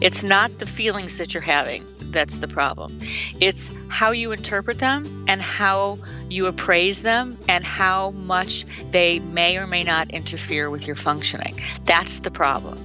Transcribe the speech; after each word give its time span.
It's 0.00 0.24
not 0.24 0.58
the 0.58 0.64
feelings 0.64 1.18
that 1.18 1.34
you're 1.34 1.42
having 1.42 1.86
that's 2.10 2.38
the 2.38 2.48
problem. 2.48 2.98
It's 3.38 3.70
how 3.88 4.12
you 4.12 4.32
interpret 4.32 4.78
them 4.78 5.26
and 5.28 5.42
how 5.42 5.98
you 6.30 6.46
appraise 6.46 7.02
them 7.02 7.36
and 7.50 7.66
how 7.66 8.12
much 8.12 8.64
they 8.92 9.18
may 9.18 9.58
or 9.58 9.66
may 9.66 9.82
not 9.82 10.10
interfere 10.10 10.70
with 10.70 10.86
your 10.86 10.96
functioning. 10.96 11.60
That's 11.84 12.20
the 12.20 12.30
problem. 12.30 12.82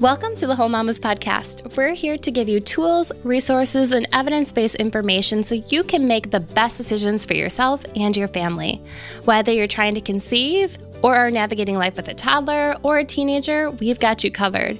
Welcome 0.00 0.34
to 0.36 0.46
the 0.46 0.54
Whole 0.54 0.70
Mamas 0.70 0.98
Podcast. 0.98 1.76
We're 1.76 1.92
here 1.92 2.16
to 2.16 2.30
give 2.30 2.48
you 2.48 2.60
tools, 2.60 3.12
resources, 3.22 3.92
and 3.92 4.08
evidence 4.14 4.50
based 4.50 4.76
information 4.76 5.42
so 5.42 5.56
you 5.56 5.84
can 5.84 6.08
make 6.08 6.30
the 6.30 6.40
best 6.40 6.78
decisions 6.78 7.26
for 7.26 7.34
yourself 7.34 7.84
and 7.94 8.16
your 8.16 8.28
family. 8.28 8.82
Whether 9.26 9.52
you're 9.52 9.66
trying 9.66 9.96
to 9.96 10.00
conceive 10.00 10.78
or 11.02 11.16
are 11.16 11.30
navigating 11.30 11.76
life 11.76 11.96
with 11.96 12.08
a 12.08 12.14
toddler 12.14 12.76
or 12.82 12.98
a 12.98 13.04
teenager, 13.04 13.70
we've 13.70 14.00
got 14.00 14.22
you 14.24 14.30
covered. 14.30 14.78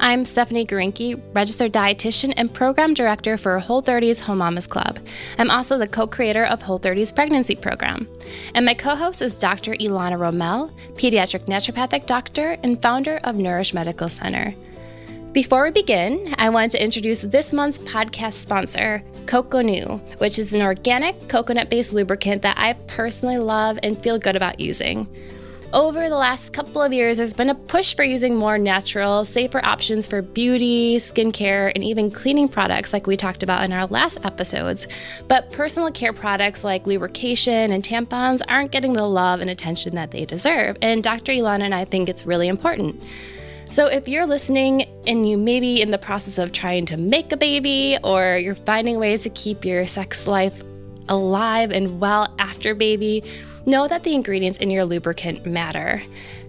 I'm 0.00 0.24
Stephanie 0.24 0.66
Greunke, 0.66 1.22
registered 1.34 1.72
dietitian 1.72 2.34
and 2.36 2.52
program 2.52 2.92
director 2.92 3.36
for 3.36 3.58
Whole 3.58 3.82
30's 3.82 4.18
Whole 4.18 4.34
Mamas 4.34 4.66
Club. 4.66 4.98
I'm 5.38 5.50
also 5.50 5.78
the 5.78 5.86
co 5.86 6.06
creator 6.06 6.44
of 6.44 6.60
Whole 6.60 6.80
30's 6.80 7.12
pregnancy 7.12 7.54
program. 7.54 8.08
And 8.54 8.66
my 8.66 8.74
co 8.74 8.96
host 8.96 9.22
is 9.22 9.38
Dr. 9.38 9.74
Elana 9.74 10.18
Roumell, 10.18 10.72
pediatric 10.94 11.46
naturopathic 11.46 12.06
doctor 12.06 12.56
and 12.64 12.82
founder 12.82 13.20
of 13.22 13.36
Nourish 13.36 13.72
Medical 13.74 14.08
Center. 14.08 14.54
Before 15.32 15.62
we 15.62 15.70
begin, 15.70 16.34
I 16.36 16.50
want 16.50 16.72
to 16.72 16.82
introduce 16.82 17.22
this 17.22 17.54
month's 17.54 17.78
podcast 17.78 18.34
sponsor, 18.34 19.02
CocoNU, 19.24 20.20
which 20.20 20.38
is 20.38 20.52
an 20.52 20.60
organic 20.60 21.26
coconut 21.28 21.70
based 21.70 21.94
lubricant 21.94 22.42
that 22.42 22.58
I 22.58 22.74
personally 22.86 23.38
love 23.38 23.78
and 23.82 23.96
feel 23.96 24.18
good 24.18 24.36
about 24.36 24.60
using. 24.60 25.08
Over 25.72 26.10
the 26.10 26.18
last 26.18 26.52
couple 26.52 26.82
of 26.82 26.92
years, 26.92 27.16
there's 27.16 27.32
been 27.32 27.48
a 27.48 27.54
push 27.54 27.96
for 27.96 28.02
using 28.02 28.36
more 28.36 28.58
natural, 28.58 29.24
safer 29.24 29.64
options 29.64 30.06
for 30.06 30.20
beauty, 30.20 30.96
skincare, 30.96 31.72
and 31.74 31.82
even 31.82 32.10
cleaning 32.10 32.46
products, 32.46 32.92
like 32.92 33.06
we 33.06 33.16
talked 33.16 33.42
about 33.42 33.64
in 33.64 33.72
our 33.72 33.86
last 33.86 34.22
episodes. 34.22 34.86
But 35.28 35.50
personal 35.50 35.90
care 35.90 36.12
products 36.12 36.62
like 36.62 36.86
lubrication 36.86 37.72
and 37.72 37.82
tampons 37.82 38.42
aren't 38.48 38.70
getting 38.70 38.92
the 38.92 39.06
love 39.06 39.40
and 39.40 39.48
attention 39.48 39.94
that 39.94 40.10
they 40.10 40.26
deserve. 40.26 40.76
And 40.82 41.02
Dr. 41.02 41.32
Elana 41.32 41.62
and 41.62 41.74
I 41.74 41.86
think 41.86 42.10
it's 42.10 42.26
really 42.26 42.48
important. 42.48 43.02
So, 43.70 43.86
if 43.86 44.06
you're 44.08 44.26
listening 44.26 44.82
and 45.06 45.26
you 45.26 45.38
may 45.38 45.58
be 45.58 45.80
in 45.80 45.90
the 45.90 45.96
process 45.96 46.36
of 46.36 46.52
trying 46.52 46.84
to 46.86 46.98
make 46.98 47.32
a 47.32 47.38
baby, 47.38 47.96
or 48.04 48.36
you're 48.36 48.56
finding 48.56 48.98
ways 48.98 49.22
to 49.22 49.30
keep 49.30 49.64
your 49.64 49.86
sex 49.86 50.26
life 50.26 50.62
alive 51.08 51.70
and 51.70 51.98
well 51.98 52.34
after 52.38 52.74
baby, 52.74 53.24
Know 53.64 53.86
that 53.86 54.02
the 54.02 54.14
ingredients 54.14 54.58
in 54.58 54.70
your 54.70 54.84
lubricant 54.84 55.46
matter. 55.46 56.02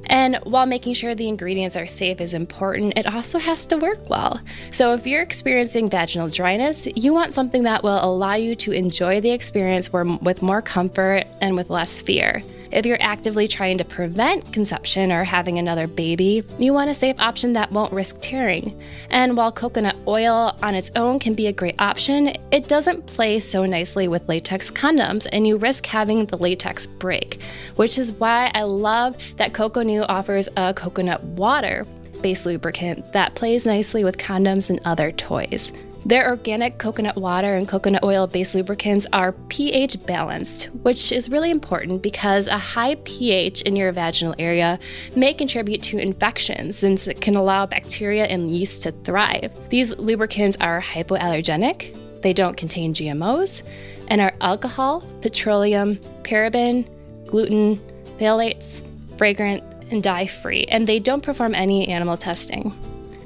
And 0.05 0.35
while 0.43 0.65
making 0.65 0.95
sure 0.95 1.15
the 1.15 1.27
ingredients 1.27 1.75
are 1.75 1.85
safe 1.85 2.19
is 2.19 2.33
important, 2.33 2.97
it 2.97 3.05
also 3.05 3.39
has 3.39 3.65
to 3.67 3.77
work 3.77 4.09
well. 4.09 4.41
So, 4.71 4.93
if 4.93 5.07
you're 5.07 5.21
experiencing 5.21 5.89
vaginal 5.89 6.27
dryness, 6.27 6.87
you 6.95 7.13
want 7.13 7.33
something 7.33 7.63
that 7.63 7.83
will 7.83 8.03
allow 8.03 8.33
you 8.33 8.55
to 8.57 8.71
enjoy 8.71 9.21
the 9.21 9.31
experience 9.31 9.93
with 9.93 10.41
more 10.41 10.61
comfort 10.61 11.25
and 11.39 11.55
with 11.55 11.69
less 11.69 12.01
fear. 12.01 12.41
If 12.73 12.87
you're 12.87 12.97
actively 12.99 13.47
trying 13.47 13.77
to 13.77 13.85
prevent 13.85 14.51
conception 14.51 15.11
or 15.11 15.23
having 15.23 15.59
another 15.59 15.85
baby, 15.85 16.43
you 16.57 16.73
want 16.73 16.89
a 16.89 16.95
safe 16.95 17.19
option 17.19 17.53
that 17.53 17.71
won't 17.71 17.93
risk 17.93 18.17
tearing. 18.19 18.81
And 19.11 19.37
while 19.37 19.51
coconut 19.51 19.95
oil 20.07 20.57
on 20.63 20.73
its 20.73 20.89
own 20.95 21.19
can 21.19 21.35
be 21.35 21.45
a 21.45 21.53
great 21.53 21.79
option, 21.79 22.33
it 22.51 22.67
doesn't 22.67 23.05
play 23.05 23.39
so 23.39 23.67
nicely 23.67 24.07
with 24.07 24.27
latex 24.27 24.71
condoms, 24.71 25.27
and 25.31 25.45
you 25.45 25.57
risk 25.57 25.85
having 25.85 26.25
the 26.25 26.37
latex 26.37 26.87
break, 26.87 27.43
which 27.75 27.99
is 27.99 28.13
why 28.13 28.49
I 28.55 28.63
love 28.63 29.17
that 29.37 29.53
CocoNU 29.53 30.07
offers 30.09 30.49
a 30.57 30.73
coconut 30.73 31.23
water 31.23 31.85
based 32.23 32.47
lubricant 32.47 33.13
that 33.13 33.35
plays 33.35 33.67
nicely 33.67 34.03
with 34.03 34.17
condoms 34.17 34.71
and 34.71 34.79
other 34.83 35.11
toys. 35.11 35.71
Their 36.05 36.27
organic 36.29 36.79
coconut 36.79 37.15
water 37.15 37.55
and 37.55 37.65
coconut 37.65 38.03
oil 38.03 38.27
based 38.27 38.55
lubricants 38.55 39.07
are 39.13 39.31
pH 39.31 40.05
balanced, 40.05 40.65
which 40.83 41.13
is 41.13 41.29
really 41.29 41.49
important 41.49 42.01
because 42.01 42.47
a 42.47 42.57
high 42.57 42.95
pH 43.05 43.61
in 43.61 43.77
your 43.77 43.91
vaginal 43.93 44.35
area 44.37 44.79
may 45.15 45.33
contribute 45.33 45.81
to 45.83 45.99
infections 45.99 46.77
since 46.77 47.07
it 47.07 47.21
can 47.21 47.37
allow 47.37 47.65
bacteria 47.65 48.25
and 48.25 48.51
yeast 48.51 48.83
to 48.83 48.91
thrive. 48.91 49.57
These 49.69 49.97
lubricants 49.97 50.57
are 50.59 50.81
hypoallergenic, 50.81 52.21
they 52.21 52.33
don't 52.33 52.57
contain 52.57 52.93
GMOs, 52.93 53.63
and 54.09 54.19
are 54.19 54.33
alcohol, 54.41 55.01
petroleum, 55.21 55.95
paraben, 56.23 56.85
gluten, 57.27 57.77
phthalates, 58.17 58.85
fragrant, 59.17 59.63
and 59.89 60.03
dye 60.03 60.27
free, 60.27 60.65
and 60.65 60.85
they 60.85 60.99
don't 60.99 61.23
perform 61.23 61.55
any 61.55 61.87
animal 61.87 62.17
testing. 62.17 62.77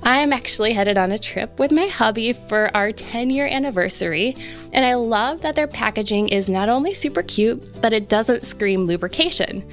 I 0.07 0.19
am 0.19 0.31
actually 0.31 0.71
headed 0.71 0.97
on 0.97 1.11
a 1.11 1.17
trip 1.17 1.59
with 1.59 1.73
my 1.73 1.87
hubby 1.87 2.31
for 2.31 2.73
our 2.73 2.93
10 2.93 3.29
year 3.29 3.45
anniversary, 3.45 4.37
and 4.71 4.85
I 4.85 4.93
love 4.93 5.41
that 5.41 5.55
their 5.55 5.67
packaging 5.67 6.29
is 6.29 6.47
not 6.47 6.69
only 6.69 6.93
super 6.93 7.21
cute, 7.21 7.81
but 7.81 7.91
it 7.91 8.07
doesn't 8.07 8.45
scream 8.45 8.85
lubrication. 8.85 9.69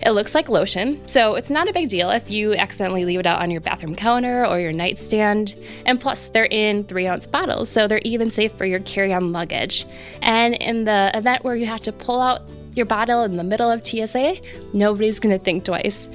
It 0.00 0.12
looks 0.12 0.36
like 0.36 0.48
lotion, 0.48 1.08
so 1.08 1.34
it's 1.34 1.50
not 1.50 1.68
a 1.68 1.72
big 1.72 1.88
deal 1.88 2.10
if 2.10 2.30
you 2.30 2.54
accidentally 2.54 3.04
leave 3.04 3.18
it 3.18 3.26
out 3.26 3.42
on 3.42 3.50
your 3.50 3.60
bathroom 3.60 3.96
counter 3.96 4.46
or 4.46 4.60
your 4.60 4.72
nightstand. 4.72 5.56
And 5.84 6.00
plus, 6.00 6.28
they're 6.28 6.44
in 6.44 6.84
three 6.84 7.08
ounce 7.08 7.26
bottles, 7.26 7.68
so 7.68 7.88
they're 7.88 7.98
even 8.04 8.30
safe 8.30 8.52
for 8.52 8.64
your 8.64 8.78
carry 8.78 9.12
on 9.12 9.32
luggage. 9.32 9.84
And 10.20 10.54
in 10.54 10.84
the 10.84 11.10
event 11.12 11.42
where 11.42 11.56
you 11.56 11.66
have 11.66 11.82
to 11.82 11.92
pull 11.92 12.20
out 12.20 12.42
your 12.76 12.86
bottle 12.86 13.24
in 13.24 13.34
the 13.34 13.42
middle 13.42 13.68
of 13.68 13.84
TSA, 13.84 14.36
nobody's 14.72 15.18
gonna 15.18 15.40
think 15.40 15.64
twice. 15.64 16.08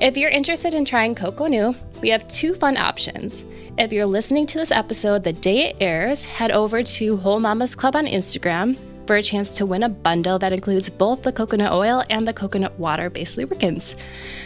If 0.00 0.16
you're 0.16 0.30
interested 0.30 0.74
in 0.74 0.84
trying 0.84 1.14
CocoNU, 1.14 2.02
we 2.02 2.08
have 2.08 2.26
two 2.26 2.52
fun 2.54 2.76
options. 2.76 3.44
If 3.78 3.92
you're 3.92 4.04
listening 4.04 4.44
to 4.48 4.58
this 4.58 4.72
episode 4.72 5.22
the 5.22 5.32
day 5.32 5.70
it 5.70 5.76
airs, 5.80 6.24
head 6.24 6.50
over 6.50 6.82
to 6.82 7.16
Whole 7.16 7.38
Mamas 7.38 7.76
Club 7.76 7.94
on 7.94 8.06
Instagram 8.06 8.76
for 9.06 9.16
a 9.16 9.22
chance 9.22 9.54
to 9.54 9.66
win 9.66 9.84
a 9.84 9.88
bundle 9.88 10.36
that 10.40 10.52
includes 10.52 10.90
both 10.90 11.22
the 11.22 11.32
coconut 11.32 11.72
oil 11.72 12.02
and 12.10 12.26
the 12.26 12.32
coconut 12.32 12.76
water 12.76 13.08
based 13.08 13.36
lubricants. 13.36 13.94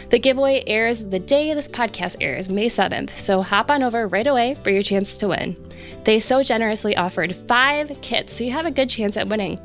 The 0.09 0.19
giveaway 0.19 0.63
airs 0.67 1.05
the 1.05 1.19
day 1.19 1.51
this 1.55 1.67
podcast 1.67 2.17
airs, 2.21 2.47
May 2.47 2.67
7th, 2.67 3.17
so 3.17 3.41
hop 3.41 3.71
on 3.71 3.81
over 3.81 4.07
right 4.07 4.27
away 4.27 4.53
for 4.53 4.69
your 4.69 4.83
chance 4.83 5.17
to 5.17 5.29
win. 5.29 5.55
They 6.03 6.19
so 6.19 6.43
generously 6.43 6.95
offered 6.95 7.35
five 7.35 7.91
kits, 8.03 8.33
so 8.33 8.43
you 8.43 8.51
have 8.51 8.67
a 8.67 8.71
good 8.71 8.89
chance 8.89 9.17
at 9.17 9.27
winning. 9.27 9.59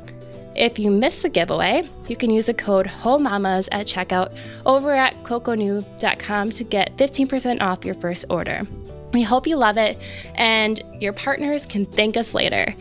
If 0.55 0.79
you 0.79 0.89
miss 0.89 1.21
the 1.21 1.27
giveaway, 1.27 1.81
you 2.07 2.15
can 2.15 2.29
use 2.29 2.45
the 2.45 2.53
code 2.53 2.87
WHOLEMAMAS 2.87 3.67
at 3.73 3.87
checkout 3.87 4.37
over 4.65 4.93
at 4.93 5.13
coconu.com 5.15 6.51
to 6.51 6.63
get 6.63 6.95
15% 6.95 7.61
off 7.61 7.83
your 7.83 7.95
first 7.95 8.25
order. 8.29 8.65
We 9.11 9.21
hope 9.21 9.47
you 9.47 9.57
love 9.57 9.77
it 9.77 9.97
and 10.35 10.81
your 11.01 11.11
partners 11.11 11.65
can 11.65 11.85
thank 11.85 12.15
us 12.15 12.33
later. 12.33 12.73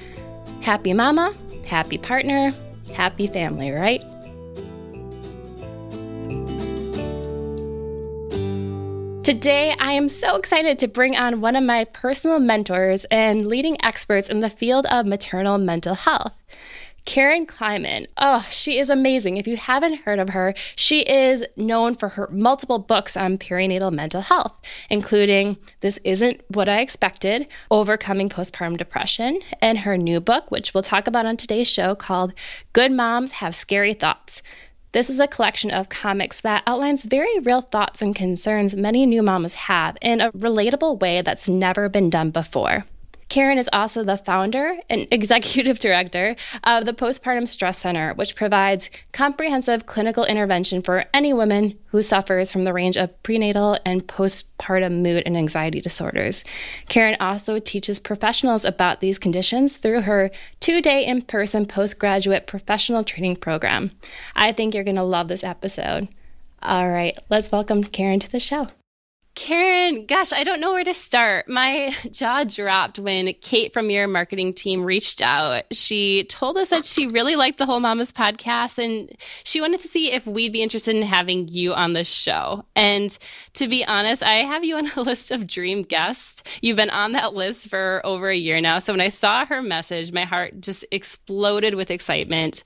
Happy 0.60 0.92
mama, 0.92 1.34
happy 1.66 1.98
partner, 1.98 2.52
happy 2.94 3.26
family, 3.26 3.72
right? 3.72 4.02
Today, 9.24 9.74
I 9.80 9.92
am 9.92 10.10
so 10.10 10.36
excited 10.36 10.78
to 10.80 10.86
bring 10.86 11.16
on 11.16 11.40
one 11.40 11.56
of 11.56 11.64
my 11.64 11.84
personal 11.86 12.38
mentors 12.38 13.04
and 13.06 13.46
leading 13.46 13.82
experts 13.82 14.28
in 14.28 14.40
the 14.40 14.50
field 14.50 14.86
of 14.90 15.06
maternal 15.06 15.56
mental 15.56 15.94
health. 15.94 16.34
Karen 17.04 17.44
Kleiman. 17.44 18.06
Oh, 18.16 18.47
she 18.50 18.78
is 18.78 18.88
amazing. 18.88 19.37
If 19.37 19.47
you 19.47 19.56
haven't 19.56 20.00
heard 20.00 20.19
of 20.19 20.31
her, 20.31 20.54
she 20.75 21.00
is 21.00 21.44
known 21.56 21.94
for 21.94 22.10
her 22.10 22.28
multiple 22.31 22.78
books 22.78 23.16
on 23.16 23.37
perinatal 23.37 23.92
mental 23.92 24.22
health, 24.22 24.54
including 24.88 25.59
This 25.81 25.98
Isn't 25.98 26.41
What 26.48 26.69
I 26.69 26.81
Expected, 26.81 27.47
Overcoming 27.70 28.28
Postpartum 28.28 28.78
Depression, 28.78 29.41
and 29.60 29.81
her 29.81 29.98
new 29.98 30.20
book, 30.20 30.50
which 30.50 30.72
we'll 30.72 30.82
talk 30.82 31.06
about 31.06 31.26
on 31.26 31.37
today's 31.37 31.69
show, 31.69 31.94
called 31.94 32.32
Good 32.72 32.91
Moms 32.91 33.32
Have 33.32 33.54
Scary 33.54 33.94
Thoughts. 33.94 34.43
This 34.93 35.10
is 35.10 35.19
a 35.19 35.26
collection 35.26 35.72
of 35.72 35.88
comics 35.88 36.41
that 36.43 36.62
outlines 36.69 37.04
very 37.04 37.41
real 37.41 37.60
thoughts 37.60 38.00
and 38.00 38.14
concerns 38.14 38.76
many 38.76 39.06
new 39.06 39.25
mamas 39.25 39.55
have 39.55 39.99
in 40.00 40.20
a 40.20 40.31
relatable 40.32 41.00
way 41.00 41.20
that's 41.20 41.49
never 41.49 41.88
been 41.88 42.08
done 42.08 42.31
before. 42.31 42.84
Karen 43.29 43.59
is 43.59 43.71
also 43.73 44.05
the 44.05 44.17
founder 44.17 44.76
and 44.88 45.06
executive 45.12 45.79
director 45.79 46.37
of 46.62 46.85
the 46.85 46.93
Postpartum 46.93 47.49
Stress 47.49 47.79
Center, 47.79 48.15
which 48.15 48.37
provides 48.37 48.91
comprehensive 49.12 49.87
clinical 49.87 50.25
intervention 50.25 50.82
for 50.82 51.05
any 51.12 51.32
woman 51.32 51.79
who 51.87 52.03
suffers 52.03 52.50
from 52.50 52.62
the 52.62 52.73
range 52.73 52.97
of 52.97 53.23
prenatal 53.23 53.79
and 53.85 54.06
postpartum 54.06 55.03
mood 55.03 55.23
and 55.26 55.37
anxiety 55.37 55.81
disorders. 55.81 56.44
Karen 56.88 57.17
also 57.21 57.59
teaches 57.59 57.99
professionals 57.99 58.65
about 58.65 59.00
these 59.00 59.19
conditions 59.19 59.76
through 59.76 60.03
her 60.03 60.31
two 60.61 60.81
day 60.81 61.05
in 61.05 61.23
person 61.23 61.67
postgraduate 61.67 62.47
professional 62.47 63.05
training 63.05 63.37
program. 63.37 63.91
I 64.35 64.53
think 64.53 64.75
you're 64.75 64.85
going 64.85 64.97
to 64.97 65.03
love 65.03 65.29
this 65.29 65.44
episode. 65.44 66.09
All 66.62 66.88
right, 66.88 67.17
let's 67.29 67.53
welcome 67.53 67.85
Karen 67.85 68.21
to 68.21 68.31
the 68.31 68.41
show. 68.41 68.69
Karen, 69.34 70.06
gosh, 70.06 70.32
I 70.32 70.44
don't 70.44 70.60
know 70.60 70.72
where 70.72 70.84
to 70.84 70.94
start. 70.94 71.48
My 71.48 71.92
jaw 72.12 72.44
dropped 72.44 73.00
when 73.00 73.32
Kate 73.40 73.72
from 73.72 73.90
your 73.90 74.06
marketing 74.06 74.54
team 74.54 74.84
reached 74.84 75.20
out. 75.20 75.64
She 75.72 76.22
told 76.25 76.56
us 76.56 76.70
that 76.70 76.84
she 76.84 77.08
really 77.08 77.34
liked 77.34 77.58
the 77.58 77.66
Whole 77.66 77.81
Mamas 77.81 78.12
podcast 78.12 78.78
and 78.78 79.10
she 79.42 79.60
wanted 79.60 79.81
to 79.81 79.88
see 79.88 80.12
if 80.12 80.25
we'd 80.25 80.52
be 80.52 80.62
interested 80.62 80.94
in 80.94 81.02
having 81.02 81.48
you 81.48 81.75
on 81.75 81.94
the 81.94 82.04
show. 82.04 82.64
And 82.76 83.16
to 83.54 83.66
be 83.66 83.84
honest, 83.84 84.22
I 84.22 84.34
have 84.36 84.64
you 84.64 84.76
on 84.76 84.88
a 84.96 85.02
list 85.02 85.32
of 85.32 85.48
dream 85.48 85.82
guests. 85.82 86.44
You've 86.62 86.76
been 86.76 86.90
on 86.90 87.12
that 87.12 87.34
list 87.34 87.69
for 87.69 88.02
over 88.04 88.28
a 88.28 88.37
year 88.37 88.60
now. 88.60 88.78
So 88.78 88.92
when 88.92 89.00
I 89.00 89.08
saw 89.08 89.44
her 89.46 89.62
message, 89.62 90.12
my 90.12 90.25
heart 90.25 90.60
just 90.60 90.84
exploded 90.92 91.75
with 91.75 91.90
excitement. 91.90 92.62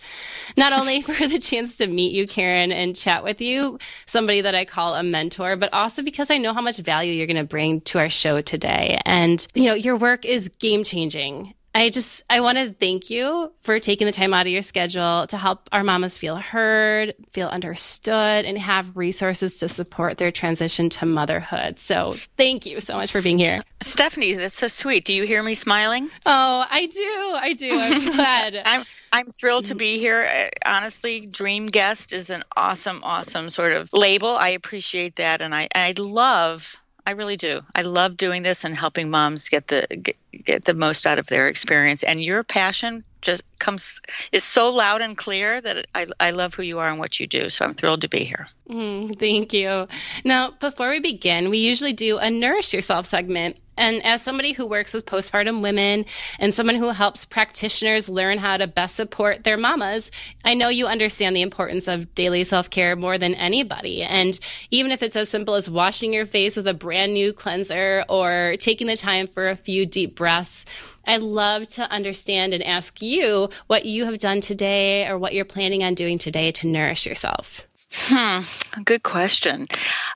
Not 0.59 0.79
only 0.79 1.01
for 1.03 1.27
the 1.27 1.39
chance 1.39 1.79
to 1.79 1.87
meet 1.87 2.13
you, 2.13 2.27
Karen, 2.27 2.73
and 2.73 2.95
chat 2.95 3.25
with 3.25 3.41
you, 3.41 3.79
somebody 4.05 4.43
that 4.43 4.55
I 4.55 4.67
call 4.67 4.95
a 4.95 5.03
mentor, 5.03 5.57
but 5.57 5.73
also 5.73 6.03
because 6.03 6.31
I 6.31 6.37
know 6.37 6.58
how 6.59 6.63
much 6.63 6.79
value 6.79 7.13
you're 7.13 7.29
going 7.29 7.37
to 7.37 7.45
bring 7.45 7.81
to 7.83 8.01
our 8.01 8.09
show 8.09 8.41
today. 8.41 8.99
And, 9.07 9.47
you 9.55 9.67
know, 9.67 9.75
your 9.75 9.95
work 9.95 10.25
is 10.25 10.49
game 10.49 10.83
changing. 10.83 11.55
I 11.79 11.91
just, 11.91 12.23
I 12.29 12.41
want 12.41 12.59
to 12.59 12.73
thank 12.73 13.11
you 13.11 13.53
for 13.63 13.79
taking 13.79 14.07
the 14.07 14.13
time 14.13 14.35
out 14.35 14.47
of 14.47 14.53
your 14.53 14.63
schedule 14.63 15.27
to 15.29 15.37
help 15.37 15.69
our 15.73 15.85
mamas 15.85 16.19
feel 16.19 16.37
heard, 16.37 17.15
feel 17.33 17.49
understood, 17.49 18.45
and 18.45 18.59
have 18.59 18.97
resources 18.97 19.59
to 19.61 19.69
support 19.69 20.19
their 20.19 20.31
transition 20.31 20.89
to 20.91 21.07
motherhood. 21.07 21.79
So 21.79 22.15
thank 22.17 22.67
you 22.67 22.81
so 22.81 22.95
much 22.95 23.13
for 23.13 23.23
being 23.23 23.39
here. 23.39 23.63
Stephanie, 23.81 24.35
that's 24.35 24.55
so 24.55 24.67
sweet. 24.67 25.05
Do 25.05 25.15
you 25.15 25.25
hear 25.25 25.43
me 25.43 25.55
smiling? 25.55 26.11
Oh, 26.27 26.67
I 26.69 26.87
do. 26.87 27.01
I 27.01 27.53
do. 27.53 27.71
I'm 27.73 28.13
glad. 28.17 28.63
I'm, 28.65 28.85
I'm 29.13 29.27
thrilled 29.27 29.67
to 29.67 29.75
be 29.75 29.99
here. 29.99 30.25
Uh, 30.25 30.49
honestly, 30.69 31.27
dream 31.27 31.67
guest 31.67 32.13
is 32.13 32.31
an 32.31 32.45
awesome, 32.57 33.01
awesome 33.05 33.51
sort 33.51 33.73
of 33.73 33.93
label. 33.93 34.31
I 34.31 34.51
appreciate 34.51 35.17
that, 35.17 35.43
and 35.43 35.55
I 35.55 35.69
I 35.75 35.93
love. 35.97 36.77
I 37.09 37.13
really 37.13 37.39
do. 37.39 37.63
I 37.75 37.81
love 37.81 38.19
doing 38.19 38.43
this 38.43 38.65
and 38.65 38.77
helping 38.77 39.09
moms 39.09 39.49
get 39.49 39.67
the 39.67 39.87
get, 39.87 40.17
get 40.45 40.65
the 40.67 40.75
most 40.75 41.07
out 41.07 41.19
of 41.19 41.27
their 41.27 41.49
experience. 41.49 42.03
And 42.03 42.23
your 42.23 42.45
passion 42.45 43.03
just 43.23 43.45
comes 43.59 44.03
is 44.31 44.45
so 44.45 44.69
loud 44.69 45.01
and 45.01 45.17
clear 45.17 45.59
that 45.59 45.87
I 45.95 46.09
I 46.21 46.33
love 46.33 46.53
who 46.53 46.63
you 46.63 46.81
are 46.81 46.87
and 46.87 46.99
what 46.99 47.19
you 47.19 47.27
do. 47.27 47.49
So 47.49 47.65
I'm 47.65 47.73
thrilled 47.73 48.03
to 48.03 48.11
be 48.11 48.25
here. 48.25 48.51
Mm, 48.69 49.19
thank 49.19 49.53
you. 49.55 49.89
Now, 50.25 50.51
before 50.51 50.91
we 50.91 51.01
begin, 51.01 51.49
we 51.49 51.59
usually 51.59 51.95
do 51.95 52.19
a 52.19 52.31
nourish 52.31 52.75
yourself 52.75 53.07
segment. 53.07 53.57
And 53.79 54.05
as 54.05 54.23
somebody 54.23 54.53
who 54.53 54.67
works 54.67 54.93
with 54.93 55.07
postpartum 55.07 55.63
women 55.63 56.05
and 56.41 56.53
someone 56.53 56.75
who 56.75 56.89
helps 56.89 57.25
practitioners 57.25 58.09
learn 58.09 58.39
how 58.39 58.57
to 58.57 58.67
best 58.67 58.97
support 58.97 59.45
their 59.45 59.57
mamas, 59.57 60.11
I 60.45 60.55
know 60.55 60.69
you 60.69 60.89
understand 60.89 61.37
the 61.37 61.43
importance 61.43 61.87
of 61.87 62.13
daily 62.15 62.43
self 62.43 62.71
care 62.71 62.97
more 62.97 63.19
than 63.19 63.35
anybody. 63.35 64.03
And 64.03 64.39
even 64.73 64.91
if 64.91 65.03
it's 65.03 65.15
as 65.15 65.29
simple 65.29 65.55
as 65.55 65.71
washing 65.71 66.13
your 66.13 66.27
face 66.27 66.57
with 66.57 66.67
a 66.67 66.75
brand 66.75 67.15
new 67.15 67.33
cleanser 67.33 68.05
or 68.09 68.57
taking 68.59 68.89
the 68.89 68.97
time 68.97 69.29
for 69.29 69.49
a 69.49 69.57
few 69.57 69.87
deep 69.87 70.17
breaths, 70.17 70.65
I'd 71.07 71.23
love 71.23 71.69
to 71.69 71.89
understand 71.89 72.55
and 72.55 72.65
ask 72.65 73.01
you 73.01 73.49
what 73.69 73.87
you 73.87 74.07
have 74.07 74.19
done 74.19 74.41
today 74.41 75.07
or 75.07 75.17
what 75.17 75.35
you're 75.35 75.45
planning 75.45 75.85
on 75.85 75.95
doing 75.95 76.19
today 76.19 76.51
to 76.51 76.67
nourish 76.67 77.07
yourself. 77.07 77.68
Hmm, 77.93 78.41
good 78.85 79.03
question. 79.03 79.67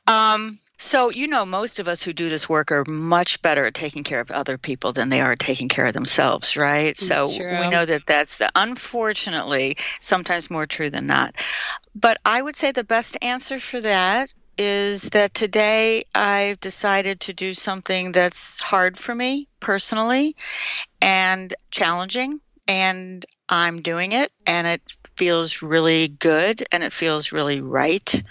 Um, 0.07 0.59
so, 0.79 1.11
you 1.11 1.29
know, 1.29 1.47
most 1.47 1.79
of 1.79 1.87
us 1.87 2.03
who 2.03 2.13
do 2.13 2.29
this 2.29 2.49
work 2.49 2.73
are 2.73 2.85
much 2.85 3.41
better 3.41 3.67
at 3.67 3.75
taking 3.75 4.03
care 4.03 4.21
of 4.21 4.31
other 4.33 4.59
people 4.59 4.93
than 4.93 5.11
they 5.11 5.21
are 5.21 5.37
taking 5.37 5.69
care 5.69 5.87
of 5.87 5.95
themselves, 5.95 6.57
right? 6.57 6.97
So, 6.97 7.33
True. 7.37 7.61
we 7.61 7.71
know 7.71 7.85
that 7.85 8.05
that's 8.05 8.39
the 8.39 8.51
unfortunately 8.55 9.77
sometimes 10.01 10.51
more 10.51 10.67
true 10.67 10.91
than 10.91 11.07
not. 11.07 11.37
But 11.95 12.19
I 12.25 12.43
would 12.43 12.57
say 12.57 12.73
the 12.73 12.85
best 12.85 13.17
answer 13.23 13.61
for 13.61 13.81
that 13.81 14.35
is 14.59 15.05
that 15.11 15.35
today 15.35 16.05
I've 16.15 16.61
decided 16.61 17.21
to 17.21 17.33
do 17.33 17.53
something 17.53 18.13
that's 18.13 18.61
hard 18.61 18.99
for 18.99 19.15
me 19.15 19.49
personally 19.61 20.37
and 21.01 21.55
challenging 21.71 22.41
and 22.69 23.25
I'm 23.53 23.83
doing 23.83 24.13
it 24.13 24.33
and 24.47 24.67
it 24.67 24.81
feels 25.15 25.61
really 25.61 26.09
good 26.09 26.67
and 26.73 26.83
it 26.83 26.91
feels 26.91 27.33
really 27.33 27.61
right 27.61 28.23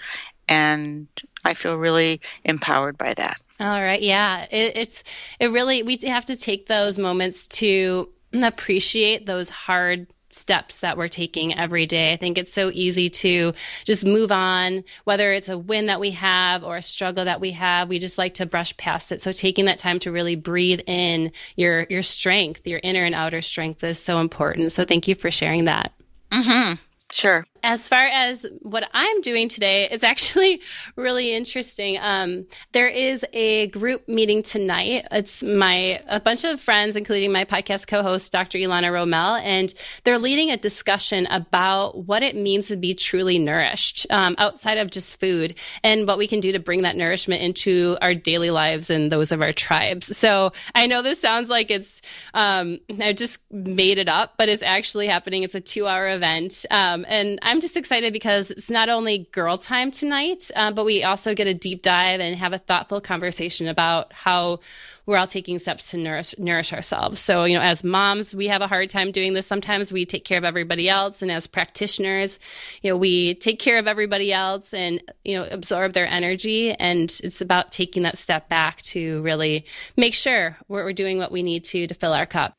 and 0.48 1.06
I 1.44 1.54
feel 1.54 1.76
really 1.76 2.20
empowered 2.44 2.98
by 2.98 3.14
that. 3.14 3.40
All 3.60 3.80
right. 3.80 4.02
Yeah. 4.02 4.46
It, 4.50 4.76
it's, 4.76 5.04
it 5.38 5.52
really, 5.52 5.84
we 5.84 5.96
have 6.06 6.24
to 6.24 6.36
take 6.36 6.66
those 6.66 6.98
moments 6.98 7.46
to 7.48 8.08
appreciate 8.32 9.24
those 9.24 9.48
hard 9.48 10.08
steps 10.34 10.80
that 10.80 10.96
we're 10.96 11.08
taking 11.08 11.54
every 11.54 11.86
day. 11.86 12.12
I 12.12 12.16
think 12.16 12.38
it's 12.38 12.52
so 12.52 12.70
easy 12.72 13.10
to 13.10 13.52
just 13.84 14.04
move 14.04 14.32
on, 14.32 14.84
whether 15.04 15.32
it's 15.32 15.48
a 15.48 15.58
win 15.58 15.86
that 15.86 16.00
we 16.00 16.12
have 16.12 16.64
or 16.64 16.76
a 16.76 16.82
struggle 16.82 17.24
that 17.24 17.40
we 17.40 17.52
have. 17.52 17.88
We 17.88 17.98
just 17.98 18.18
like 18.18 18.34
to 18.34 18.46
brush 18.46 18.76
past 18.76 19.12
it. 19.12 19.22
So 19.22 19.32
taking 19.32 19.66
that 19.66 19.78
time 19.78 19.98
to 20.00 20.12
really 20.12 20.36
breathe 20.36 20.80
in 20.86 21.32
your 21.56 21.86
your 21.88 22.02
strength, 22.02 22.66
your 22.66 22.80
inner 22.82 23.04
and 23.04 23.14
outer 23.14 23.42
strength 23.42 23.84
is 23.84 23.98
so 23.98 24.20
important. 24.20 24.72
So 24.72 24.84
thank 24.84 25.08
you 25.08 25.14
for 25.14 25.30
sharing 25.30 25.64
that. 25.64 25.92
Mhm. 26.32 26.78
Sure 27.10 27.44
as 27.62 27.86
far 27.86 28.04
as 28.06 28.44
what 28.60 28.88
I'm 28.92 29.20
doing 29.20 29.48
today, 29.48 29.88
it's 29.90 30.02
actually 30.02 30.60
really 30.96 31.32
interesting. 31.32 31.98
Um, 32.00 32.46
there 32.72 32.88
is 32.88 33.24
a 33.32 33.68
group 33.68 34.08
meeting 34.08 34.42
tonight. 34.42 35.06
It's 35.10 35.42
my 35.42 36.02
a 36.08 36.20
bunch 36.20 36.44
of 36.44 36.60
friends, 36.60 36.96
including 36.96 37.32
my 37.32 37.44
podcast 37.44 37.86
co-host 37.86 38.32
Dr. 38.32 38.58
Elana 38.58 38.92
Roumell, 38.92 39.40
and 39.42 39.72
they're 40.04 40.18
leading 40.18 40.50
a 40.50 40.56
discussion 40.56 41.26
about 41.26 42.04
what 42.06 42.22
it 42.22 42.34
means 42.34 42.68
to 42.68 42.76
be 42.76 42.94
truly 42.94 43.38
nourished 43.38 44.06
um, 44.10 44.34
outside 44.38 44.78
of 44.78 44.90
just 44.90 45.20
food, 45.20 45.54
and 45.84 46.06
what 46.06 46.18
we 46.18 46.26
can 46.26 46.40
do 46.40 46.52
to 46.52 46.58
bring 46.58 46.82
that 46.82 46.96
nourishment 46.96 47.42
into 47.42 47.96
our 48.00 48.14
daily 48.14 48.50
lives 48.50 48.90
and 48.90 49.12
those 49.12 49.30
of 49.30 49.40
our 49.40 49.52
tribes. 49.52 50.16
So 50.16 50.52
I 50.74 50.86
know 50.86 51.02
this 51.02 51.20
sounds 51.20 51.48
like 51.48 51.70
it's 51.70 52.02
um, 52.34 52.80
I 53.00 53.12
just 53.12 53.40
made 53.52 53.98
it 53.98 54.08
up, 54.08 54.34
but 54.36 54.48
it's 54.48 54.62
actually 54.62 55.06
happening. 55.06 55.44
It's 55.44 55.54
a 55.54 55.60
two-hour 55.60 56.10
event, 56.10 56.66
um, 56.70 57.04
and 57.08 57.38
I'm 57.52 57.60
just 57.60 57.76
excited 57.76 58.14
because 58.14 58.50
it's 58.50 58.70
not 58.70 58.88
only 58.88 59.28
girl 59.30 59.58
time 59.58 59.90
tonight, 59.90 60.50
uh, 60.56 60.72
but 60.72 60.86
we 60.86 61.04
also 61.04 61.34
get 61.34 61.46
a 61.46 61.52
deep 61.52 61.82
dive 61.82 62.20
and 62.20 62.34
have 62.34 62.54
a 62.54 62.58
thoughtful 62.58 63.02
conversation 63.02 63.68
about 63.68 64.10
how 64.14 64.60
we're 65.04 65.18
all 65.18 65.26
taking 65.26 65.58
steps 65.58 65.90
to 65.90 65.98
nourish, 65.98 66.34
nourish 66.38 66.72
ourselves. 66.72 67.20
So, 67.20 67.44
you 67.44 67.58
know, 67.58 67.62
as 67.62 67.84
moms, 67.84 68.34
we 68.34 68.48
have 68.48 68.62
a 68.62 68.66
hard 68.66 68.88
time 68.88 69.12
doing 69.12 69.34
this. 69.34 69.46
Sometimes 69.46 69.92
we 69.92 70.06
take 70.06 70.24
care 70.24 70.38
of 70.38 70.44
everybody 70.44 70.88
else. 70.88 71.20
And 71.20 71.30
as 71.30 71.46
practitioners, 71.46 72.38
you 72.80 72.90
know, 72.90 72.96
we 72.96 73.34
take 73.34 73.58
care 73.58 73.76
of 73.76 73.86
everybody 73.86 74.32
else 74.32 74.72
and, 74.72 75.02
you 75.22 75.38
know, 75.38 75.46
absorb 75.50 75.92
their 75.92 76.06
energy. 76.06 76.72
And 76.72 77.14
it's 77.22 77.42
about 77.42 77.70
taking 77.70 78.04
that 78.04 78.16
step 78.16 78.48
back 78.48 78.80
to 78.82 79.20
really 79.20 79.66
make 79.94 80.14
sure 80.14 80.56
we're, 80.68 80.84
we're 80.84 80.94
doing 80.94 81.18
what 81.18 81.30
we 81.30 81.42
need 81.42 81.64
to 81.64 81.86
to 81.86 81.92
fill 81.92 82.14
our 82.14 82.24
cup. 82.24 82.54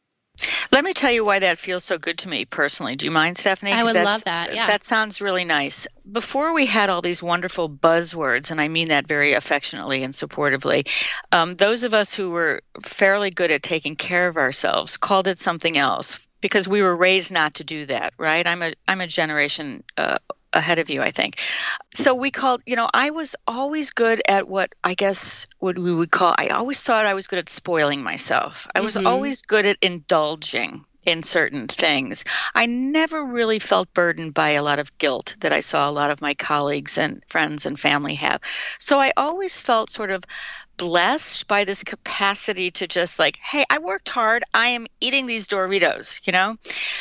Let 0.71 0.83
me 0.83 0.93
tell 0.93 1.11
you 1.11 1.23
why 1.23 1.39
that 1.39 1.59
feels 1.59 1.83
so 1.83 1.99
good 1.99 2.17
to 2.19 2.29
me 2.29 2.45
personally. 2.45 2.95
Do 2.95 3.05
you 3.05 3.11
mind, 3.11 3.37
Stephanie? 3.37 3.73
I 3.73 3.83
would 3.83 3.95
love 3.95 4.23
that. 4.23 4.55
Yeah. 4.55 4.65
That 4.65 4.83
sounds 4.83 5.21
really 5.21 5.45
nice. 5.45 5.87
Before 6.11 6.53
we 6.53 6.65
had 6.65 6.89
all 6.89 7.01
these 7.01 7.21
wonderful 7.21 7.69
buzzwords, 7.69 8.49
and 8.49 8.59
I 8.59 8.67
mean 8.67 8.87
that 8.87 9.07
very 9.07 9.33
affectionately 9.33 10.01
and 10.01 10.13
supportively, 10.13 10.87
um, 11.31 11.55
those 11.55 11.83
of 11.83 11.93
us 11.93 12.13
who 12.13 12.31
were 12.31 12.61
fairly 12.81 13.29
good 13.29 13.51
at 13.51 13.61
taking 13.61 13.95
care 13.95 14.27
of 14.27 14.37
ourselves 14.37 14.97
called 14.97 15.27
it 15.27 15.37
something 15.37 15.77
else 15.77 16.19
because 16.41 16.67
we 16.67 16.81
were 16.81 16.95
raised 16.95 17.31
not 17.31 17.55
to 17.55 17.63
do 17.63 17.85
that, 17.85 18.13
right? 18.17 18.45
I'm 18.45 18.63
a 18.63 18.73
I'm 18.87 19.01
a 19.01 19.07
generation 19.07 19.83
uh, 19.95 20.17
ahead 20.53 20.79
of 20.79 20.89
you, 20.89 21.01
I 21.01 21.11
think. 21.11 21.39
So 21.93 22.13
we 22.13 22.31
called, 22.31 22.61
you 22.65 22.75
know, 22.75 22.89
I 22.93 23.09
was 23.09 23.35
always 23.47 23.91
good 23.91 24.21
at 24.27 24.47
what 24.47 24.73
I 24.83 24.93
guess 24.93 25.47
what 25.59 25.77
we 25.77 25.93
would 25.93 26.11
call, 26.11 26.35
I 26.37 26.47
always 26.49 26.81
thought 26.81 27.05
I 27.05 27.13
was 27.13 27.27
good 27.27 27.39
at 27.39 27.49
spoiling 27.49 28.03
myself. 28.03 28.67
I 28.73 28.81
was 28.81 28.95
mm-hmm. 28.95 29.07
always 29.07 29.41
good 29.41 29.65
at 29.65 29.77
indulging 29.81 30.85
in 31.05 31.21
certain 31.21 31.67
things. 31.67 32.23
I 32.55 32.65
never 32.65 33.23
really 33.23 33.59
felt 33.59 33.93
burdened 33.93 34.33
by 34.33 34.51
a 34.51 34.63
lot 34.63 34.79
of 34.79 34.97
guilt 34.97 35.35
that 35.41 35.51
I 35.51 35.59
saw 35.59 35.89
a 35.89 35.91
lot 35.91 36.11
of 36.11 36.21
my 36.21 36.33
colleagues 36.33 36.97
and 36.97 37.23
friends 37.27 37.65
and 37.65 37.79
family 37.79 38.15
have. 38.15 38.41
So 38.79 38.99
I 38.99 39.11
always 39.17 39.59
felt 39.59 39.89
sort 39.89 40.11
of 40.11 40.23
blessed 40.83 41.47
by 41.47 41.63
this 41.63 41.81
capacity 41.85 42.69
to 42.69 42.87
just 42.87 43.17
like, 43.17 43.37
hey, 43.41 43.63
I 43.69 43.77
worked 43.77 44.09
hard. 44.09 44.43
I 44.53 44.67
am 44.69 44.85
eating 44.99 45.27
these 45.27 45.47
Doritos, 45.47 46.19
you 46.27 46.33
know? 46.33 46.57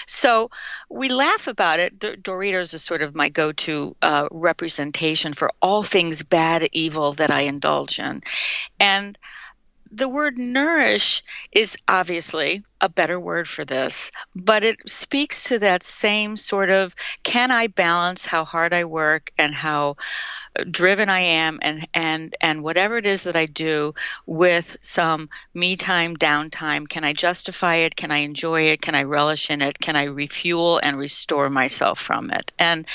So 0.06 0.52
we 0.88 1.08
laugh 1.08 1.48
about 1.48 1.80
it. 1.80 1.98
Doritos 1.98 2.74
is 2.74 2.84
sort 2.84 3.02
of 3.02 3.16
my 3.16 3.28
go 3.28 3.50
to 3.50 3.96
uh, 4.00 4.28
representation 4.30 5.32
for 5.32 5.50
all 5.60 5.82
things 5.82 6.22
bad, 6.22 6.68
evil 6.70 7.14
that 7.14 7.32
I 7.32 7.40
indulge 7.40 7.98
in. 7.98 8.22
And 8.78 9.18
the 9.92 10.08
word 10.08 10.38
nourish 10.38 11.22
is 11.52 11.76
obviously 11.86 12.64
a 12.80 12.88
better 12.88 13.20
word 13.20 13.46
for 13.46 13.64
this, 13.64 14.10
but 14.34 14.64
it 14.64 14.88
speaks 14.88 15.44
to 15.44 15.58
that 15.58 15.82
same 15.82 16.36
sort 16.36 16.70
of 16.70 16.94
can 17.22 17.50
I 17.50 17.66
balance 17.66 18.26
how 18.26 18.44
hard 18.44 18.72
I 18.72 18.84
work 18.84 19.30
and 19.38 19.54
how 19.54 19.96
driven 20.70 21.08
I 21.08 21.20
am 21.20 21.58
and 21.62 21.86
and 21.94 22.34
and 22.40 22.62
whatever 22.62 22.96
it 22.96 23.06
is 23.06 23.24
that 23.24 23.36
I 23.36 23.46
do 23.46 23.94
with 24.26 24.78
some 24.80 25.28
me 25.54 25.76
time 25.76 26.16
downtime? 26.16 26.88
Can 26.88 27.04
I 27.04 27.12
justify 27.12 27.76
it? 27.76 27.94
Can 27.94 28.10
I 28.10 28.18
enjoy 28.18 28.62
it? 28.62 28.80
Can 28.80 28.94
I 28.94 29.02
relish 29.02 29.50
in 29.50 29.60
it? 29.62 29.78
Can 29.78 29.94
I 29.94 30.04
refuel 30.04 30.80
and 30.82 30.96
restore 30.96 31.50
myself 31.50 32.00
from 32.00 32.30
it? 32.30 32.50
And 32.58 32.86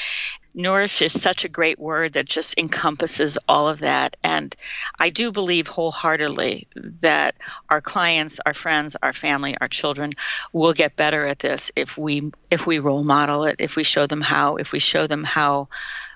nourish 0.57 1.01
is 1.01 1.19
such 1.19 1.45
a 1.45 1.49
great 1.49 1.79
word 1.79 2.13
that 2.13 2.25
just 2.25 2.57
encompasses 2.57 3.37
all 3.47 3.69
of 3.69 3.79
that. 3.79 4.17
And 4.23 4.53
I 4.99 5.09
do 5.09 5.31
believe 5.31 5.67
wholeheartedly 5.67 6.67
that 7.01 7.35
our 7.69 7.79
clients, 7.79 8.39
our 8.45 8.53
friends, 8.53 8.97
our 9.01 9.13
family, 9.13 9.55
our 9.61 9.67
children 9.67 10.11
will 10.51 10.73
get 10.73 10.95
better 10.95 11.25
at 11.25 11.39
this 11.39 11.71
if 11.75 11.97
we 11.97 12.31
if 12.49 12.65
we 12.65 12.79
role 12.79 13.03
model 13.03 13.45
it, 13.45 13.57
if 13.59 13.75
we 13.75 13.83
show 13.83 14.07
them 14.07 14.21
how, 14.21 14.55
if 14.55 14.71
we 14.71 14.79
show 14.79 15.07
them 15.07 15.23
how 15.23 15.69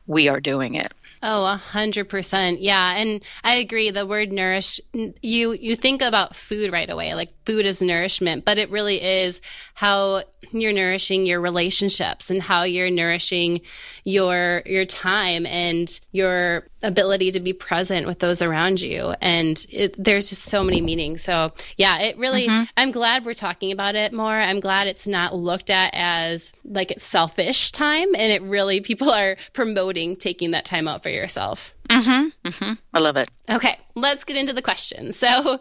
we 0.07 0.27
are 0.27 0.39
doing 0.39 0.75
it. 0.75 0.91
Oh, 1.24 1.45
a 1.45 1.55
hundred 1.55 2.10
percent. 2.10 2.62
Yeah. 2.62 2.95
And 2.95 3.24
I 3.43 3.55
agree. 3.55 3.91
The 3.91 4.07
word 4.07 4.31
nourish, 4.31 4.79
you, 4.93 5.53
you 5.53 5.75
think 5.75 6.01
about 6.01 6.36
food 6.36 6.71
right 6.71 6.89
away, 6.89 7.13
like 7.13 7.29
food 7.45 7.65
is 7.65 7.81
nourishment, 7.81 8.43
but 8.43 8.57
it 8.57 8.71
really 8.71 9.01
is 9.01 9.39
how 9.75 10.24
you're 10.51 10.74
nourishing 10.74 11.25
your 11.25 11.39
relationships 11.39 12.29
and 12.29 12.41
how 12.41 12.63
you're 12.63 12.89
nourishing 12.89 13.62
your, 14.03 14.63
your 14.65 14.86
time 14.86 15.45
and 15.45 16.00
your 16.12 16.65
ability 16.83 17.31
to 17.31 17.39
be 17.39 17.53
present 17.53 18.07
with 18.07 18.19
those 18.19 18.41
around 18.41 18.81
you. 18.81 19.13
And 19.21 19.63
it, 19.69 19.95
there's 20.01 20.29
just 20.29 20.43
so 20.43 20.63
many 20.63 20.81
meanings. 20.81 21.24
So 21.24 21.53
yeah, 21.77 22.00
it 22.00 22.17
really, 22.17 22.48
mm-hmm. 22.48 22.63
I'm 22.75 22.91
glad 22.91 23.25
we're 23.25 23.33
talking 23.33 23.71
about 23.71 23.95
it 23.95 24.13
more. 24.13 24.36
I'm 24.36 24.60
glad 24.60 24.88
it's 24.88 25.07
not 25.07 25.36
looked 25.36 25.69
at 25.69 25.91
as 25.93 26.53
like 26.65 26.91
it's 26.91 27.03
selfish 27.03 27.71
time 27.71 28.13
and 28.15 28.31
it 28.31 28.41
really, 28.41 28.81
people 28.81 29.10
are 29.12 29.38
promoting 29.53 30.15
taking 30.15 30.51
that 30.51 30.65
time 30.65 30.88
out 30.88 31.03
for 31.03 31.10
yourself. 31.10 31.74
Mm-hmm. 31.89 32.50
Mm-hmm. 32.50 32.74
I 32.93 33.00
love 33.00 33.17
it. 33.17 33.29
Okay, 33.50 33.77
let's 33.95 34.24
get 34.24 34.38
into 34.38 34.53
the 34.53 34.62
question. 34.62 35.12
So, 35.12 35.60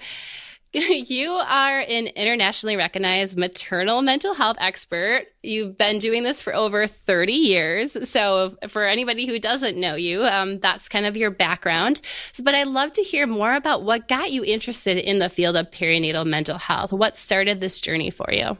you 0.72 1.30
are 1.30 1.80
an 1.80 2.06
internationally 2.08 2.76
recognized 2.76 3.36
maternal 3.36 4.02
mental 4.02 4.34
health 4.34 4.56
expert. 4.60 5.26
You've 5.42 5.76
been 5.76 5.98
doing 5.98 6.22
this 6.22 6.40
for 6.40 6.54
over 6.54 6.86
30 6.86 7.32
years. 7.32 8.08
So, 8.08 8.56
for 8.68 8.84
anybody 8.84 9.26
who 9.26 9.40
doesn't 9.40 9.76
know 9.76 9.96
you, 9.96 10.24
um, 10.24 10.60
that's 10.60 10.88
kind 10.88 11.06
of 11.06 11.16
your 11.16 11.32
background. 11.32 12.00
So, 12.30 12.44
but 12.44 12.54
I'd 12.54 12.68
love 12.68 12.92
to 12.92 13.02
hear 13.02 13.26
more 13.26 13.54
about 13.54 13.82
what 13.82 14.06
got 14.06 14.30
you 14.30 14.44
interested 14.44 14.96
in 14.96 15.18
the 15.18 15.28
field 15.28 15.56
of 15.56 15.72
perinatal 15.72 16.24
mental 16.26 16.58
health. 16.58 16.92
What 16.92 17.16
started 17.16 17.60
this 17.60 17.80
journey 17.80 18.10
for 18.10 18.32
you? 18.32 18.56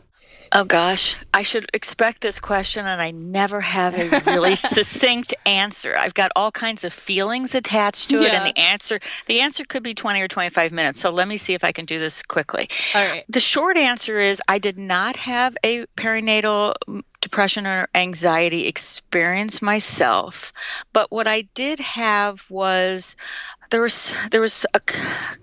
Oh 0.52 0.64
gosh, 0.64 1.16
I 1.32 1.42
should 1.42 1.70
expect 1.72 2.20
this 2.20 2.40
question, 2.40 2.84
and 2.84 3.00
I 3.00 3.12
never 3.12 3.60
have 3.60 3.94
a 3.94 4.22
really 4.26 4.54
succinct 4.56 5.32
answer. 5.46 5.96
I've 5.96 6.14
got 6.14 6.32
all 6.34 6.50
kinds 6.50 6.82
of 6.82 6.92
feelings 6.92 7.54
attached 7.54 8.10
to 8.10 8.22
it, 8.22 8.32
and 8.32 8.46
the 8.46 8.58
answer 8.58 8.98
the 9.26 9.42
answer 9.42 9.64
could 9.64 9.84
be 9.84 9.94
twenty 9.94 10.22
or 10.22 10.28
twenty 10.28 10.50
five 10.50 10.72
minutes. 10.72 10.98
So 10.98 11.10
let 11.10 11.28
me 11.28 11.36
see 11.36 11.54
if 11.54 11.62
I 11.62 11.70
can 11.70 11.84
do 11.84 12.00
this 12.00 12.24
quickly. 12.24 12.68
All 12.96 13.06
right. 13.06 13.24
The 13.28 13.38
short 13.38 13.76
answer 13.76 14.18
is 14.18 14.42
I 14.48 14.58
did 14.58 14.76
not 14.76 15.14
have 15.16 15.56
a 15.62 15.86
perinatal 15.96 16.74
mm, 16.88 17.02
depression 17.20 17.68
or 17.68 17.88
anxiety 17.94 18.66
experience 18.66 19.62
myself, 19.62 20.52
but 20.92 21.12
what 21.12 21.28
I 21.28 21.42
did 21.54 21.78
have 21.78 22.44
was 22.50 23.14
there 23.70 23.82
was 23.82 24.16
there 24.32 24.40
was 24.40 24.66
a 24.74 24.80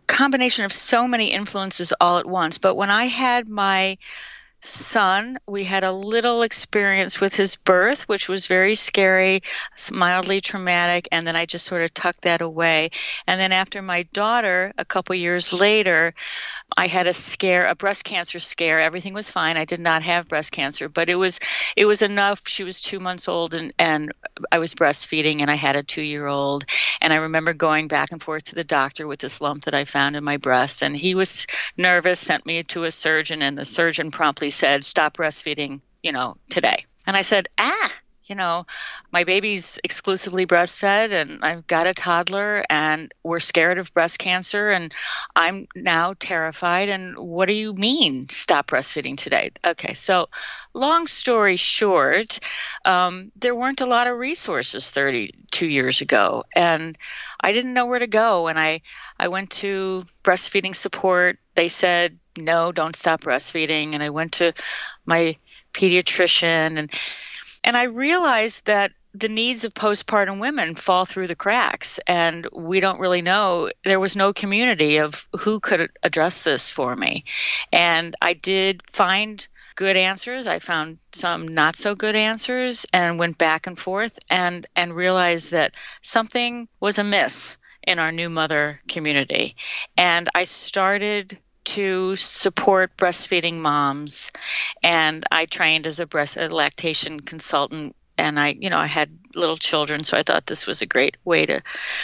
combination 0.05 0.65
of 0.65 0.73
so 0.73 1.07
many 1.07 1.31
influences 1.31 1.93
all 2.01 2.17
at 2.17 2.25
once. 2.25 2.57
But 2.57 2.75
when 2.75 2.89
I 2.89 3.05
had 3.05 3.47
my 3.47 3.97
son, 4.61 5.37
we 5.47 5.63
had 5.63 5.83
a 5.83 5.91
little 5.91 6.41
experience 6.41 7.19
with 7.19 7.35
his 7.35 7.55
birth, 7.55 8.07
which 8.07 8.27
was 8.27 8.47
very 8.47 8.75
scary, 8.75 9.43
mildly 9.91 10.41
traumatic, 10.41 11.07
and 11.11 11.25
then 11.25 11.35
I 11.35 11.45
just 11.45 11.65
sort 11.65 11.83
of 11.83 11.93
tucked 11.93 12.23
that 12.23 12.41
away. 12.41 12.89
And 13.27 13.39
then 13.39 13.51
after 13.51 13.81
my 13.81 14.03
daughter, 14.13 14.73
a 14.77 14.85
couple 14.85 15.15
years 15.15 15.53
later, 15.53 16.13
I 16.75 16.87
had 16.87 17.07
a 17.07 17.13
scare, 17.13 17.67
a 17.67 17.75
breast 17.75 18.03
cancer 18.03 18.39
scare. 18.39 18.79
Everything 18.79 19.13
was 19.13 19.31
fine. 19.31 19.57
I 19.57 19.65
did 19.65 19.79
not 19.79 20.03
have 20.03 20.27
breast 20.27 20.51
cancer, 20.51 20.89
but 20.89 21.09
it 21.09 21.15
was 21.15 21.39
it 21.75 21.85
was 21.85 22.01
enough. 22.01 22.47
She 22.47 22.63
was 22.63 22.81
two 22.81 22.99
months 22.99 23.27
old, 23.27 23.53
and 23.53 23.73
and 23.79 24.11
I 24.51 24.59
was 24.59 24.75
breastfeeding, 24.75 25.41
and 25.41 25.49
I 25.49 25.55
had 25.55 25.75
a 25.75 25.83
two 25.83 26.01
year 26.01 26.27
old. 26.27 26.65
And 26.99 27.13
I 27.13 27.17
remember 27.17 27.53
going 27.53 27.87
back 27.87 28.11
and 28.11 28.21
forth 28.21 28.45
to 28.45 28.55
the 28.55 28.63
doctor 28.63 29.07
with 29.07 29.19
this 29.19 29.39
lump 29.39 29.65
that 29.65 29.75
I 29.75 29.85
found 29.85 30.15
in 30.15 30.23
my 30.23 30.37
breast, 30.37 30.81
and 30.81 30.95
he 30.95 31.15
was 31.15 31.47
nervous, 31.77 32.19
sent 32.19 32.45
me 32.45 32.63
to 32.63 32.83
a 32.83 32.91
surgeon, 32.91 33.41
and 33.41 33.57
the 33.57 33.65
surgeon 33.65 34.11
promptly 34.11 34.49
said, 34.49 34.83
"Stop 34.83 35.17
breastfeeding, 35.17 35.81
you 36.03 36.11
know, 36.11 36.37
today." 36.49 36.85
And 37.05 37.15
I 37.15 37.21
said, 37.21 37.47
"Ah." 37.57 37.91
You 38.29 38.35
know, 38.35 38.65
my 39.11 39.23
baby's 39.23 39.79
exclusively 39.83 40.45
breastfed 40.45 41.11
and 41.11 41.43
I've 41.43 41.67
got 41.67 41.87
a 41.87 41.93
toddler 41.93 42.63
and 42.69 43.13
we're 43.23 43.39
scared 43.39 43.77
of 43.77 43.93
breast 43.93 44.19
cancer 44.19 44.71
and 44.71 44.93
I'm 45.35 45.67
now 45.75 46.13
terrified. 46.19 46.89
And 46.89 47.17
what 47.17 47.47
do 47.47 47.53
you 47.53 47.73
mean 47.73 48.29
stop 48.29 48.67
breastfeeding 48.67 49.17
today? 49.17 49.51
Okay, 49.65 49.93
so 49.93 50.29
long 50.73 51.07
story 51.07 51.55
short, 51.55 52.39
um, 52.85 53.31
there 53.35 53.55
weren't 53.55 53.81
a 53.81 53.85
lot 53.85 54.07
of 54.07 54.17
resources 54.17 54.91
32 54.91 55.67
years 55.67 56.01
ago 56.01 56.43
and 56.55 56.97
I 57.39 57.51
didn't 57.51 57.73
know 57.73 57.85
where 57.85 57.99
to 57.99 58.07
go. 58.07 58.47
And 58.47 58.59
I, 58.59 58.81
I 59.19 59.27
went 59.29 59.51
to 59.51 60.05
breastfeeding 60.23 60.75
support. 60.75 61.39
They 61.55 61.67
said, 61.67 62.19
no, 62.37 62.71
don't 62.71 62.95
stop 62.95 63.21
breastfeeding. 63.21 63.93
And 63.93 64.03
I 64.03 64.09
went 64.09 64.33
to 64.33 64.53
my 65.05 65.37
pediatrician 65.73 66.79
and 66.79 66.91
and 67.67 67.75
I 67.75 67.83
realized 67.83 68.67
that 68.67 68.93
the 69.13 69.27
needs 69.27 69.65
of 69.65 69.73
postpartum 69.73 70.39
women 70.39 70.75
fall 70.75 71.03
through 71.03 71.27
the 71.27 71.35
cracks 71.35 71.99
and 72.07 72.47
we 72.53 72.79
don't 72.79 73.01
really 73.01 73.21
know 73.21 73.69
there 73.83 73.99
was 73.99 74.15
no 74.15 74.31
community 74.31 74.97
of 74.99 75.27
who 75.37 75.59
could 75.59 75.89
address 76.01 76.43
this 76.43 76.69
for 76.69 76.95
me. 76.95 77.25
And 77.73 78.15
i 78.21 78.31
did 78.31 78.83
find 78.93 79.45
good 79.75 79.97
answers. 79.97 80.47
I 80.47 80.59
found 80.59 80.99
some 81.11 81.49
not 81.49 81.75
so 81.75 81.93
good 81.93 82.15
answers 82.15 82.85
and 82.93 83.19
went 83.19 83.37
back 83.37 83.67
and 83.67 83.77
forth 83.77 84.17
and 84.31 84.65
and 84.73 84.95
realized 84.95 85.51
that 85.51 85.73
something 86.01 86.69
was 86.79 86.99
amiss 86.99 87.57
in 87.85 87.99
our 87.99 88.13
new 88.13 88.29
mother 88.29 88.79
community. 88.87 89.57
And 89.97 90.29
i 90.33 90.45
started 90.45 91.37
to 91.67 92.15
support 92.15 92.95
breastfeeding 92.95 93.55
moms, 93.55 94.31
and 94.81 95.25
I 95.29 95.45
trained 95.45 95.85
as 95.85 95.99
a 95.99 96.05
breast 96.05 96.37
a 96.37 96.47
lactation 96.47 97.19
consultant. 97.19 97.95
And 98.17 98.39
I, 98.39 98.55
you 98.59 98.71
know, 98.71 98.79
I 98.79 98.87
had 98.87 99.11
little 99.35 99.57
children, 99.57 100.03
so 100.03 100.17
I 100.17 100.23
thought 100.23 100.47
this 100.47 100.65
was 100.65 100.81
a 100.81 100.87
great 100.87 101.17
way 101.23 101.45
to 101.45 101.61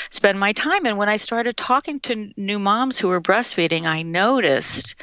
spend 0.10 0.40
my 0.40 0.54
time. 0.54 0.86
And 0.86 0.98
when 0.98 1.10
I 1.10 1.18
started 1.18 1.58
talking 1.58 2.00
to 2.02 2.32
new 2.38 2.60
moms 2.60 3.00
who 3.00 3.08
were 3.08 3.22
breastfeeding, 3.22 3.86
I 3.86 4.04
noticed 4.04 4.96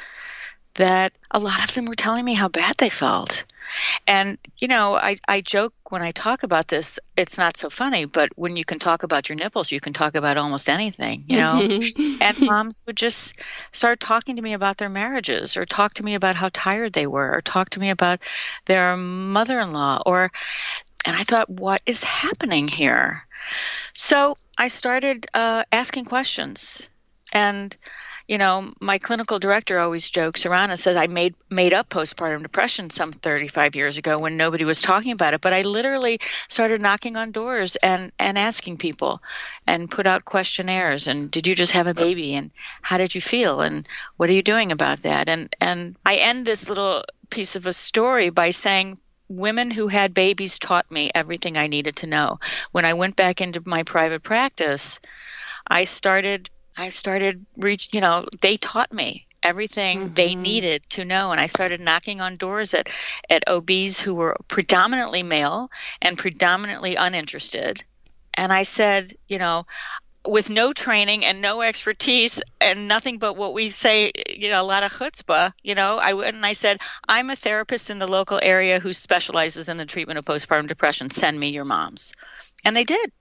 that 0.75 1.11
a 1.31 1.39
lot 1.39 1.63
of 1.63 1.73
them 1.73 1.85
were 1.85 1.95
telling 1.95 2.23
me 2.23 2.33
how 2.33 2.47
bad 2.47 2.77
they 2.77 2.89
felt. 2.89 3.43
And, 4.07 4.37
you 4.59 4.67
know, 4.67 4.95
I, 4.95 5.17
I 5.27 5.41
joke 5.41 5.73
when 5.89 6.01
I 6.01 6.11
talk 6.11 6.43
about 6.43 6.67
this, 6.67 6.99
it's 7.17 7.37
not 7.37 7.57
so 7.57 7.69
funny, 7.69 8.05
but 8.05 8.29
when 8.35 8.55
you 8.55 8.65
can 8.65 8.79
talk 8.79 9.03
about 9.03 9.29
your 9.29 9.35
nipples, 9.35 9.71
you 9.71 9.79
can 9.79 9.93
talk 9.93 10.15
about 10.15 10.37
almost 10.37 10.69
anything, 10.69 11.25
you 11.27 11.37
know? 11.37 11.61
and 12.21 12.37
moms 12.45 12.83
would 12.87 12.97
just 12.97 13.37
start 13.71 13.99
talking 13.99 14.35
to 14.37 14.41
me 14.41 14.53
about 14.53 14.77
their 14.77 14.89
marriages 14.89 15.57
or 15.57 15.65
talk 15.65 15.93
to 15.95 16.03
me 16.03 16.15
about 16.15 16.35
how 16.35 16.49
tired 16.53 16.93
they 16.93 17.07
were 17.07 17.31
or 17.33 17.41
talk 17.41 17.69
to 17.71 17.79
me 17.79 17.89
about 17.89 18.19
their 18.65 18.95
mother 18.97 19.59
in 19.59 19.73
law 19.73 20.01
or, 20.05 20.31
and 21.05 21.15
I 21.15 21.23
thought, 21.23 21.49
what 21.49 21.81
is 21.85 22.03
happening 22.03 22.67
here? 22.67 23.23
So 23.93 24.37
I 24.57 24.67
started 24.67 25.27
uh, 25.33 25.63
asking 25.71 26.05
questions. 26.05 26.87
And 27.33 27.75
you 28.31 28.37
know, 28.37 28.71
my 28.79 28.97
clinical 28.97 29.39
director 29.39 29.77
always 29.77 30.09
jokes 30.09 30.45
around 30.45 30.69
and 30.69 30.79
says 30.79 30.95
I 30.95 31.07
made 31.07 31.35
made 31.49 31.73
up 31.73 31.89
postpartum 31.89 32.43
depression 32.43 32.89
some 32.89 33.11
35 33.11 33.75
years 33.75 33.97
ago 33.97 34.17
when 34.19 34.37
nobody 34.37 34.63
was 34.63 34.81
talking 34.81 35.11
about 35.11 35.33
it. 35.33 35.41
But 35.41 35.51
I 35.51 35.63
literally 35.63 36.21
started 36.47 36.81
knocking 36.81 37.17
on 37.17 37.33
doors 37.33 37.75
and 37.75 38.13
and 38.17 38.39
asking 38.39 38.77
people, 38.77 39.21
and 39.67 39.91
put 39.91 40.07
out 40.07 40.23
questionnaires. 40.23 41.09
And 41.09 41.29
did 41.29 41.45
you 41.45 41.55
just 41.55 41.73
have 41.73 41.87
a 41.87 41.93
baby? 41.93 42.33
And 42.35 42.51
how 42.81 42.95
did 42.95 43.13
you 43.13 43.19
feel? 43.19 43.59
And 43.59 43.85
what 44.15 44.29
are 44.29 44.33
you 44.33 44.43
doing 44.43 44.71
about 44.71 45.01
that? 45.01 45.27
And 45.27 45.53
and 45.59 45.97
I 46.05 46.15
end 46.15 46.45
this 46.45 46.69
little 46.69 47.03
piece 47.29 47.57
of 47.57 47.67
a 47.67 47.73
story 47.73 48.29
by 48.29 48.51
saying 48.51 48.97
women 49.27 49.71
who 49.71 49.89
had 49.89 50.13
babies 50.13 50.57
taught 50.57 50.89
me 50.89 51.11
everything 51.13 51.57
I 51.57 51.67
needed 51.67 51.97
to 51.97 52.07
know. 52.07 52.39
When 52.71 52.85
I 52.85 52.93
went 52.93 53.17
back 53.17 53.41
into 53.41 53.61
my 53.65 53.83
private 53.83 54.23
practice, 54.23 55.01
I 55.67 55.83
started 55.83 56.49
I 56.75 56.89
started 56.89 57.45
reach, 57.57 57.93
you 57.93 58.01
know, 58.01 58.25
they 58.41 58.57
taught 58.57 58.93
me 58.93 59.27
everything 59.43 60.05
mm-hmm. 60.05 60.13
they 60.13 60.35
needed 60.35 60.83
to 60.89 61.03
know 61.03 61.31
and 61.31 61.41
I 61.41 61.47
started 61.47 61.81
knocking 61.81 62.21
on 62.21 62.37
doors 62.37 62.75
at 62.75 62.89
at 63.29 63.47
OBs 63.47 63.99
who 63.99 64.13
were 64.13 64.37
predominantly 64.47 65.23
male 65.23 65.71
and 66.01 66.17
predominantly 66.17 66.95
uninterested. 66.95 67.83
And 68.33 68.53
I 68.53 68.63
said, 68.63 69.15
you 69.27 69.39
know, 69.39 69.65
with 70.25 70.49
no 70.49 70.71
training 70.71 71.25
and 71.25 71.41
no 71.41 71.61
expertise 71.61 72.41
and 72.59 72.87
nothing 72.87 73.17
but 73.17 73.35
what 73.35 73.53
we 73.53 73.71
say, 73.71 74.11
you 74.29 74.49
know, 74.49 74.61
a 74.61 74.63
lot 74.63 74.83
of 74.83 74.91
chutzpah, 74.91 75.51
you 75.63 75.73
know, 75.73 75.97
I 75.97 76.13
went 76.13 76.35
and 76.35 76.45
I 76.45 76.53
said, 76.53 76.79
I'm 77.07 77.29
a 77.29 77.35
therapist 77.35 77.89
in 77.89 77.99
the 77.99 78.07
local 78.07 78.39
area 78.41 78.79
who 78.79 78.93
specializes 78.93 79.67
in 79.67 79.77
the 79.77 79.85
treatment 79.85 80.19
of 80.19 80.25
postpartum 80.25 80.67
depression. 80.67 81.09
Send 81.09 81.39
me 81.39 81.49
your 81.49 81.65
moms. 81.65 82.13
And 82.63 82.75
they 82.75 82.83
did. 82.83 83.11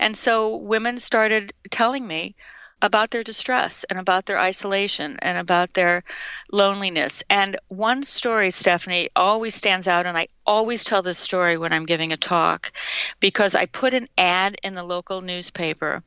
And 0.00 0.16
so 0.16 0.56
women 0.56 0.96
started 0.96 1.52
telling 1.70 2.06
me, 2.06 2.34
about 2.80 3.10
their 3.10 3.22
distress 3.22 3.84
and 3.84 3.98
about 3.98 4.26
their 4.26 4.38
isolation 4.38 5.16
and 5.20 5.38
about 5.38 5.74
their 5.74 6.04
loneliness. 6.52 7.22
And 7.28 7.58
one 7.68 8.02
story, 8.02 8.50
Stephanie, 8.50 9.10
always 9.16 9.54
stands 9.54 9.88
out, 9.88 10.06
and 10.06 10.16
I 10.16 10.28
always 10.46 10.84
tell 10.84 11.02
this 11.02 11.18
story 11.18 11.56
when 11.56 11.72
I'm 11.72 11.86
giving 11.86 12.12
a 12.12 12.16
talk 12.16 12.72
because 13.20 13.54
I 13.54 13.66
put 13.66 13.94
an 13.94 14.08
ad 14.16 14.56
in 14.62 14.74
the 14.74 14.84
local 14.84 15.20
newspaper 15.20 16.02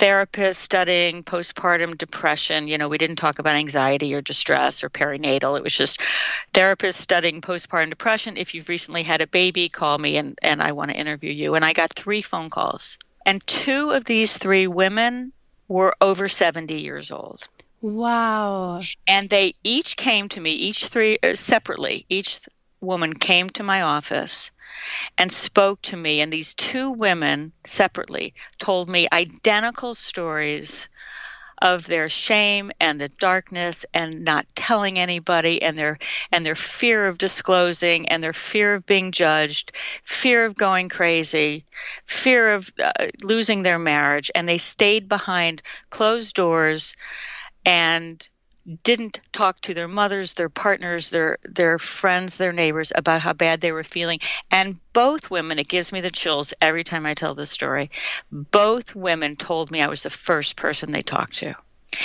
therapists 0.00 0.54
studying 0.54 1.22
postpartum 1.22 1.96
depression. 1.98 2.68
You 2.68 2.78
know, 2.78 2.88
we 2.88 2.96
didn't 2.96 3.16
talk 3.16 3.38
about 3.38 3.54
anxiety 3.54 4.14
or 4.14 4.22
distress 4.22 4.82
or 4.82 4.88
perinatal. 4.88 5.58
It 5.58 5.62
was 5.62 5.76
just 5.76 6.00
therapists 6.54 6.94
studying 6.94 7.42
postpartum 7.42 7.90
depression. 7.90 8.38
If 8.38 8.54
you've 8.54 8.70
recently 8.70 9.02
had 9.02 9.20
a 9.20 9.26
baby, 9.26 9.68
call 9.68 9.98
me 9.98 10.16
and, 10.16 10.38
and 10.40 10.62
I 10.62 10.72
want 10.72 10.90
to 10.90 10.96
interview 10.96 11.30
you. 11.30 11.54
And 11.54 11.66
I 11.66 11.74
got 11.74 11.92
three 11.92 12.22
phone 12.22 12.48
calls. 12.48 12.98
And 13.26 13.46
two 13.46 13.90
of 13.90 14.06
these 14.06 14.38
three 14.38 14.66
women 14.66 15.34
were 15.70 15.94
over 16.00 16.28
70 16.28 16.74
years 16.82 17.12
old. 17.12 17.48
Wow. 17.80 18.80
And 19.08 19.30
they 19.30 19.54
each 19.62 19.96
came 19.96 20.28
to 20.30 20.40
me, 20.40 20.50
each 20.50 20.86
three 20.86 21.18
uh, 21.22 21.34
separately, 21.34 22.04
each 22.08 22.40
woman 22.80 23.14
came 23.14 23.48
to 23.50 23.62
my 23.62 23.82
office 23.82 24.50
and 25.16 25.30
spoke 25.30 25.80
to 25.82 25.96
me. 25.96 26.20
And 26.20 26.32
these 26.32 26.54
two 26.56 26.90
women 26.90 27.52
separately 27.64 28.34
told 28.58 28.88
me 28.88 29.06
identical 29.12 29.94
stories 29.94 30.88
of 31.60 31.86
their 31.86 32.08
shame 32.08 32.72
and 32.80 33.00
the 33.00 33.08
darkness 33.08 33.84
and 33.92 34.24
not 34.24 34.46
telling 34.54 34.98
anybody 34.98 35.62
and 35.62 35.78
their 35.78 35.98
and 36.32 36.44
their 36.44 36.54
fear 36.54 37.06
of 37.06 37.18
disclosing 37.18 38.08
and 38.08 38.22
their 38.22 38.32
fear 38.32 38.74
of 38.74 38.86
being 38.86 39.12
judged 39.12 39.72
fear 40.04 40.44
of 40.44 40.56
going 40.56 40.88
crazy 40.88 41.64
fear 42.04 42.52
of 42.52 42.72
uh, 42.82 42.92
losing 43.22 43.62
their 43.62 43.78
marriage. 43.78 44.30
And 44.34 44.48
they 44.48 44.58
stayed 44.58 45.08
behind 45.08 45.62
closed 45.90 46.34
doors 46.34 46.96
and 47.64 48.26
didn't 48.82 49.20
talk 49.32 49.60
to 49.62 49.74
their 49.74 49.88
mothers, 49.88 50.34
their 50.34 50.48
partners, 50.48 51.10
their 51.10 51.38
their 51.42 51.78
friends, 51.78 52.36
their 52.36 52.52
neighbors 52.52 52.92
about 52.94 53.20
how 53.20 53.32
bad 53.32 53.60
they 53.60 53.72
were 53.72 53.84
feeling. 53.84 54.20
And 54.50 54.78
both 54.92 55.30
women, 55.30 55.58
it 55.58 55.68
gives 55.68 55.92
me 55.92 56.00
the 56.00 56.10
chills 56.10 56.54
every 56.60 56.84
time 56.84 57.06
I 57.06 57.14
tell 57.14 57.34
this 57.34 57.50
story. 57.50 57.90
Both 58.30 58.94
women 58.94 59.36
told 59.36 59.70
me 59.70 59.80
I 59.80 59.88
was 59.88 60.02
the 60.02 60.10
first 60.10 60.56
person 60.56 60.92
they 60.92 61.02
talked 61.02 61.38
to. 61.38 61.54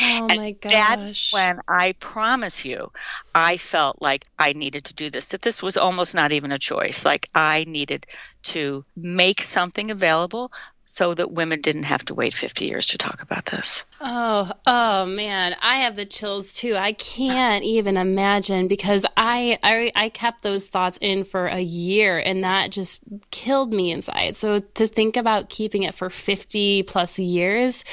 Oh 0.02 0.28
and 0.30 0.38
my 0.38 0.52
gosh. 0.52 0.72
That's 0.72 1.34
when 1.34 1.60
I 1.68 1.94
promise 1.94 2.66
you, 2.66 2.92
I 3.34 3.58
felt 3.58 4.02
like 4.02 4.26
I 4.40 4.54
needed 4.54 4.86
to 4.86 4.96
do 4.96 5.10
this, 5.10 5.30
that 5.30 5.42
this 5.42 5.62
was 5.62 5.78
almost 5.78 6.16
not 6.16 6.32
even 6.32 6.52
a 6.52 6.60
choice. 6.60 7.06
Like 7.06 7.30
I 7.36 7.66
needed 7.66 8.08
to 8.44 8.84
make 8.96 9.42
something 9.42 9.92
available 9.92 10.52
so 10.88 11.14
that 11.16 11.32
women 11.32 11.62
didn't 11.62 11.84
have 11.84 12.06
to 12.06 12.14
wait 12.14 12.34
50 12.34 12.66
years 12.66 12.88
to 12.88 12.98
talk 13.00 13.24
about 13.24 13.46
this. 13.46 13.84
Oh, 14.00 14.52
oh 14.68 15.06
man, 15.08 15.56
I 15.62 15.78
have 15.78 15.96
the 15.96 16.06
chills 16.06 16.54
too. 16.54 16.76
I 16.76 16.94
can't 16.94 17.64
even 17.66 17.98
imagine 17.98 18.68
because 18.68 19.04
I, 19.18 19.58
I 19.64 19.92
I 19.96 20.10
kept 20.10 20.44
those 20.44 20.70
thoughts 20.70 21.00
in 21.02 21.24
for 21.24 21.48
a 21.48 21.60
year 21.60 22.20
and 22.20 22.44
that 22.44 22.72
just 22.72 23.00
killed 23.32 23.74
me 23.74 23.92
inside. 23.92 24.36
So 24.36 24.60
to 24.60 24.88
think 24.88 25.18
about 25.18 25.50
keeping 25.50 25.84
it 25.84 25.96
for 25.96 26.10
50 26.10 26.84
plus 26.84 27.18
years 27.18 27.84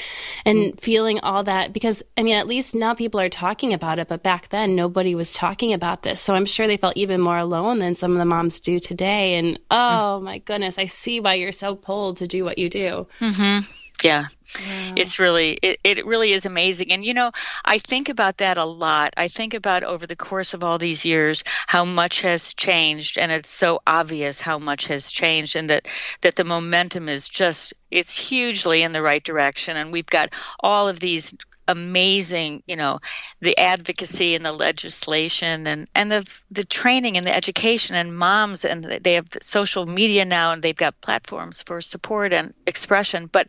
and 0.44 0.74
mm. 0.74 0.80
feeling 0.80 1.18
all 1.20 1.44
that 1.44 1.72
because 1.72 2.02
I 2.18 2.22
mean 2.22 2.36
at 2.36 2.46
least 2.46 2.74
now 2.74 2.94
people 2.94 3.20
are 3.20 3.30
talking 3.30 3.72
about 3.72 4.00
it, 4.00 4.08
but 4.08 4.22
back 4.22 4.50
then 4.50 4.76
nobody 4.76 5.14
was 5.14 5.32
talking 5.32 5.72
about 5.72 6.02
this. 6.02 6.20
So 6.20 6.34
I'm 6.34 6.46
sure 6.46 6.66
they 6.66 6.76
felt 6.76 6.98
even 6.98 7.22
more 7.22 7.38
alone 7.38 7.78
than 7.78 7.94
some 7.94 8.12
of 8.12 8.18
the 8.18 8.26
moms 8.26 8.60
do 8.60 8.78
today 8.78 9.36
and 9.36 9.58
oh 9.70 10.18
mm. 10.20 10.24
my 10.24 10.38
goodness, 10.38 10.76
I 10.76 10.84
see 10.84 11.20
why 11.20 11.34
you're 11.34 11.52
so 11.52 11.74
pulled 11.74 12.18
to 12.18 12.26
do 12.26 12.44
what 12.44 12.58
you 12.58 12.68
do. 12.68 12.81
Mm-hmm. 13.20 13.70
Yeah. 14.02 14.26
yeah. 14.58 14.92
It's 14.96 15.18
really 15.18 15.52
it, 15.62 15.78
it 15.84 16.06
really 16.06 16.32
is 16.32 16.44
amazing. 16.44 16.92
And 16.92 17.04
you 17.04 17.14
know, 17.14 17.30
I 17.64 17.78
think 17.78 18.08
about 18.08 18.38
that 18.38 18.58
a 18.58 18.64
lot. 18.64 19.14
I 19.16 19.28
think 19.28 19.54
about 19.54 19.84
over 19.84 20.06
the 20.06 20.16
course 20.16 20.54
of 20.54 20.64
all 20.64 20.78
these 20.78 21.04
years 21.04 21.44
how 21.66 21.84
much 21.84 22.22
has 22.22 22.54
changed 22.54 23.18
and 23.18 23.30
it's 23.30 23.48
so 23.48 23.80
obvious 23.86 24.40
how 24.40 24.58
much 24.58 24.86
has 24.88 25.10
changed 25.10 25.56
and 25.56 25.70
that 25.70 25.86
that 26.22 26.36
the 26.36 26.44
momentum 26.44 27.08
is 27.08 27.28
just 27.28 27.74
it's 27.90 28.16
hugely 28.16 28.82
in 28.82 28.92
the 28.92 29.02
right 29.02 29.22
direction 29.22 29.76
and 29.76 29.92
we've 29.92 30.06
got 30.06 30.30
all 30.60 30.88
of 30.88 30.98
these 30.98 31.34
amazing, 31.68 32.62
you 32.66 32.76
know, 32.76 32.98
the 33.40 33.56
advocacy 33.58 34.34
and 34.34 34.44
the 34.44 34.52
legislation 34.52 35.66
and 35.66 35.88
and 35.94 36.10
the 36.10 36.40
the 36.50 36.64
training 36.64 37.16
and 37.16 37.26
the 37.26 37.34
education 37.34 37.96
and 37.96 38.16
moms 38.16 38.64
and 38.64 38.84
they 38.84 39.14
have 39.14 39.28
social 39.40 39.86
media 39.86 40.24
now 40.24 40.52
and 40.52 40.62
they've 40.62 40.76
got 40.76 41.00
platforms 41.00 41.62
for 41.62 41.80
support 41.80 42.32
and 42.32 42.54
expression, 42.66 43.26
but 43.26 43.48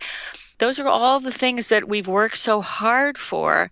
those 0.59 0.79
are 0.79 0.87
all 0.87 1.19
the 1.19 1.31
things 1.31 1.69
that 1.69 1.87
we've 1.87 2.07
worked 2.07 2.37
so 2.37 2.61
hard 2.61 3.17
for. 3.17 3.71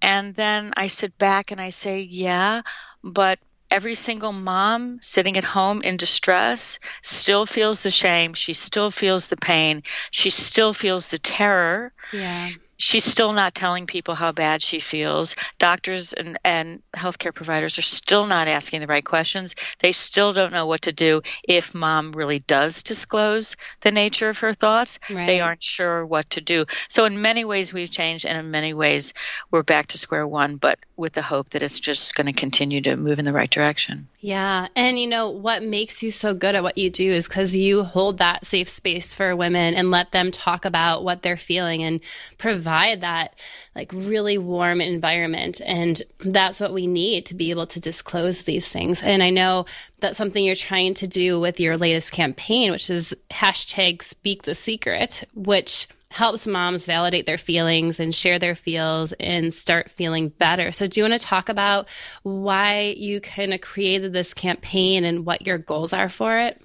And 0.00 0.34
then 0.34 0.72
I 0.76 0.88
sit 0.88 1.16
back 1.18 1.50
and 1.50 1.60
I 1.60 1.70
say, 1.70 2.00
yeah, 2.00 2.62
but 3.02 3.38
every 3.70 3.94
single 3.94 4.32
mom 4.32 4.98
sitting 5.00 5.36
at 5.36 5.44
home 5.44 5.82
in 5.82 5.96
distress 5.96 6.78
still 7.02 7.46
feels 7.46 7.82
the 7.82 7.90
shame. 7.90 8.34
She 8.34 8.52
still 8.52 8.90
feels 8.90 9.28
the 9.28 9.36
pain. 9.36 9.82
She 10.10 10.30
still 10.30 10.72
feels 10.72 11.08
the 11.08 11.18
terror. 11.18 11.92
Yeah 12.12 12.50
she's 12.76 13.04
still 13.04 13.32
not 13.32 13.54
telling 13.54 13.86
people 13.86 14.14
how 14.14 14.32
bad 14.32 14.62
she 14.62 14.78
feels. 14.78 15.36
Doctors 15.58 16.12
and, 16.12 16.38
and 16.44 16.82
healthcare 16.96 17.34
providers 17.34 17.78
are 17.78 17.82
still 17.82 18.26
not 18.26 18.48
asking 18.48 18.80
the 18.80 18.86
right 18.86 19.04
questions. 19.04 19.54
They 19.78 19.92
still 19.92 20.32
don't 20.32 20.52
know 20.52 20.66
what 20.66 20.82
to 20.82 20.92
do 20.92 21.22
if 21.46 21.74
mom 21.74 22.12
really 22.12 22.40
does 22.40 22.82
disclose 22.82 23.56
the 23.80 23.92
nature 23.92 24.28
of 24.28 24.38
her 24.38 24.52
thoughts. 24.52 24.98
Right. 25.10 25.26
They 25.26 25.40
aren't 25.40 25.62
sure 25.62 26.04
what 26.04 26.30
to 26.30 26.40
do. 26.40 26.64
So, 26.88 27.04
in 27.04 27.20
many 27.20 27.44
ways, 27.44 27.72
we've 27.72 27.90
changed, 27.90 28.26
and 28.26 28.38
in 28.38 28.50
many 28.50 28.74
ways, 28.74 29.14
we're 29.50 29.62
back 29.62 29.88
to 29.88 29.98
square 29.98 30.26
one, 30.26 30.56
but 30.56 30.78
with 30.96 31.12
the 31.12 31.22
hope 31.22 31.50
that 31.50 31.62
it's 31.62 31.80
just 31.80 32.14
going 32.14 32.26
to 32.26 32.32
continue 32.32 32.80
to 32.82 32.96
move 32.96 33.18
in 33.18 33.24
the 33.24 33.32
right 33.32 33.50
direction. 33.50 34.08
Yeah. 34.24 34.68
And 34.74 34.98
you 34.98 35.06
know, 35.06 35.28
what 35.28 35.62
makes 35.62 36.02
you 36.02 36.10
so 36.10 36.32
good 36.32 36.54
at 36.54 36.62
what 36.62 36.78
you 36.78 36.88
do 36.88 37.12
is 37.12 37.28
because 37.28 37.54
you 37.54 37.84
hold 37.84 38.16
that 38.18 38.46
safe 38.46 38.70
space 38.70 39.12
for 39.12 39.36
women 39.36 39.74
and 39.74 39.90
let 39.90 40.12
them 40.12 40.30
talk 40.30 40.64
about 40.64 41.04
what 41.04 41.20
they're 41.20 41.36
feeling 41.36 41.82
and 41.82 42.00
provide 42.38 43.02
that 43.02 43.38
like 43.74 43.92
really 43.92 44.38
warm 44.38 44.80
environment. 44.80 45.60
And 45.62 46.00
that's 46.20 46.58
what 46.58 46.72
we 46.72 46.86
need 46.86 47.26
to 47.26 47.34
be 47.34 47.50
able 47.50 47.66
to 47.66 47.80
disclose 47.80 48.44
these 48.44 48.66
things. 48.66 49.02
And 49.02 49.22
I 49.22 49.28
know 49.28 49.66
that's 50.00 50.16
something 50.16 50.42
you're 50.42 50.54
trying 50.54 50.94
to 50.94 51.06
do 51.06 51.38
with 51.38 51.60
your 51.60 51.76
latest 51.76 52.10
campaign, 52.10 52.70
which 52.70 52.88
is 52.88 53.14
hashtag 53.30 54.02
speak 54.02 54.44
the 54.44 54.54
secret, 54.54 55.24
which 55.34 55.86
helps 56.14 56.46
moms 56.46 56.86
validate 56.86 57.26
their 57.26 57.38
feelings 57.38 57.98
and 57.98 58.14
share 58.14 58.38
their 58.38 58.54
feels 58.54 59.12
and 59.14 59.52
start 59.52 59.90
feeling 59.90 60.28
better. 60.28 60.70
So, 60.70 60.86
do 60.86 61.00
you 61.00 61.04
want 61.08 61.20
to 61.20 61.26
talk 61.26 61.48
about 61.48 61.88
why 62.22 62.94
you 62.96 63.20
kind 63.20 63.52
of 63.52 63.60
created 63.60 64.12
this 64.12 64.32
campaign 64.32 65.04
and 65.04 65.26
what 65.26 65.46
your 65.46 65.58
goals 65.58 65.92
are 65.92 66.08
for 66.08 66.38
it? 66.38 66.62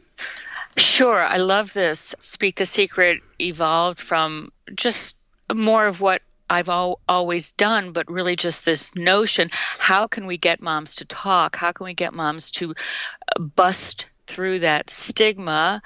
Sure. 0.77 1.21
I 1.21 1.37
love 1.37 1.73
this. 1.73 2.15
Speak 2.19 2.57
the 2.57 2.65
Secret 2.65 3.21
evolved 3.41 3.99
from 3.99 4.51
just 4.75 5.15
more 5.51 5.87
of 5.87 5.99
what 5.99 6.21
I've 6.47 6.69
al- 6.69 6.99
always 7.07 7.51
done, 7.53 7.91
but 7.91 8.09
really 8.09 8.35
just 8.35 8.65
this 8.65 8.95
notion 8.95 9.49
how 9.51 10.07
can 10.07 10.25
we 10.25 10.37
get 10.37 10.61
moms 10.61 10.95
to 10.95 11.05
talk? 11.05 11.55
How 11.55 11.71
can 11.71 11.85
we 11.85 11.93
get 11.93 12.13
moms 12.13 12.51
to 12.51 12.71
uh, 12.71 13.41
bust 13.41 14.05
through 14.29 14.59
that 14.59 14.89
stigma 14.89 15.81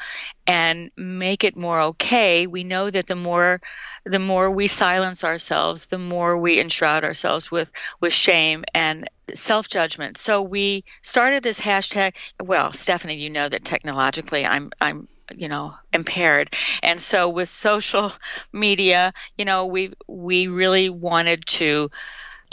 and 0.45 0.91
make 0.97 1.43
it 1.43 1.55
more 1.55 1.79
okay 1.81 2.45
we 2.45 2.63
know 2.63 2.89
that 2.89 3.07
the 3.07 3.15
more 3.15 3.61
the 4.05 4.19
more 4.19 4.51
we 4.51 4.67
silence 4.67 5.23
ourselves 5.23 5.85
the 5.87 5.97
more 5.97 6.37
we 6.37 6.59
enshroud 6.59 7.03
ourselves 7.03 7.49
with 7.49 7.71
with 8.01 8.13
shame 8.13 8.63
and 8.73 9.09
self 9.33 9.67
judgment 9.69 10.17
so 10.17 10.41
we 10.41 10.83
started 11.01 11.41
this 11.41 11.59
hashtag 11.61 12.13
well 12.41 12.71
stephanie 12.73 13.15
you 13.15 13.29
know 13.29 13.47
that 13.47 13.63
technologically 13.63 14.45
i'm 14.45 14.71
i'm 14.81 15.07
you 15.35 15.47
know 15.47 15.73
impaired. 15.91 16.53
And 16.81 16.99
so 16.99 17.29
with 17.29 17.49
social 17.49 18.11
media 18.51 19.13
you 19.37 19.45
know 19.45 19.65
we 19.65 19.93
we 20.07 20.47
really 20.47 20.89
wanted 20.89 21.45
to 21.45 21.89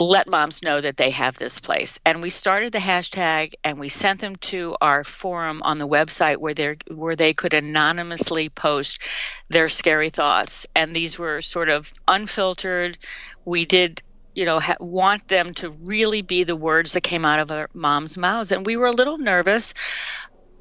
let 0.09 0.29
moms 0.29 0.63
know 0.63 0.79
that 0.79 0.97
they 0.97 1.11
have 1.11 1.37
this 1.37 1.59
place. 1.59 1.99
And 2.05 2.21
we 2.21 2.29
started 2.29 2.71
the 2.71 2.79
hashtag 2.79 3.53
and 3.63 3.79
we 3.79 3.89
sent 3.89 4.21
them 4.21 4.35
to 4.37 4.75
our 4.81 5.03
forum 5.03 5.61
on 5.63 5.77
the 5.77 5.87
website 5.87 6.37
where 6.37 6.53
they 6.53 6.77
where 6.89 7.15
they 7.15 7.33
could 7.33 7.53
anonymously 7.53 8.49
post 8.49 9.01
their 9.49 9.69
scary 9.69 10.09
thoughts. 10.09 10.65
And 10.75 10.95
these 10.95 11.19
were 11.19 11.41
sort 11.41 11.69
of 11.69 11.91
unfiltered. 12.07 12.97
We 13.45 13.65
did 13.65 14.01
you 14.33 14.45
know 14.45 14.59
ha- 14.59 14.77
want 14.79 15.27
them 15.27 15.53
to 15.55 15.69
really 15.69 16.21
be 16.21 16.43
the 16.43 16.55
words 16.55 16.93
that 16.93 17.01
came 17.01 17.25
out 17.25 17.39
of 17.39 17.51
our 17.51 17.69
moms' 17.73 18.17
mouths 18.17 18.51
and 18.51 18.65
we 18.65 18.77
were 18.77 18.87
a 18.87 18.93
little 18.93 19.17
nervous 19.17 19.73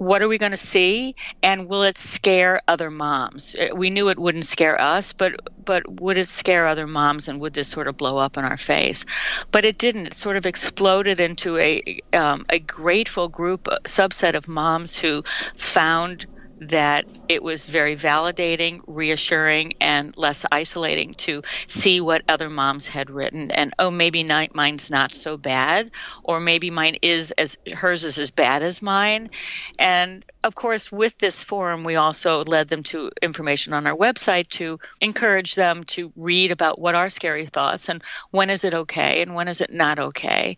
what 0.00 0.22
are 0.22 0.28
we 0.28 0.38
going 0.38 0.52
to 0.52 0.56
see 0.56 1.14
and 1.42 1.68
will 1.68 1.82
it 1.82 1.98
scare 1.98 2.62
other 2.66 2.90
moms? 2.90 3.54
Uh, 3.54 3.74
we 3.76 3.90
knew 3.90 4.08
it 4.08 4.18
wouldn't 4.18 4.46
scare 4.46 4.80
us 4.80 5.12
but 5.12 5.34
but 5.62 6.00
would 6.00 6.16
it 6.16 6.26
scare 6.26 6.66
other 6.66 6.86
moms 6.86 7.28
and 7.28 7.38
would 7.38 7.52
this 7.52 7.68
sort 7.68 7.86
of 7.86 7.98
blow 7.98 8.16
up 8.16 8.38
in 8.38 8.44
our 8.44 8.56
face? 8.56 9.04
But 9.52 9.66
it 9.66 9.76
didn't. 9.76 10.06
It 10.06 10.14
sort 10.14 10.38
of 10.38 10.46
exploded 10.46 11.20
into 11.20 11.58
a 11.58 12.00
um, 12.14 12.46
a 12.48 12.58
grateful 12.58 13.28
group 13.28 13.68
a 13.68 13.80
subset 13.84 14.34
of 14.34 14.48
moms 14.48 14.98
who 14.98 15.22
found 15.58 16.26
that 16.60 17.06
it 17.28 17.42
was 17.42 17.66
very 17.66 17.96
validating, 17.96 18.80
reassuring, 18.86 19.74
and 19.80 20.16
less 20.16 20.44
isolating 20.50 21.14
to 21.14 21.42
see 21.66 22.00
what 22.00 22.22
other 22.28 22.50
moms 22.50 22.86
had 22.86 23.10
written. 23.10 23.50
And 23.50 23.72
oh, 23.78 23.90
maybe 23.90 24.22
not, 24.22 24.54
mine's 24.54 24.90
not 24.90 25.14
so 25.14 25.36
bad, 25.36 25.90
or 26.22 26.40
maybe 26.40 26.70
mine 26.70 26.96
is 27.02 27.30
as 27.32 27.56
hers 27.72 28.04
is 28.04 28.18
as 28.18 28.30
bad 28.30 28.62
as 28.62 28.82
mine. 28.82 29.30
And 29.78 30.24
of 30.44 30.54
course, 30.54 30.92
with 30.92 31.16
this 31.18 31.42
forum, 31.42 31.84
we 31.84 31.96
also 31.96 32.42
led 32.44 32.68
them 32.68 32.82
to 32.84 33.10
information 33.22 33.72
on 33.72 33.86
our 33.86 33.96
website 33.96 34.48
to 34.48 34.78
encourage 35.00 35.54
them 35.54 35.84
to 35.84 36.12
read 36.16 36.50
about 36.50 36.78
what 36.78 36.94
are 36.94 37.08
scary 37.08 37.46
thoughts 37.46 37.88
and 37.88 38.02
when 38.30 38.50
is 38.50 38.64
it 38.64 38.74
okay 38.74 39.22
and 39.22 39.34
when 39.34 39.48
is 39.48 39.60
it 39.60 39.72
not 39.72 39.98
okay 39.98 40.56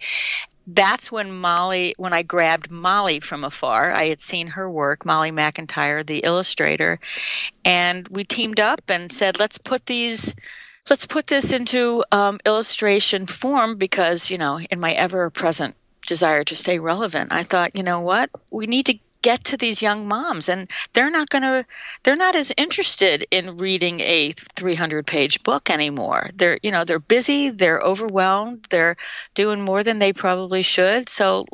that's 0.66 1.10
when 1.10 1.32
Molly, 1.32 1.94
when 1.96 2.12
I 2.12 2.22
grabbed 2.22 2.70
Molly 2.70 3.20
from 3.20 3.44
afar, 3.44 3.90
I 3.90 4.06
had 4.06 4.20
seen 4.20 4.48
her 4.48 4.70
work, 4.70 5.04
Molly 5.04 5.30
McIntyre, 5.30 6.06
the 6.06 6.20
illustrator, 6.20 7.00
and 7.64 8.06
we 8.08 8.24
teamed 8.24 8.60
up 8.60 8.82
and 8.88 9.10
said, 9.10 9.38
let's 9.38 9.58
put 9.58 9.86
these, 9.86 10.34
let's 10.88 11.06
put 11.06 11.26
this 11.26 11.52
into 11.52 12.04
um, 12.12 12.38
illustration 12.46 13.26
form 13.26 13.76
because, 13.76 14.30
you 14.30 14.38
know, 14.38 14.58
in 14.58 14.80
my 14.80 14.92
ever 14.92 15.30
present 15.30 15.74
desire 16.06 16.44
to 16.44 16.56
stay 16.56 16.78
relevant, 16.78 17.32
I 17.32 17.44
thought, 17.44 17.76
you 17.76 17.82
know 17.82 18.00
what, 18.00 18.30
we 18.50 18.66
need 18.66 18.86
to 18.86 18.98
get 19.22 19.44
to 19.44 19.56
these 19.56 19.80
young 19.80 20.06
moms 20.06 20.48
and 20.48 20.68
they're 20.92 21.10
not 21.10 21.28
going 21.30 21.42
to 21.42 21.64
they're 22.02 22.16
not 22.16 22.34
as 22.34 22.52
interested 22.56 23.26
in 23.30 23.56
reading 23.56 24.00
a 24.00 24.32
300 24.32 25.06
page 25.06 25.42
book 25.42 25.70
anymore. 25.70 26.30
They're 26.34 26.58
you 26.62 26.70
know 26.70 26.84
they're 26.84 26.98
busy 26.98 27.50
they're 27.50 27.80
overwhelmed 27.80 28.66
they're 28.68 28.96
doing 29.34 29.62
more 29.62 29.82
than 29.82 29.98
they 29.98 30.12
probably 30.12 30.62
should. 30.62 31.08
So 31.08 31.46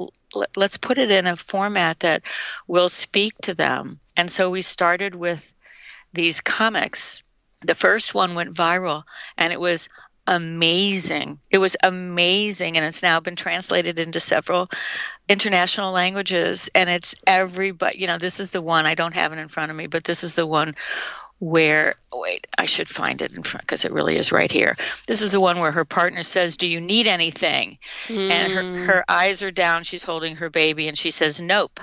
let's 0.57 0.77
put 0.77 0.99
it 0.99 1.11
in 1.11 1.27
a 1.27 1.37
format 1.37 2.01
that 2.01 2.23
will 2.67 2.89
speak 2.89 3.35
to 3.43 3.55
them. 3.55 4.01
And 4.17 4.31
so 4.31 4.51
we 4.51 4.63
started 4.63 5.15
with 5.15 5.53
these 6.13 6.41
comics. 6.41 7.23
The 7.63 7.75
first 7.75 8.15
one 8.15 8.35
went 8.35 8.55
viral 8.55 9.05
and 9.37 9.53
it 9.53 9.61
was 9.61 9.89
amazing. 10.29 11.41
It 11.51 11.59
was 11.59 11.77
amazing, 11.83 12.77
and 12.77 12.87
it's 12.87 13.03
now 13.03 13.19
been 13.19 13.35
translated 13.35 13.99
into 13.99 14.21
several 14.21 14.69
international 15.29 15.91
languages. 15.91 16.69
And 16.75 16.89
it's 16.91 17.15
everybody, 17.27 17.99
you 17.99 18.07
know, 18.07 18.19
this 18.19 18.39
is 18.39 18.51
the 18.51 18.63
one 18.63 18.87
I 18.87 18.95
don't 18.95 19.15
have 19.15 19.33
it 19.33 19.39
in 19.39 19.49
front 19.49 19.71
of 19.71 19.77
me, 19.77 19.87
but 19.87 20.05
this 20.05 20.23
is 20.23 20.35
the 20.35 20.47
one 20.47 20.77
where 21.41 21.95
wait 22.13 22.47
i 22.57 22.67
should 22.67 22.89
find 22.89 23.23
it 23.23 23.35
in 23.37 23.43
front 23.43 23.63
because 23.63 23.85
it 23.85 23.93
really 23.93 24.17
is 24.17 24.33
right 24.33 24.51
here. 24.51 24.75
This 25.07 25.23
is 25.23 25.33
the 25.33 25.41
one 25.41 25.59
where 25.61 25.73
her 25.73 25.85
partner 25.85 26.23
says 26.23 26.57
do 26.57 26.67
you 26.67 26.81
need 26.81 27.07
anything? 27.07 27.79
Mm. 28.09 28.31
and 28.31 28.53
her, 28.53 28.63
hmm. 28.63 28.85
her 28.85 29.05
eyes 29.09 29.43
are 29.43 29.51
down 29.51 29.85
she's 29.85 30.05
holding 30.05 30.37
her 30.37 30.51
baby 30.51 30.89
and 30.89 30.97
she 30.97 31.11
says 31.11 31.41
nope. 31.41 31.81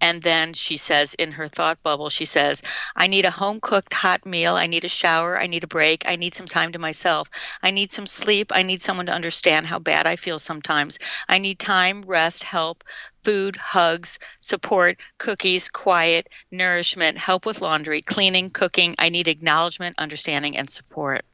And 0.00 0.22
then 0.22 0.52
she 0.52 0.76
says 0.76 1.14
in 1.14 1.32
her 1.32 1.48
thought 1.48 1.82
bubble 1.82 2.10
she 2.10 2.24
says 2.24 2.62
i 2.94 3.06
need 3.06 3.24
a 3.24 3.30
home 3.30 3.60
cooked 3.60 3.92
hot 3.92 4.26
meal. 4.26 4.56
I 4.56 4.66
need 4.66 4.84
a 4.84 4.88
shower. 4.88 5.40
I 5.40 5.46
need 5.46 5.64
a 5.64 5.68
break. 5.68 6.04
I 6.06 6.16
need 6.16 6.34
some 6.34 6.46
time 6.46 6.72
to 6.72 6.78
myself. 6.78 7.30
I 7.62 7.70
need 7.70 7.92
some 7.92 8.06
sleep. 8.06 8.50
I 8.52 8.62
need 8.62 8.82
someone 8.82 9.06
to 9.06 9.12
understand 9.12 9.66
how 9.66 9.78
bad 9.78 10.06
i 10.06 10.16
feel 10.16 10.38
sometimes. 10.38 10.98
I 11.28 11.38
need 11.38 11.58
time 11.58 12.02
rest 12.02 12.42
help 12.42 12.84
food, 13.22 13.56
hugs, 13.56 14.18
support, 14.40 14.98
cookies, 15.18 15.68
quiet, 15.68 16.28
nourishment, 16.50 17.18
help 17.18 17.46
with 17.46 17.60
laundry, 17.60 18.02
cleaning, 18.02 18.50
cooking. 18.50 18.94
I 18.98 19.08
need 19.08 19.28
acknowledgement, 19.28 19.96
understanding, 19.98 20.56
and 20.56 20.68
support. 20.68 21.24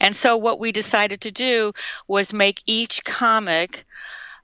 And 0.00 0.14
so, 0.16 0.36
what 0.36 0.60
we 0.60 0.72
decided 0.72 1.22
to 1.22 1.30
do 1.30 1.72
was 2.06 2.32
make 2.32 2.62
each 2.66 3.04
comic 3.04 3.84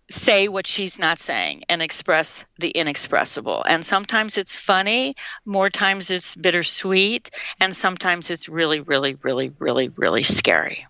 say 0.08 0.48
what 0.48 0.66
she's 0.66 0.98
not 0.98 1.18
saying 1.18 1.64
and 1.68 1.82
express 1.82 2.44
the 2.58 2.70
inexpressible. 2.70 3.64
And 3.64 3.84
sometimes 3.84 4.38
it's 4.38 4.54
funny, 4.54 5.16
more 5.44 5.70
times 5.70 6.10
it's 6.10 6.36
bittersweet, 6.36 7.30
and 7.58 7.74
sometimes 7.74 8.30
it's 8.30 8.48
really, 8.48 8.80
really, 8.80 9.16
really, 9.22 9.52
really, 9.58 9.88
really 9.88 10.22
scary. 10.22 10.86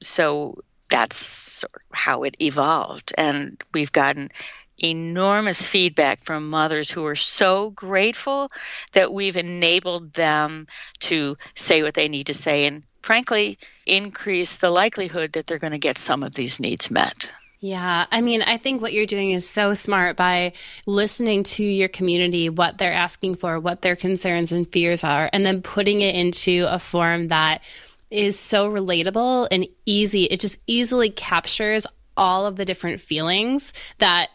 So 0.00 0.58
that's 0.90 1.64
how 1.92 2.24
it 2.24 2.36
evolved. 2.40 3.14
And 3.16 3.62
we've 3.72 3.92
gotten 3.92 4.30
enormous 4.78 5.64
feedback 5.64 6.24
from 6.24 6.50
mothers 6.50 6.90
who 6.90 7.06
are 7.06 7.16
so 7.16 7.70
grateful 7.70 8.50
that 8.92 9.12
we've 9.12 9.36
enabled 9.36 10.12
them 10.14 10.66
to 11.00 11.36
say 11.54 11.82
what 11.82 11.94
they 11.94 12.08
need 12.08 12.26
to 12.26 12.34
say 12.34 12.66
and 12.66 12.84
frankly 13.00 13.58
increase 13.86 14.58
the 14.58 14.70
likelihood 14.70 15.32
that 15.32 15.46
they're 15.46 15.58
going 15.58 15.72
to 15.72 15.78
get 15.78 15.98
some 15.98 16.22
of 16.22 16.34
these 16.34 16.60
needs 16.60 16.90
met. 16.90 17.30
Yeah. 17.60 18.06
I 18.10 18.22
mean, 18.22 18.42
I 18.42 18.56
think 18.56 18.82
what 18.82 18.92
you're 18.92 19.06
doing 19.06 19.30
is 19.30 19.48
so 19.48 19.72
smart 19.72 20.16
by 20.16 20.52
listening 20.84 21.44
to 21.44 21.64
your 21.64 21.88
community, 21.88 22.50
what 22.50 22.78
they're 22.78 22.92
asking 22.92 23.36
for, 23.36 23.60
what 23.60 23.82
their 23.82 23.94
concerns 23.94 24.50
and 24.50 24.70
fears 24.70 25.04
are, 25.04 25.30
and 25.32 25.46
then 25.46 25.62
putting 25.62 26.00
it 26.00 26.16
into 26.16 26.66
a 26.68 26.80
form 26.80 27.28
that 27.28 27.62
is 28.10 28.36
so 28.36 28.68
relatable 28.68 29.46
and 29.52 29.68
easy. 29.86 30.24
It 30.24 30.40
just 30.40 30.58
easily 30.66 31.08
captures 31.08 31.86
all 32.16 32.46
of 32.46 32.56
the 32.56 32.64
different 32.64 33.00
feelings 33.00 33.72
that 33.98 34.30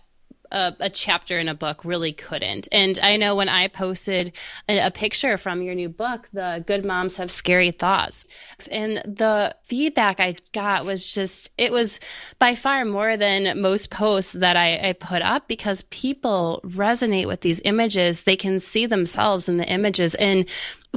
a, 0.51 0.73
a, 0.79 0.89
chapter 0.89 1.39
in 1.39 1.47
a 1.47 1.55
book 1.55 1.83
really 1.83 2.13
couldn't. 2.13 2.67
And 2.71 2.99
I 3.01 3.17
know 3.17 3.35
when 3.35 3.49
I 3.49 3.67
posted 3.67 4.33
a, 4.67 4.87
a, 4.87 4.91
picture 4.91 5.37
from 5.37 5.61
your 5.61 5.75
new 5.75 5.89
book, 5.89 6.27
the 6.33 6.63
Good 6.65 6.85
Moms 6.85 7.17
Have 7.17 7.31
Scary 7.31 7.71
Thoughts, 7.71 8.25
and 8.71 8.97
the 8.97 9.55
feedback 9.63 10.19
I 10.19 10.35
got 10.53 10.85
was 10.85 11.11
just, 11.13 11.49
it 11.57 11.71
was 11.71 11.99
by 12.39 12.55
far 12.55 12.85
more 12.85 13.17
than 13.17 13.61
most 13.61 13.89
posts 13.89 14.33
that 14.33 14.57
I, 14.57 14.89
I 14.89 14.93
put 14.93 15.21
up 15.21 15.47
because 15.47 15.83
people 15.83 16.61
resonate 16.65 17.27
with 17.27 17.41
these 17.41 17.61
images. 17.65 18.23
They 18.23 18.35
can 18.35 18.59
see 18.59 18.85
themselves 18.85 19.49
in 19.49 19.57
the 19.57 19.67
images. 19.67 20.15
And 20.15 20.49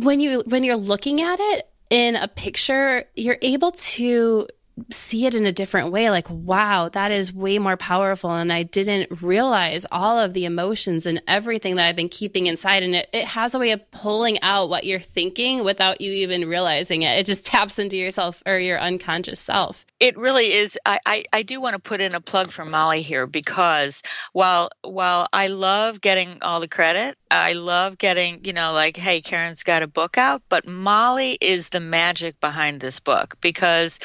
when 0.02 0.20
you, 0.20 0.42
when 0.46 0.64
you're 0.64 0.76
looking 0.76 1.20
at 1.20 1.38
it, 1.38 1.66
in 1.90 2.14
a 2.14 2.28
picture, 2.28 3.04
you're 3.16 3.38
able 3.42 3.72
to 3.72 4.46
see 4.90 5.26
it 5.26 5.34
in 5.34 5.46
a 5.46 5.52
different 5.52 5.92
way 5.92 6.10
like 6.10 6.28
wow 6.30 6.88
that 6.88 7.10
is 7.10 7.32
way 7.32 7.58
more 7.58 7.76
powerful. 7.76 8.30
And 8.30 8.52
i 8.52 8.62
didn't 8.62 9.22
realize 9.22 9.86
all 9.90 10.18
of 10.18 10.32
the 10.32 10.44
emotions 10.44 11.06
and 11.06 11.22
everything 11.26 11.76
that 11.76 11.86
i've 11.86 11.96
been 11.96 12.08
keeping 12.08 12.46
inside. 12.46 12.82
And 12.82 12.94
it, 12.94 13.08
it 13.12 13.24
has 13.24 13.54
a 13.54 13.58
way 13.58 13.72
of 13.72 13.90
pulling 13.90 14.40
out 14.42 14.68
what 14.68 14.84
you're 14.84 15.00
thinking 15.00 15.64
without 15.64 16.00
you 16.00 16.12
even 16.12 16.48
realizing 16.48 17.02
it. 17.02 17.18
It 17.18 17.26
just 17.26 17.46
taps 17.50 17.78
into 17.78 17.96
yourself 17.96 18.42
or 18.46 18.58
your 18.58 18.80
unconscious 18.80 19.40
self. 19.40 19.84
It 19.98 20.16
really 20.16 20.54
is. 20.54 20.78
I, 20.86 20.98
I, 21.04 21.24
I 21.30 21.42
do 21.42 21.60
want 21.60 21.74
to 21.74 21.78
put 21.78 22.00
in 22.00 22.14
a 22.14 22.20
plug 22.20 22.50
for 22.50 22.64
molly 22.64 23.02
here 23.02 23.26
because 23.26 24.02
while 24.32 24.70
while 24.82 25.28
i 25.32 25.48
love 25.48 26.00
getting 26.00 26.38
all 26.42 26.60
the 26.60 26.68
credit 26.68 27.16
i 27.30 27.52
love 27.52 27.98
getting 27.98 28.44
you 28.44 28.52
know 28.52 28.72
like 28.72 28.96
hey 28.96 29.20
karen's 29.20 29.62
got 29.62 29.82
a 29.82 29.86
book 29.86 30.18
out 30.18 30.42
but 30.48 30.66
molly 30.66 31.36
is 31.40 31.70
the 31.70 31.80
magic 31.80 32.40
behind 32.40 32.80
this 32.80 33.00
book 33.00 33.36
because 33.40 33.98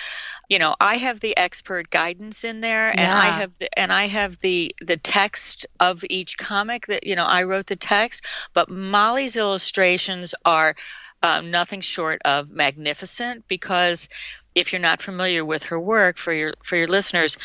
you 0.50 0.60
know 0.60 0.76
i 0.80 0.96
have 0.98 1.20
the 1.20 1.36
expert 1.38 1.90
guidance 1.90 2.44
in 2.44 2.62
there 2.62 2.90
and 2.90 3.00
yeah. 3.00 3.20
i 3.20 3.26
have 3.28 3.56
the, 3.58 3.80
and 3.80 3.92
i 3.92 4.08
have 4.08 4.40
the 4.40 4.76
the 4.82 4.98
text 4.98 5.66
of 5.80 6.04
each 6.10 6.38
comic 6.38 6.88
that 6.88 7.06
you 7.06 7.16
know 7.16 7.26
i 7.26 7.44
wrote 7.44 7.68
the 7.68 7.76
text 7.76 8.26
but 8.54 8.70
molly's 8.70 9.36
illustrations 9.38 10.36
are 10.44 10.76
um, 11.24 11.50
nothing 11.50 11.82
short 11.82 12.22
of 12.24 12.52
magnificent 12.52 13.48
because 13.48 14.10
if 14.54 14.72
you're 14.72 14.82
not 14.82 15.02
familiar 15.02 15.44
with 15.44 15.64
her 15.66 15.80
work 15.80 16.18
for 16.18 16.32
your 16.32 16.52
for 16.64 16.76
your 16.76 16.88
listeners 16.88 17.38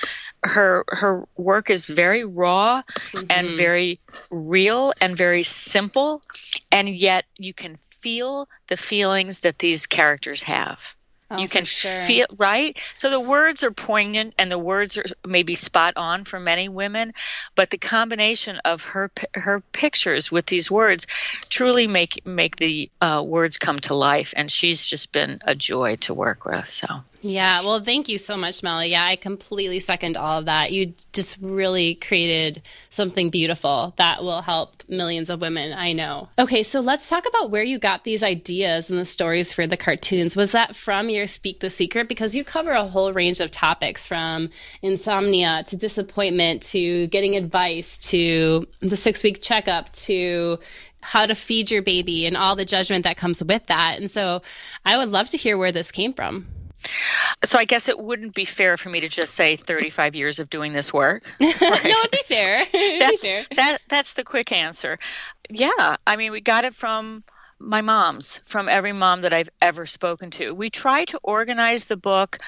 her 0.43 0.85
her 0.89 1.27
work 1.37 1.71
is 1.71 1.87
very 1.87 2.25
raw 2.25 2.83
mm-hmm. 2.83 3.27
and 3.31 3.57
very 3.57 4.01
real 4.31 4.93
and 5.01 5.17
very 5.17 5.43
simple 5.43 6.21
and 6.71 6.89
yet 6.89 7.25
you 7.39 7.55
can 7.55 7.79
feel 7.91 8.49
the 8.69 8.77
feelings 8.77 9.41
that 9.41 9.59
these 9.59 9.87
characters 9.87 10.43
have 10.43 10.95
Oh, 11.31 11.39
you 11.39 11.49
can 11.49 11.65
sure. 11.65 11.91
feel 11.91 12.27
right. 12.37 12.79
So 12.97 13.11
the 13.11 13.21
words 13.21 13.63
are 13.63 13.71
poignant 13.71 14.35
and 14.37 14.51
the 14.51 14.59
words 14.59 14.99
are 14.99 15.05
maybe 15.25 15.55
spot 15.55 15.95
on 15.97 16.25
for 16.25 16.41
many 16.41 16.69
women, 16.69 17.13
but 17.55 17.71
the 17.71 17.79
combination 17.79 18.59
of 18.65 18.85
her 18.85 19.11
her 19.35 19.61
pictures 19.73 20.33
with 20.33 20.47
these 20.47 20.71
words 20.71 21.07
truly 21.49 21.87
make 21.87 22.27
make 22.27 22.57
the 22.57 22.91
uh, 23.01 23.23
words 23.25 23.59
come 23.59 23.79
to 23.81 23.95
life. 23.95 24.35
And 24.37 24.51
she's 24.51 24.87
just 24.87 25.13
been 25.13 25.41
a 25.45 25.55
joy 25.55 25.97
to 25.97 26.15
work 26.15 26.45
with. 26.45 26.69
So 26.69 26.89
yeah, 27.23 27.63
well, 27.63 27.81
thank 27.81 28.09
you 28.09 28.19
so 28.19 28.37
much, 28.37 28.63
Molly. 28.63 28.91
Yeah, 28.91 29.05
I 29.05 29.17
completely 29.17 29.81
second 29.81 30.17
all 30.17 30.39
of 30.39 30.47
that. 30.47 30.73
You 30.73 30.95
just 31.13 31.37
really 31.41 31.95
created 31.95 32.63
something 32.89 33.31
beautiful 33.31 33.95
that 33.97 34.23
will 34.23 34.43
help 34.43 34.83
millions 34.89 35.31
of 35.31 35.41
women, 35.41 35.73
I 35.73 35.93
know. 35.93 36.29
Okay, 36.39 36.63
so 36.63 36.81
let's 36.81 37.09
talk 37.09 37.27
about 37.29 37.51
where 37.51 37.63
you 37.63 37.79
got 37.79 38.05
these 38.05 38.23
ideas 38.23 38.91
and 38.91 38.99
the 38.99 39.05
stories 39.05 39.53
for 39.53 39.67
the 39.67 39.77
cartoons. 39.77 40.37
Was 40.37 40.53
that 40.53 40.75
from 40.75 41.09
your 41.09 41.27
Speak 41.27 41.61
the 41.61 41.71
Secret? 41.71 42.09
Because 42.09 42.35
you 42.35 42.45
cover 42.45 42.73
a 42.73 42.87
whole 42.87 43.13
range 43.13 43.41
of 43.41 43.51
topics 43.51 44.07
from 44.07 44.51
insomnia 44.83 45.65
to 45.69 45.77
disappointment 45.77 46.63
to 46.63 47.07
getting 47.09 47.37
advice 47.37 47.99
to 48.11 48.67
the 48.81 48.97
six 48.97 49.23
week 49.23 49.43
checkup 49.43 49.93
to 49.93 50.59
how 51.03 51.27
to 51.27 51.35
feed 51.35 51.71
your 51.71 51.83
baby 51.83 52.27
and 52.27 52.37
all 52.37 52.57
the 52.57 52.65
judgment 52.65 53.05
that 53.05 53.17
comes 53.17 53.43
with 53.43 53.67
that. 53.67 53.99
And 53.99 54.11
so 54.11 54.43
I 54.85 54.99
would 54.99 55.09
love 55.09 55.29
to 55.29 55.37
hear 55.37 55.57
where 55.57 55.73
this 55.73 55.91
came 55.91 56.13
from. 56.13 56.47
So 57.45 57.59
I 57.59 57.65
guess 57.65 57.89
it 57.89 57.99
wouldn't 57.99 58.35
be 58.35 58.45
fair 58.45 58.77
for 58.77 58.89
me 58.89 59.01
to 59.01 59.09
just 59.09 59.35
say 59.35 59.57
35 59.57 60.15
years 60.15 60.39
of 60.39 60.51
doing 60.51 60.73
this 60.73 60.93
work. 60.93 61.23
Right? 61.41 61.61
no, 61.61 61.69
it'd 61.99 62.11
be 62.11 62.23
fair. 62.25 62.63
It'd 62.73 63.01
that's 63.01 63.23
be 63.23 63.29
fair. 63.29 63.47
that 63.57 63.79
that's 63.89 64.15
the 64.15 64.25
quick 64.25 64.53
answer. 64.53 64.99
Yeah, 65.49 65.97
I 66.07 66.17
mean 66.17 66.33
we 66.33 66.41
got 66.41 66.65
it 66.65 66.75
from 66.75 67.25
my 67.59 67.83
moms, 67.83 68.39
from 68.47 68.69
every 68.69 68.93
mom 68.93 69.21
that 69.21 69.35
I've 69.35 69.51
ever 69.61 69.85
spoken 69.87 70.31
to. 70.33 70.55
We 70.55 70.71
try 70.71 71.05
to 71.07 71.21
organize 71.23 71.87
the 71.87 71.97
book. 71.97 72.39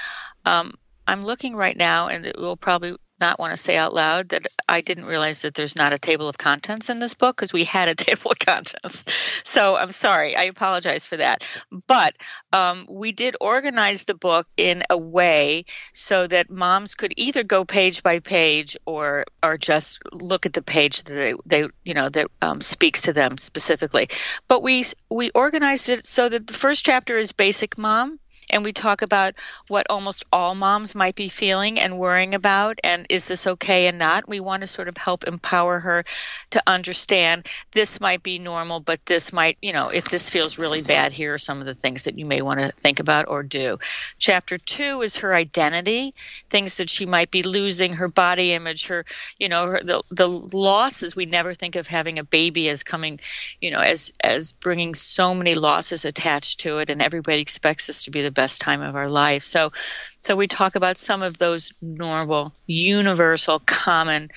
Um, 0.44 0.74
I'm 1.06 1.20
looking 1.20 1.54
right 1.54 1.76
now, 1.76 2.08
and 2.08 2.24
it 2.24 2.38
will 2.38 2.56
probably 2.56 2.96
not 3.22 3.38
want 3.38 3.52
to 3.52 3.56
say 3.56 3.76
out 3.76 3.94
loud 3.94 4.30
that 4.30 4.46
I 4.68 4.82
didn't 4.82 5.06
realize 5.06 5.42
that 5.42 5.54
there's 5.54 5.76
not 5.76 5.92
a 5.92 5.98
table 5.98 6.28
of 6.28 6.36
contents 6.36 6.90
in 6.90 6.98
this 6.98 7.14
book 7.14 7.36
because 7.36 7.52
we 7.52 7.64
had 7.64 7.88
a 7.88 7.94
table 8.06 8.32
of 8.32 8.38
contents. 8.38 9.04
So 9.44 9.76
I'm 9.76 9.92
sorry. 9.92 10.36
I 10.36 10.44
apologize 10.44 11.06
for 11.06 11.16
that. 11.16 11.44
But 11.86 12.14
um, 12.52 12.86
we 12.90 13.12
did 13.12 13.36
organize 13.40 14.04
the 14.04 14.14
book 14.14 14.46
in 14.56 14.82
a 14.90 14.98
way 14.98 15.64
so 15.94 16.26
that 16.26 16.50
moms 16.50 16.94
could 16.96 17.14
either 17.16 17.44
go 17.44 17.64
page 17.64 18.02
by 18.02 18.18
page 18.18 18.76
or 18.84 19.24
or 19.42 19.56
just 19.56 20.00
look 20.12 20.44
at 20.44 20.52
the 20.52 20.62
page 20.62 21.04
that 21.04 21.14
they, 21.14 21.34
they 21.46 21.68
you 21.84 21.94
know 21.94 22.08
that 22.08 22.26
um, 22.42 22.60
speaks 22.60 23.02
to 23.02 23.12
them 23.12 23.38
specifically. 23.38 24.08
But 24.48 24.62
we 24.62 24.84
we 25.08 25.30
organized 25.30 25.88
it 25.88 26.04
so 26.04 26.28
that 26.28 26.46
the 26.46 26.52
first 26.52 26.84
chapter 26.84 27.16
is 27.16 27.32
basic 27.32 27.78
mom 27.78 28.18
and 28.52 28.64
we 28.64 28.72
talk 28.72 29.02
about 29.02 29.34
what 29.68 29.86
almost 29.90 30.24
all 30.32 30.54
moms 30.54 30.94
might 30.94 31.14
be 31.14 31.28
feeling 31.28 31.80
and 31.80 31.98
worrying 31.98 32.34
about 32.34 32.78
and 32.84 33.06
is 33.08 33.26
this 33.26 33.46
okay 33.46 33.86
and 33.86 33.98
not? 33.98 34.28
We 34.28 34.40
want 34.40 34.60
to 34.60 34.66
sort 34.66 34.88
of 34.88 34.96
help 34.96 35.24
empower 35.24 35.80
her 35.80 36.04
to 36.50 36.62
understand 36.66 37.48
this 37.72 38.00
might 38.00 38.22
be 38.22 38.38
normal 38.38 38.80
but 38.80 39.04
this 39.06 39.32
might 39.32 39.56
you 39.62 39.72
know 39.72 39.88
if 39.88 40.08
this 40.08 40.30
feels 40.30 40.58
really 40.58 40.82
bad 40.82 41.12
here 41.12 41.34
are 41.34 41.38
some 41.38 41.60
of 41.60 41.66
the 41.66 41.74
things 41.74 42.04
that 42.04 42.18
you 42.18 42.26
may 42.26 42.42
want 42.42 42.60
to 42.60 42.68
think 42.68 43.00
about 43.00 43.26
or 43.28 43.42
do. 43.42 43.78
Chapter 44.18 44.58
2 44.58 45.02
is 45.02 45.16
her 45.18 45.34
identity 45.34 46.14
things 46.50 46.76
that 46.76 46.90
she 46.90 47.06
might 47.06 47.30
be 47.30 47.42
losing 47.42 47.94
her 47.94 48.08
body 48.08 48.52
image 48.52 48.88
her 48.88 49.04
you 49.38 49.48
know 49.48 49.66
her, 49.66 49.80
the 49.82 50.02
the 50.10 50.28
losses. 50.28 51.16
We 51.16 51.26
never 51.26 51.54
think 51.54 51.76
of 51.76 51.86
having 51.86 52.18
a 52.18 52.24
baby 52.24 52.68
as 52.68 52.82
coming 52.82 53.18
you 53.60 53.70
know 53.70 53.80
as 53.80 54.12
as 54.22 54.52
bringing 54.52 54.94
so 54.94 55.34
many 55.34 55.54
losses 55.54 56.04
attached 56.04 56.60
to 56.60 56.78
it 56.78 56.90
and 56.90 57.00
everybody 57.00 57.40
expects 57.40 57.88
us 57.88 58.02
to 58.04 58.10
be 58.10 58.22
the 58.22 58.30
best 58.30 58.41
time 58.58 58.82
of 58.82 58.96
our 58.96 59.08
life. 59.08 59.42
So, 59.42 59.72
so 60.20 60.36
we 60.36 60.46
talk 60.46 60.74
about 60.76 60.96
some 60.96 61.22
of 61.22 61.38
those 61.38 61.72
normal, 61.82 62.52
universal, 62.66 63.58
common 63.58 64.30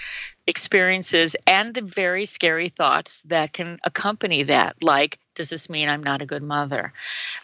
experiences 0.48 1.36
and 1.48 1.74
the 1.74 1.82
very 1.82 2.26
scary 2.26 2.70
thoughts 2.70 3.24
that 3.24 3.54
can 3.54 3.80
accompany 3.84 4.44
that, 4.44 4.76
like, 4.84 5.20
does 5.34 5.50
this 5.50 5.70
mean 5.70 5.90
I'm 5.90 6.04
not 6.04 6.22
a 6.22 6.26
good 6.26 6.44
mother? 6.44 6.94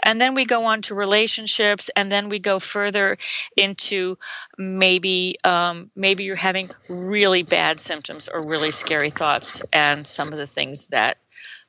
And 0.02 0.22
then 0.22 0.34
we 0.34 0.46
go 0.46 0.66
on 0.66 0.82
to 0.84 0.96
relationships, 0.96 1.90
and 1.96 2.12
then 2.12 2.30
we 2.30 2.40
go 2.40 2.60
further 2.60 3.18
into 3.58 4.18
maybe 4.58 5.38
um, 5.44 5.92
maybe 5.96 6.24
you're 6.24 6.36
having 6.36 6.70
really 6.88 7.44
bad 7.44 7.80
symptoms 7.80 8.30
or 8.30 8.46
really 8.46 8.72
scary 8.72 9.10
thoughts, 9.10 9.62
and 9.74 10.08
some 10.08 10.32
of 10.32 10.40
the 10.40 10.48
things 10.48 10.88
that 10.88 11.18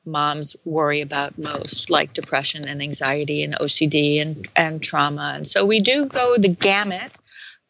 moms 0.05 0.55
worry 0.65 1.01
about 1.01 1.37
most, 1.37 1.89
like 1.89 2.13
depression 2.13 2.67
and 2.67 2.81
anxiety 2.81 3.43
and 3.43 3.55
OCD 3.55 4.21
and, 4.21 4.47
and 4.55 4.81
trauma. 4.81 5.33
And 5.35 5.47
so 5.47 5.65
we 5.65 5.79
do 5.79 6.05
go 6.05 6.35
the 6.37 6.49
gamut 6.49 7.11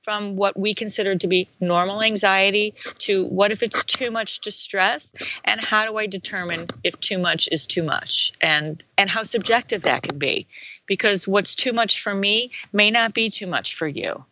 from 0.03 0.35
what 0.35 0.59
we 0.59 0.73
consider 0.73 1.15
to 1.15 1.27
be 1.27 1.47
normal 1.59 2.03
anxiety 2.03 2.73
to 2.99 3.25
what 3.25 3.51
if 3.51 3.63
it's 3.63 3.85
too 3.85 4.11
much 4.11 4.41
distress 4.41 5.13
and 5.45 5.61
how 5.61 5.89
do 5.89 5.97
I 5.97 6.07
determine 6.07 6.67
if 6.83 6.99
too 6.99 7.17
much 7.17 7.47
is 7.51 7.67
too 7.67 7.83
much 7.83 8.33
and 8.41 8.83
and 8.97 9.09
how 9.09 9.23
subjective 9.23 9.83
that 9.83 10.03
can 10.03 10.17
be 10.17 10.47
because 10.85 11.27
what's 11.27 11.55
too 11.55 11.71
much 11.71 12.01
for 12.01 12.13
me 12.13 12.51
may 12.73 12.91
not 12.91 13.13
be 13.13 13.29
too 13.29 13.47
much 13.47 13.75
for 13.75 13.87
you 13.87 14.25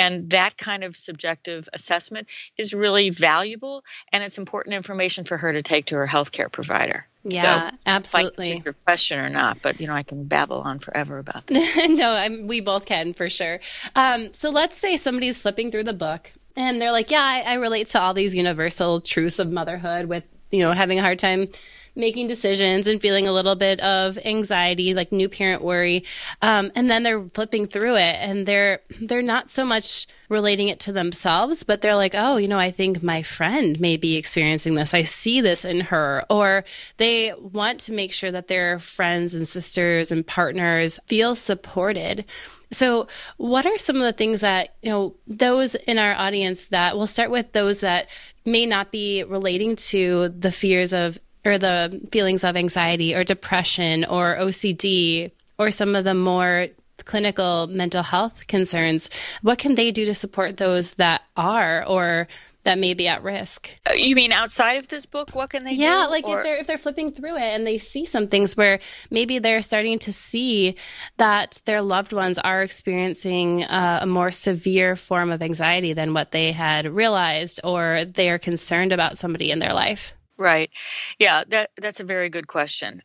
and 0.00 0.30
that 0.30 0.56
kind 0.56 0.82
of 0.82 0.96
subjective 0.96 1.68
assessment 1.74 2.26
is 2.56 2.72
really 2.72 3.10
valuable 3.10 3.84
and 4.12 4.24
it's 4.24 4.38
important 4.38 4.74
information 4.74 5.24
for 5.24 5.36
her 5.36 5.52
to 5.52 5.60
take 5.60 5.84
to 5.86 5.96
her 5.96 6.06
healthcare 6.06 6.50
provider. 6.50 7.06
Yeah, 7.22 7.72
so, 7.72 7.76
absolutely. 7.86 8.62
your 8.64 8.72
question 8.72 9.20
or 9.20 9.28
not, 9.28 9.60
but 9.60 9.78
you 9.78 9.86
know, 9.86 9.92
I 9.92 10.02
can 10.02 10.24
babble 10.24 10.62
on 10.62 10.78
forever 10.78 11.18
about 11.18 11.46
this. 11.48 11.76
no, 11.88 12.12
I'm, 12.12 12.46
we 12.46 12.62
both 12.62 12.86
can 12.86 13.12
for 13.12 13.28
sure. 13.28 13.60
Um, 13.94 14.32
so 14.32 14.48
let's 14.48 14.78
say 14.78 14.96
somebody's 14.96 15.42
flipping 15.42 15.70
through 15.70 15.84
the 15.84 15.92
book 15.92 16.32
and 16.56 16.80
they're 16.80 16.92
like, 16.92 17.10
"Yeah, 17.10 17.22
I, 17.22 17.40
I 17.40 17.54
relate 17.54 17.88
to 17.88 18.00
all 18.00 18.14
these 18.14 18.34
universal 18.34 19.02
truths 19.02 19.38
of 19.38 19.52
motherhood 19.52 20.06
with 20.06 20.24
you 20.50 20.60
know 20.60 20.72
having 20.72 20.98
a 20.98 21.02
hard 21.02 21.18
time 21.18 21.48
making 21.94 22.28
decisions 22.28 22.86
and 22.86 23.00
feeling 23.00 23.26
a 23.26 23.32
little 23.32 23.56
bit 23.56 23.80
of 23.80 24.18
anxiety, 24.24 24.94
like 24.94 25.12
new 25.12 25.28
parent 25.28 25.62
worry. 25.62 26.04
Um, 26.42 26.70
and 26.74 26.90
then 26.90 27.02
they're 27.02 27.22
flipping 27.28 27.66
through 27.66 27.96
it 27.96 28.16
and 28.16 28.46
they're, 28.46 28.80
they're 29.00 29.22
not 29.22 29.50
so 29.50 29.64
much 29.64 30.06
relating 30.28 30.68
it 30.68 30.80
to 30.80 30.92
themselves, 30.92 31.64
but 31.64 31.80
they're 31.80 31.96
like, 31.96 32.14
oh, 32.16 32.36
you 32.36 32.48
know, 32.48 32.58
I 32.58 32.70
think 32.70 33.02
my 33.02 33.22
friend 33.22 33.78
may 33.80 33.96
be 33.96 34.16
experiencing 34.16 34.74
this. 34.74 34.94
I 34.94 35.02
see 35.02 35.40
this 35.40 35.64
in 35.64 35.80
her. 35.80 36.24
Or 36.30 36.64
they 36.96 37.34
want 37.38 37.80
to 37.80 37.92
make 37.92 38.12
sure 38.12 38.30
that 38.30 38.48
their 38.48 38.78
friends 38.78 39.34
and 39.34 39.46
sisters 39.46 40.12
and 40.12 40.26
partners 40.26 40.98
feel 41.06 41.34
supported. 41.34 42.24
So, 42.72 43.08
what 43.36 43.66
are 43.66 43.78
some 43.78 43.96
of 43.96 44.02
the 44.02 44.12
things 44.12 44.42
that, 44.42 44.76
you 44.80 44.90
know, 44.90 45.16
those 45.26 45.74
in 45.74 45.98
our 45.98 46.14
audience 46.14 46.68
that 46.68 46.96
we'll 46.96 47.08
start 47.08 47.30
with 47.30 47.50
those 47.50 47.80
that 47.80 48.08
may 48.44 48.64
not 48.64 48.92
be 48.92 49.24
relating 49.24 49.74
to 49.76 50.28
the 50.28 50.52
fears 50.52 50.92
of 50.92 51.18
or 51.44 51.58
the 51.58 52.00
feelings 52.12 52.44
of 52.44 52.56
anxiety 52.56 53.14
or 53.14 53.24
depression 53.24 54.04
or 54.04 54.36
OCD 54.36 55.30
or 55.58 55.70
some 55.70 55.94
of 55.94 56.04
the 56.04 56.14
more 56.14 56.68
clinical 57.04 57.66
mental 57.66 58.02
health 58.02 58.46
concerns, 58.46 59.10
what 59.42 59.58
can 59.58 59.74
they 59.74 59.90
do 59.90 60.04
to 60.04 60.14
support 60.14 60.56
those 60.56 60.94
that 60.94 61.22
are 61.36 61.84
or 61.86 62.28
that 62.62 62.78
may 62.78 62.94
be 62.94 63.08
at 63.08 63.22
risk? 63.22 63.70
Uh, 63.88 63.94
you 63.94 64.14
mean 64.14 64.32
outside 64.32 64.76
of 64.76 64.88
this 64.88 65.06
book? 65.06 65.34
What 65.34 65.50
can 65.50 65.64
they 65.64 65.74
do? 65.74 65.82
yeah, 65.82 66.04
do? 66.04 66.10
like 66.10 66.26
or... 66.26 66.38
if 66.38 66.44
they're 66.44 66.56
if 66.56 66.66
they're 66.66 66.78
flipping 66.78 67.12
through 67.12 67.36
it 67.36 67.54
and 67.54 67.66
they 67.66 67.78
see 67.78 68.04
some 68.04 68.28
things 68.28 68.56
where 68.56 68.80
maybe 69.10 69.38
they're 69.38 69.62
starting 69.62 69.98
to 70.00 70.12
see 70.12 70.76
that 71.16 71.60
their 71.64 71.82
loved 71.82 72.12
ones 72.12 72.38
are 72.38 72.62
experiencing 72.62 73.64
uh, 73.64 74.00
a 74.02 74.06
more 74.06 74.30
severe 74.30 74.94
form 74.96 75.30
of 75.30 75.42
anxiety 75.42 75.94
than 75.94 76.12
what 76.12 76.32
they 76.32 76.52
had 76.52 76.86
realized, 76.86 77.60
or 77.64 78.04
they 78.04 78.28
are 78.30 78.38
concerned 78.38 78.92
about 78.92 79.16
somebody 79.16 79.50
in 79.50 79.58
their 79.58 79.72
life. 79.72 80.14
Right. 80.40 80.70
Yeah, 81.18 81.44
that 81.48 81.70
that's 81.76 82.00
a 82.00 82.04
very 82.04 82.30
good 82.30 82.46
question. 82.46 83.02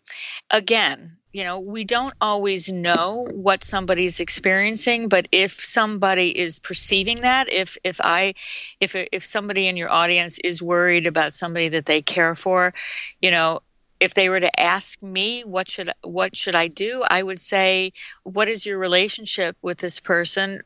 Again, 0.49 1.17
you 1.33 1.43
know, 1.43 1.59
we 1.59 1.83
don't 1.83 2.13
always 2.21 2.71
know 2.71 3.27
what 3.29 3.61
somebody's 3.61 4.21
experiencing, 4.21 5.09
but 5.09 5.27
if 5.33 5.51
somebody 5.65 6.29
is 6.39 6.59
perceiving 6.59 7.21
that, 7.21 7.49
if 7.51 7.77
if 7.83 7.99
I 8.01 8.35
if 8.79 8.95
if 8.95 9.25
somebody 9.25 9.67
in 9.67 9.75
your 9.75 9.91
audience 9.91 10.39
is 10.39 10.63
worried 10.63 11.07
about 11.07 11.33
somebody 11.33 11.67
that 11.69 11.85
they 11.85 12.01
care 12.01 12.35
for, 12.35 12.73
you 13.21 13.31
know, 13.31 13.59
if 13.99 14.13
they 14.13 14.29
were 14.29 14.39
to 14.39 14.59
ask 14.59 15.01
me 15.01 15.43
what 15.43 15.69
should 15.69 15.89
what 16.03 16.35
should 16.35 16.55
I 16.55 16.67
do, 16.67 17.03
I 17.09 17.21
would 17.21 17.39
say, 17.39 17.93
what 18.23 18.47
is 18.47 18.65
your 18.65 18.77
relationship 18.77 19.57
with 19.61 19.77
this 19.77 19.99
person, 19.99 20.61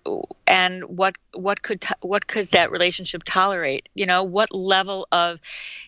and 0.47 0.83
what 0.83 1.17
what 1.33 1.61
could 1.61 1.85
what 2.01 2.27
could 2.27 2.47
that 2.49 2.71
relationship 2.71 3.23
tolerate? 3.23 3.89
You 3.93 4.07
know, 4.07 4.23
what 4.23 4.53
level 4.53 5.07
of 5.11 5.39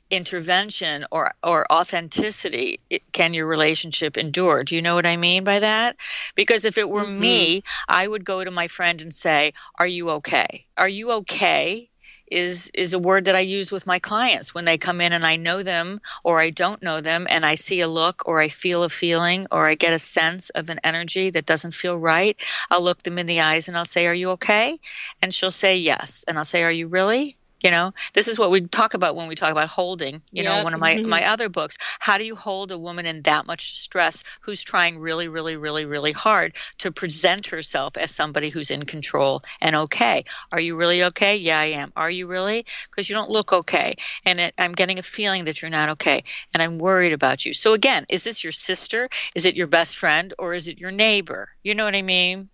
intervention 0.09 1.05
or 1.11 1.33
or 1.43 1.71
authenticity 1.71 2.79
can 3.11 3.33
your 3.33 3.47
relationship 3.47 4.17
endure? 4.17 4.63
Do 4.63 4.75
you 4.75 4.81
know 4.81 4.95
what 4.95 5.05
I 5.05 5.17
mean 5.17 5.43
by 5.43 5.59
that? 5.59 5.95
Because 6.35 6.65
if 6.65 6.77
it 6.77 6.89
were 6.89 7.05
mm-hmm. 7.05 7.19
me, 7.19 7.63
I 7.87 8.07
would 8.07 8.25
go 8.25 8.43
to 8.43 8.51
my 8.51 8.67
friend 8.67 9.01
and 9.01 9.13
say, 9.13 9.53
"Are 9.79 9.87
you 9.87 10.11
okay? 10.11 10.65
Are 10.77 10.89
you 10.89 11.11
okay?" 11.11 11.90
Is 12.31 12.71
is 12.73 12.93
a 12.93 12.99
word 12.99 13.25
that 13.25 13.35
I 13.35 13.39
use 13.39 13.71
with 13.71 13.85
my 13.85 13.99
clients 13.99 14.53
when 14.53 14.65
they 14.65 14.77
come 14.77 15.01
in 15.01 15.13
and 15.13 15.25
I 15.25 15.35
know 15.35 15.63
them 15.63 16.01
or 16.23 16.39
I 16.39 16.49
don't 16.49 16.81
know 16.81 17.01
them 17.01 17.27
and 17.29 17.45
I 17.45 17.55
see 17.55 17.81
a 17.81 17.87
look 17.87 18.23
or 18.25 18.39
I 18.39 18.47
feel 18.47 18.83
a 18.83 18.89
feeling 18.89 19.47
or 19.51 19.67
I 19.67 19.75
get 19.75 19.93
a 19.93 19.99
sense 19.99 20.49
of 20.51 20.69
an 20.69 20.79
energy 20.83 21.29
that 21.31 21.45
doesn't 21.45 21.73
feel 21.73 21.97
right. 21.97 22.37
I'll 22.69 22.81
look 22.83 23.03
them 23.03 23.19
in 23.19 23.25
the 23.25 23.41
eyes 23.41 23.67
and 23.67 23.77
I'll 23.77 23.85
say, 23.85 24.07
"Are 24.07 24.13
you 24.13 24.31
okay?" 24.31 24.79
And 25.21 25.33
she'll 25.33 25.51
say 25.51 25.77
yes. 25.77 26.23
And 26.27 26.37
I'll 26.37 26.45
say, 26.45 26.63
"Are 26.63 26.71
you 26.71 26.87
really?" 26.87 27.37
You 27.61 27.71
know? 27.71 27.93
This 28.13 28.27
is 28.27 28.37
what 28.37 28.51
we 28.51 28.61
talk 28.61 28.93
about 28.93 29.15
when 29.15 29.27
we 29.27 29.35
talk 29.35 29.51
about 29.51 29.69
holding 29.69 30.21
you 30.31 30.43
yep. 30.43 30.45
know 30.45 30.63
one 30.63 30.73
of 30.73 30.79
my 30.79 30.95
mm-hmm. 30.95 31.09
my 31.09 31.27
other 31.27 31.49
books. 31.49 31.77
How 31.99 32.17
do 32.17 32.25
you 32.25 32.35
hold 32.35 32.71
a 32.71 32.77
woman 32.77 33.05
in 33.05 33.21
that 33.23 33.45
much 33.45 33.75
stress 33.75 34.23
who's 34.41 34.63
trying 34.63 34.99
really 34.99 35.27
really 35.27 35.57
really 35.57 35.85
really 35.85 36.11
hard 36.11 36.55
to 36.79 36.91
present 36.91 37.47
herself 37.47 37.97
as 37.97 38.11
somebody 38.11 38.49
who's 38.49 38.71
in 38.71 38.83
control 38.83 39.43
and 39.59 39.75
okay? 39.75 40.25
Are 40.51 40.59
you 40.59 40.75
really 40.75 41.03
okay? 41.03 41.37
Yeah 41.37 41.59
i 41.59 41.65
am. 41.65 41.93
Are 41.95 42.09
you 42.09 42.27
really? 42.27 42.65
Because 42.89 43.09
you 43.09 43.15
don't 43.15 43.29
look 43.29 43.53
okay. 43.53 43.95
And 44.25 44.39
it, 44.39 44.53
i'm 44.57 44.73
getting 44.73 44.99
a 44.99 45.03
feeling 45.03 45.45
that 45.45 45.61
you're 45.61 45.71
not 45.71 45.89
okay. 45.89 46.23
And 46.53 46.61
i'm 46.61 46.79
worried 46.79 47.13
about 47.13 47.45
you. 47.45 47.53
So 47.53 47.73
again 47.73 48.05
is 48.09 48.23
this 48.23 48.43
your 48.43 48.51
sister? 48.51 49.09
Is 49.35 49.45
it 49.45 49.55
your 49.55 49.67
best 49.67 49.95
friend? 49.95 50.33
Or 50.37 50.53
is 50.53 50.67
it 50.67 50.79
your 50.79 50.91
neighbor? 50.91 51.49
You 51.63 51.75
know 51.75 51.85
what 51.85 51.95
i 51.95 52.01
mean? 52.01 52.49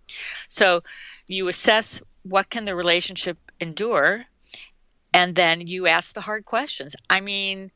So 0.48 0.84
you 1.28 1.48
assess 1.48 2.02
what 2.24 2.50
can 2.50 2.64
the 2.64 2.76
relationship 2.76 3.38
endure 3.60 4.26
and 5.18 5.36
then 5.36 5.66
you 5.66 5.88
ask 5.88 6.14
the 6.14 6.22
hard 6.22 6.46
questions. 6.46 6.96
I 7.10 7.22
mean, 7.22 7.72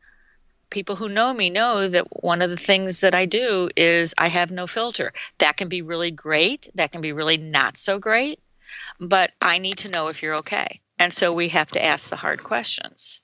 people 0.70 0.96
who 0.96 1.10
know 1.10 1.34
me 1.34 1.50
know 1.50 1.88
that 1.88 2.24
one 2.24 2.44
of 2.44 2.52
the 2.52 2.66
things 2.70 3.02
that 3.02 3.16
I 3.16 3.26
do 3.26 3.70
is 3.76 4.14
I 4.16 4.28
have 4.28 4.52
no 4.52 4.68
filter. 4.68 5.12
That 5.40 5.58
can 5.58 5.68
be 5.68 5.82
really 5.82 6.12
great, 6.12 6.70
that 6.76 6.92
can 6.92 7.02
be 7.02 7.14
really 7.14 7.38
not 7.38 7.78
so 7.78 7.98
great. 7.98 8.40
but 9.00 9.32
I 9.42 9.58
need 9.58 9.80
to 9.80 9.90
know 9.90 10.08
if 10.08 10.22
you're 10.22 10.36
okay. 10.36 10.82
And 11.00 11.12
so 11.12 11.34
we 11.34 11.50
have 11.50 11.72
to 11.72 11.84
ask 11.84 12.10
the 12.10 12.16
hard 12.16 12.44
questions. 12.44 13.22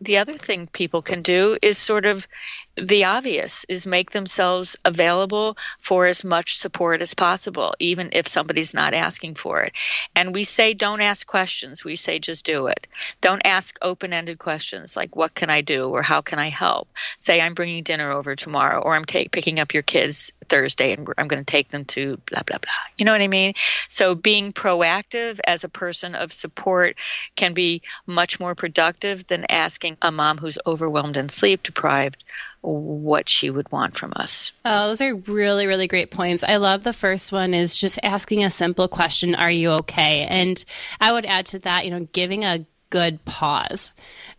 The 0.00 0.18
other 0.18 0.32
thing 0.32 0.66
people 0.66 1.02
can 1.02 1.22
do 1.22 1.56
is 1.62 1.78
sort 1.78 2.04
of 2.04 2.26
the 2.76 3.04
obvious 3.04 3.64
is 3.68 3.86
make 3.86 4.10
themselves 4.10 4.76
available 4.84 5.56
for 5.78 6.06
as 6.06 6.24
much 6.24 6.56
support 6.56 7.02
as 7.02 7.14
possible, 7.14 7.74
even 7.78 8.10
if 8.12 8.26
somebody's 8.26 8.74
not 8.74 8.94
asking 8.94 9.34
for 9.34 9.62
it. 9.62 9.72
And 10.14 10.34
we 10.34 10.44
say, 10.44 10.74
don't 10.74 11.00
ask 11.00 11.26
questions. 11.26 11.84
We 11.84 11.96
say, 11.96 12.18
just 12.18 12.46
do 12.46 12.68
it. 12.68 12.86
Don't 13.20 13.42
ask 13.44 13.78
open 13.82 14.12
ended 14.12 14.38
questions 14.38 14.96
like, 14.96 15.14
what 15.14 15.34
can 15.34 15.50
I 15.50 15.60
do? 15.60 15.82
or 15.92 16.02
how 16.02 16.20
can 16.20 16.38
I 16.38 16.48
help? 16.48 16.88
Say, 17.18 17.40
I'm 17.40 17.54
bringing 17.54 17.82
dinner 17.82 18.10
over 18.10 18.34
tomorrow, 18.34 18.80
or 18.80 18.94
I'm 18.94 19.04
take, 19.04 19.30
picking 19.30 19.60
up 19.60 19.74
your 19.74 19.82
kids 19.82 20.32
Thursday 20.48 20.92
and 20.92 21.08
I'm 21.18 21.28
going 21.28 21.44
to 21.44 21.50
take 21.50 21.68
them 21.68 21.84
to 21.86 22.18
blah, 22.30 22.42
blah, 22.42 22.58
blah. 22.58 22.70
You 22.96 23.04
know 23.04 23.12
what 23.12 23.22
I 23.22 23.28
mean? 23.28 23.54
So 23.88 24.14
being 24.14 24.52
proactive 24.52 25.40
as 25.46 25.64
a 25.64 25.68
person 25.68 26.14
of 26.14 26.32
support 26.32 26.96
can 27.36 27.54
be 27.54 27.82
much 28.06 28.40
more 28.40 28.54
productive 28.54 29.26
than 29.26 29.46
asking 29.50 29.96
a 30.02 30.10
mom 30.10 30.38
who's 30.38 30.58
overwhelmed 30.66 31.16
and 31.16 31.30
sleep 31.30 31.62
deprived 31.62 32.22
what 32.62 33.28
she 33.28 33.50
would 33.50 33.70
want 33.72 33.96
from 33.96 34.12
us. 34.14 34.52
Oh, 34.64 34.88
those 34.88 35.00
are 35.00 35.14
really, 35.14 35.66
really 35.66 35.88
great 35.88 36.10
points. 36.10 36.44
I 36.44 36.56
love 36.56 36.84
the 36.84 36.92
first 36.92 37.32
one 37.32 37.54
is 37.54 37.76
just 37.76 37.98
asking 38.02 38.44
a 38.44 38.50
simple 38.50 38.88
question, 38.88 39.34
Are 39.34 39.50
you 39.50 39.70
okay? 39.70 40.26
And 40.28 40.64
I 41.00 41.12
would 41.12 41.26
add 41.26 41.46
to 41.46 41.58
that, 41.60 41.84
you 41.84 41.90
know, 41.90 42.08
giving 42.12 42.44
a 42.44 42.64
good 42.90 43.24
pause 43.24 43.94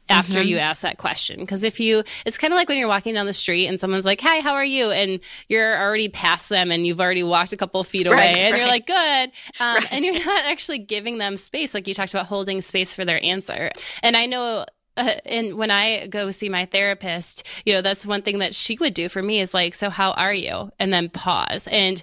after 0.10 0.34
mm-hmm. 0.34 0.48
you 0.48 0.58
ask 0.58 0.84
that 0.84 0.98
question. 0.98 1.40
Because 1.40 1.64
if 1.64 1.80
you, 1.80 2.04
it's 2.26 2.38
kind 2.38 2.54
of 2.54 2.58
like 2.58 2.70
when 2.70 2.78
you're 2.78 2.88
walking 2.88 3.14
down 3.14 3.26
the 3.26 3.34
street 3.34 3.68
and 3.68 3.80
someone's 3.80 4.06
like, 4.06 4.22
Hi, 4.22 4.40
how 4.40 4.54
are 4.54 4.64
you? 4.64 4.92
And 4.92 5.20
you're 5.50 5.78
already 5.78 6.08
past 6.08 6.50
them 6.50 6.72
and 6.72 6.88
you've 6.88 7.02
already 7.02 7.24
walked 7.24 7.52
a 7.52 7.58
couple 7.58 7.84
feet 7.84 8.08
away 8.08 8.16
right, 8.16 8.38
and 8.38 8.54
right. 8.54 8.60
you're 8.60 8.68
like, 8.68 8.86
Good. 8.86 9.32
Um, 9.60 9.76
right. 9.76 9.88
And 9.92 10.06
you're 10.06 10.26
not 10.26 10.46
actually 10.46 10.80
giving 10.80 11.18
them 11.18 11.36
space. 11.36 11.74
Like 11.74 11.88
you 11.88 11.94
talked 11.94 12.14
about 12.14 12.28
holding 12.28 12.62
space 12.62 12.94
for 12.94 13.04
their 13.04 13.24
answer. 13.24 13.72
And 14.02 14.16
I 14.16 14.28
know 14.28 14.66
uh, 14.96 15.16
and 15.26 15.56
when 15.56 15.72
I 15.72 16.08
go 16.08 16.32
see 16.32 16.50
my 16.50 16.66
therapist, 16.66 17.48
you 17.66 17.74
know, 17.74 17.82
that's 17.82 18.06
one 18.06 18.22
thing 18.22 18.40
that 18.40 18.54
she 18.54 18.78
would 18.80 18.94
do 18.94 19.10
for 19.10 19.22
me 19.22 19.40
is 19.40 19.54
like, 19.54 19.76
so 19.76 19.90
how 19.90 20.12
are 20.12 20.34
you? 20.34 20.72
And 20.80 20.94
then 20.94 21.10
pause. 21.10 21.68
And 21.68 22.02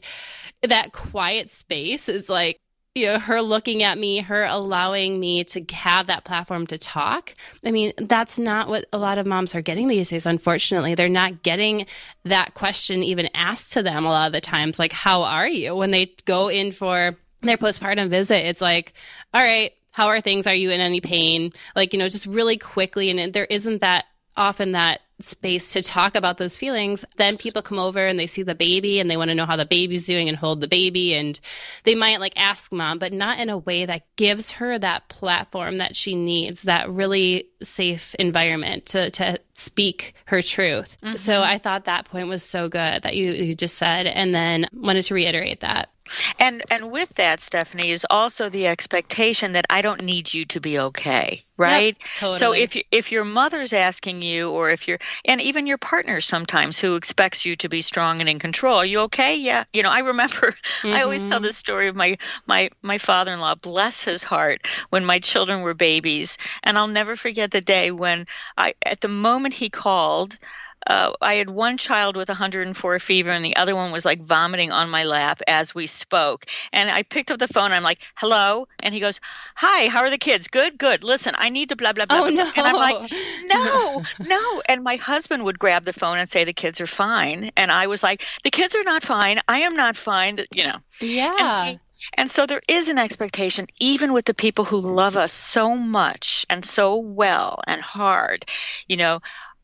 that 0.63 0.93
quiet 0.93 1.51
space 1.51 2.09
is 2.09 2.29
like, 2.29 2.59
you 2.95 3.07
know, 3.07 3.19
her 3.21 3.41
looking 3.41 3.85
at 3.85 3.97
me, 3.97 4.19
her 4.19 4.45
allowing 4.45 5.19
me 5.21 5.45
to 5.45 5.65
have 5.73 6.09
that 6.09 6.25
platform 6.25 6.67
to 6.67 6.79
talk. 6.79 7.35
I 7.65 7.71
mean, 7.71 7.93
that's 7.97 8.37
not 8.37 8.69
what 8.69 8.87
a 8.93 8.99
lot 8.99 9.19
of 9.19 9.27
moms 9.27 9.55
are 9.55 9.63
getting 9.63 9.87
these 9.87 10.11
days, 10.11 10.27
unfortunately. 10.27 10.97
They're 10.97 11.09
not 11.09 11.45
getting 11.45 11.87
that 12.25 12.55
question 12.55 13.05
even 13.05 13.29
asked 13.33 13.75
to 13.75 13.85
them 13.85 14.05
a 14.05 14.11
lot 14.11 14.27
of 14.27 14.33
the 14.33 14.41
times, 14.41 14.81
like, 14.81 14.93
how 14.93 15.23
are 15.23 15.49
you? 15.49 15.77
When 15.77 15.93
they 15.93 16.13
go 16.25 16.49
in 16.49 16.73
for 16.73 17.17
their 17.43 17.57
postpartum 17.57 18.09
visit, 18.09 18.45
it's 18.45 18.61
like, 18.61 18.93
all 19.33 19.43
right, 19.43 19.71
how 19.93 20.09
are 20.09 20.21
things? 20.21 20.47
Are 20.47 20.55
you 20.55 20.71
in 20.71 20.81
any 20.81 21.01
pain? 21.01 21.53
Like, 21.75 21.93
you 21.93 21.99
know, 21.99 22.09
just 22.09 22.27
really 22.27 22.59
quickly. 22.59 23.11
And 23.11 23.33
there 23.33 23.45
isn't 23.45 23.81
that 23.81 24.05
often 24.37 24.73
that 24.73 25.01
space 25.19 25.75
to 25.75 25.83
talk 25.83 26.15
about 26.15 26.39
those 26.39 26.57
feelings. 26.57 27.05
Then 27.17 27.37
people 27.37 27.63
come 27.63 27.79
over 27.79 28.07
and 28.07 28.19
they 28.19 28.27
see 28.27 28.43
the 28.43 28.55
baby 28.55 29.01
and 29.01 29.11
they 29.11 29.17
want 29.17 29.29
to 29.29 29.35
know 29.35 29.45
how 29.45 29.57
the 29.57 29.67
baby's 29.67 30.07
doing 30.07 30.29
and 30.29 30.37
hold 30.37 30.61
the 30.61 30.69
baby. 30.69 31.15
And 31.15 31.39
they 31.85 31.95
might 31.95 32.21
like 32.21 32.33
ask 32.37 32.73
mom, 32.73 32.99
but 32.99 33.13
not 33.13 33.39
in 33.39 33.51
a 33.51 33.59
way 33.59 33.85
that 33.87 34.05
gives 34.17 34.53
her 34.53 34.79
that 34.79 35.09
platform 35.09 35.79
that 35.79 35.95
she 35.95 36.15
needs, 36.15 36.63
that 36.63 36.89
really 36.91 37.49
safe 37.63 38.15
environment 38.15 38.87
to, 38.87 39.11
to 39.11 39.39
speak 39.53 40.15
her 40.27 40.41
truth. 40.41 40.97
Mm-hmm. 41.03 41.17
So 41.17 41.43
I 41.43 41.59
thought 41.59 41.85
that 41.85 42.07
point 42.07 42.29
was 42.29 42.43
so 42.43 42.69
good 42.69 43.03
that 43.03 43.15
you, 43.15 43.33
you 43.33 43.55
just 43.55 43.77
said, 43.77 44.07
and 44.07 44.33
then 44.33 44.67
wanted 44.73 45.03
to 45.03 45.15
reiterate 45.15 45.61
that. 45.61 45.90
And 46.39 46.63
and 46.71 46.91
with 46.91 47.15
that, 47.15 47.41
Stephanie, 47.41 47.91
is 47.91 48.07
also 48.09 48.49
the 48.49 48.67
expectation 48.67 49.53
that 49.53 49.67
I 49.71 49.83
don't 49.83 50.03
need 50.03 50.33
you 50.33 50.45
to 50.47 50.61
be 50.61 50.79
okay, 50.79 51.45
right? 51.57 51.97
Yep, 51.99 52.09
totally. 52.17 52.39
So 52.39 52.53
if 52.53 52.77
you, 52.77 52.83
if 52.91 53.13
your 53.13 53.25
mother's 53.25 53.73
asking 53.73 54.23
you, 54.23 54.51
or 54.51 54.71
if 54.71 54.89
you're, 54.89 54.99
and 55.25 55.41
even 55.41 55.67
your 55.67 55.79
partner 55.79 56.21
sometimes 56.21 56.79
who 56.79 56.97
expects 56.97 57.45
you 57.45 57.57
to 57.57 57.69
be 57.69 57.81
strong 57.81 58.21
and 58.21 58.29
in 58.29 58.39
control, 58.39 58.77
are 58.77 58.85
you 58.85 59.01
okay? 59.01 59.37
Yeah, 59.37 59.65
you 59.73 59.83
know, 59.83 59.91
I 59.91 60.01
remember. 60.01 60.55
Mm-hmm. 60.83 60.89
I 60.95 61.03
always 61.03 61.29
tell 61.29 61.39
mm-hmm. 61.39 61.47
the 61.47 61.53
story 61.53 61.89
of 61.89 61.97
my 61.97 62.19
my 62.47 62.71
my 62.83 62.99
father-in-law, 62.99 63.57
bless 63.57 64.05
his 64.05 64.23
heart, 64.23 64.67
when 64.91 65.05
my 65.05 65.19
children 65.19 65.63
were 65.63 65.75
babies, 65.75 66.39
and 66.63 66.77
I'll 66.77 66.89
never 66.89 67.17
forget 67.17 67.51
the 67.51 67.61
day 67.61 67.91
when 67.91 68.27
I, 68.57 68.75
at 68.83 69.01
the 69.01 69.09
moment 69.09 69.55
he 69.55 69.71
called 69.71 70.39
uh, 70.87 71.13
I 71.21 71.35
had 71.35 71.51
one 71.51 71.77
child 71.77 72.17
with 72.17 72.29
104 72.29 72.99
fever, 72.99 73.31
and 73.31 73.45
the 73.45 73.57
other 73.57 73.77
one 73.77 73.93
was 73.93 74.05
like 74.05 74.23
vomiting 74.23 74.73
on 74.73 74.89
my 74.89 75.05
lap 75.05 75.43
as 75.47 75.75
we 75.75 75.87
spoke. 75.87 76.47
And 76.73 76.91
I 76.91 77.03
picked 77.03 77.31
up 77.31 77.39
the 77.39 77.49
phone. 77.49 77.73
I'm 77.73 77.83
like, 77.83 78.01
"Hello," 78.17 78.67
and 78.83 78.95
he 78.95 79.01
goes, 79.01 79.21
"Hi, 79.57 79.89
how 79.89 80.01
are 80.01 80.11
the 80.11 80.19
kids? 80.19 80.49
Good, 80.49 80.79
good. 80.79 81.05
Listen, 81.05 81.35
I 81.37 81.51
need 81.51 81.69
to 81.69 81.77
blah 81.77 81.93
blah 81.93 82.07
blah." 82.07 82.21
Oh 82.21 82.31
blah. 82.31 82.45
no! 82.45 82.53
And 82.57 82.67
I'm 82.67 82.77
like, 82.77 83.13
"No, 83.45 84.03
no." 84.21 84.63
And 84.67 84.83
my 84.83 84.97
husband 84.97 85.45
would 85.45 85.59
grab 85.59 85.85
the 85.85 85.93
phone 85.93 86.19
and 86.19 86.29
say, 86.29 86.45
"The 86.45 86.53
kids 86.53 86.81
are 86.81 86.87
fine," 86.87 87.53
and 87.57 87.71
I 87.71 87.87
was 87.87 88.03
like, 88.03 88.25
"The 88.45 88.51
kids 88.51 88.75
are 88.75 88.85
not 88.85 89.03
fine. 89.03 89.41
I 89.49 89.61
am 89.61 89.75
not 89.75 89.97
fine." 89.97 90.39
You 90.53 90.65
know. 90.65 90.79
Yeah. 91.01 91.35
And 91.39 91.77
so, 91.77 91.81
and 92.15 92.31
so 92.31 92.47
there 92.47 92.63
is 92.67 92.89
an 92.89 92.99
expectation, 92.99 93.67
even 93.79 94.13
with 94.13 94.25
the 94.25 94.35
people 94.35 94.65
who 94.65 94.81
love 94.81 95.17
us 95.17 95.33
so 95.33 95.77
much 95.77 96.47
and 96.49 96.65
so 96.65 96.97
well 96.97 97.61
and 97.67 97.83
hard, 97.83 98.47
you 98.89 98.97
know, 98.97 99.21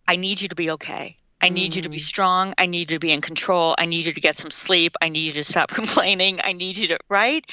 I 0.09 0.17
need 0.17 0.41
you 0.41 0.49
to 0.49 0.55
be 0.55 0.71
okay. 0.73 1.17
I 1.41 1.51
need 1.51 1.73
mm. 1.73 1.77
you 1.77 1.83
to 1.83 1.89
be 1.89 1.99
mm. 1.99 2.01
strong. 2.01 2.55
I 2.57 2.67
need 2.67 2.91
you 2.91 2.97
to 2.97 3.01
be 3.01 3.13
in 3.13 3.21
control. 3.21 3.75
I 3.79 3.87
need 3.87 4.07
you 4.07 4.13
to 4.13 4.21
get 4.21 4.37
some 4.37 4.51
sleep. 4.51 4.97
I 5.01 5.11
need 5.11 5.27
you 5.27 5.33
to 5.35 5.45
stop 5.45 5.69
complaining. 5.81 6.41
I 6.43 6.53
need 6.53 6.77
you 6.77 6.89
to, 6.89 6.99
right? 7.09 7.45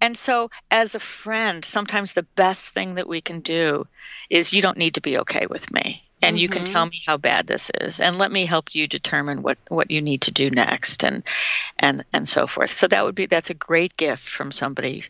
And 0.00 0.16
so, 0.16 0.50
as 0.70 0.94
a 0.94 1.00
friend, 1.00 1.64
sometimes 1.64 2.12
the 2.12 2.24
best 2.24 2.70
thing 2.70 2.94
that 2.94 3.08
we 3.08 3.20
can 3.20 3.40
do 3.40 3.86
is 4.28 4.52
you 4.52 4.62
don't 4.62 4.78
need 4.78 4.94
to 4.94 5.00
be 5.00 5.18
okay 5.18 5.46
with 5.46 5.72
me. 5.72 6.04
And 6.20 6.34
mm-hmm. 6.34 6.42
you 6.42 6.48
can 6.48 6.64
tell 6.64 6.84
mm-hmm. 6.84 6.90
me 6.90 7.02
how 7.06 7.16
bad 7.16 7.46
this 7.46 7.70
is, 7.80 8.00
and 8.00 8.18
let 8.18 8.32
me 8.32 8.44
help 8.44 8.74
you 8.74 8.88
determine 8.88 9.42
what, 9.42 9.56
what 9.68 9.92
you 9.92 10.02
need 10.02 10.22
to 10.22 10.32
do 10.32 10.50
next, 10.50 11.04
and 11.04 11.22
and 11.78 12.04
and 12.12 12.26
so 12.26 12.48
forth. 12.48 12.70
So 12.70 12.88
that 12.88 13.04
would 13.04 13.14
be 13.14 13.26
that's 13.26 13.50
a 13.50 13.54
great 13.54 13.96
gift 13.96 14.28
from 14.28 14.50
somebody 14.50 15.04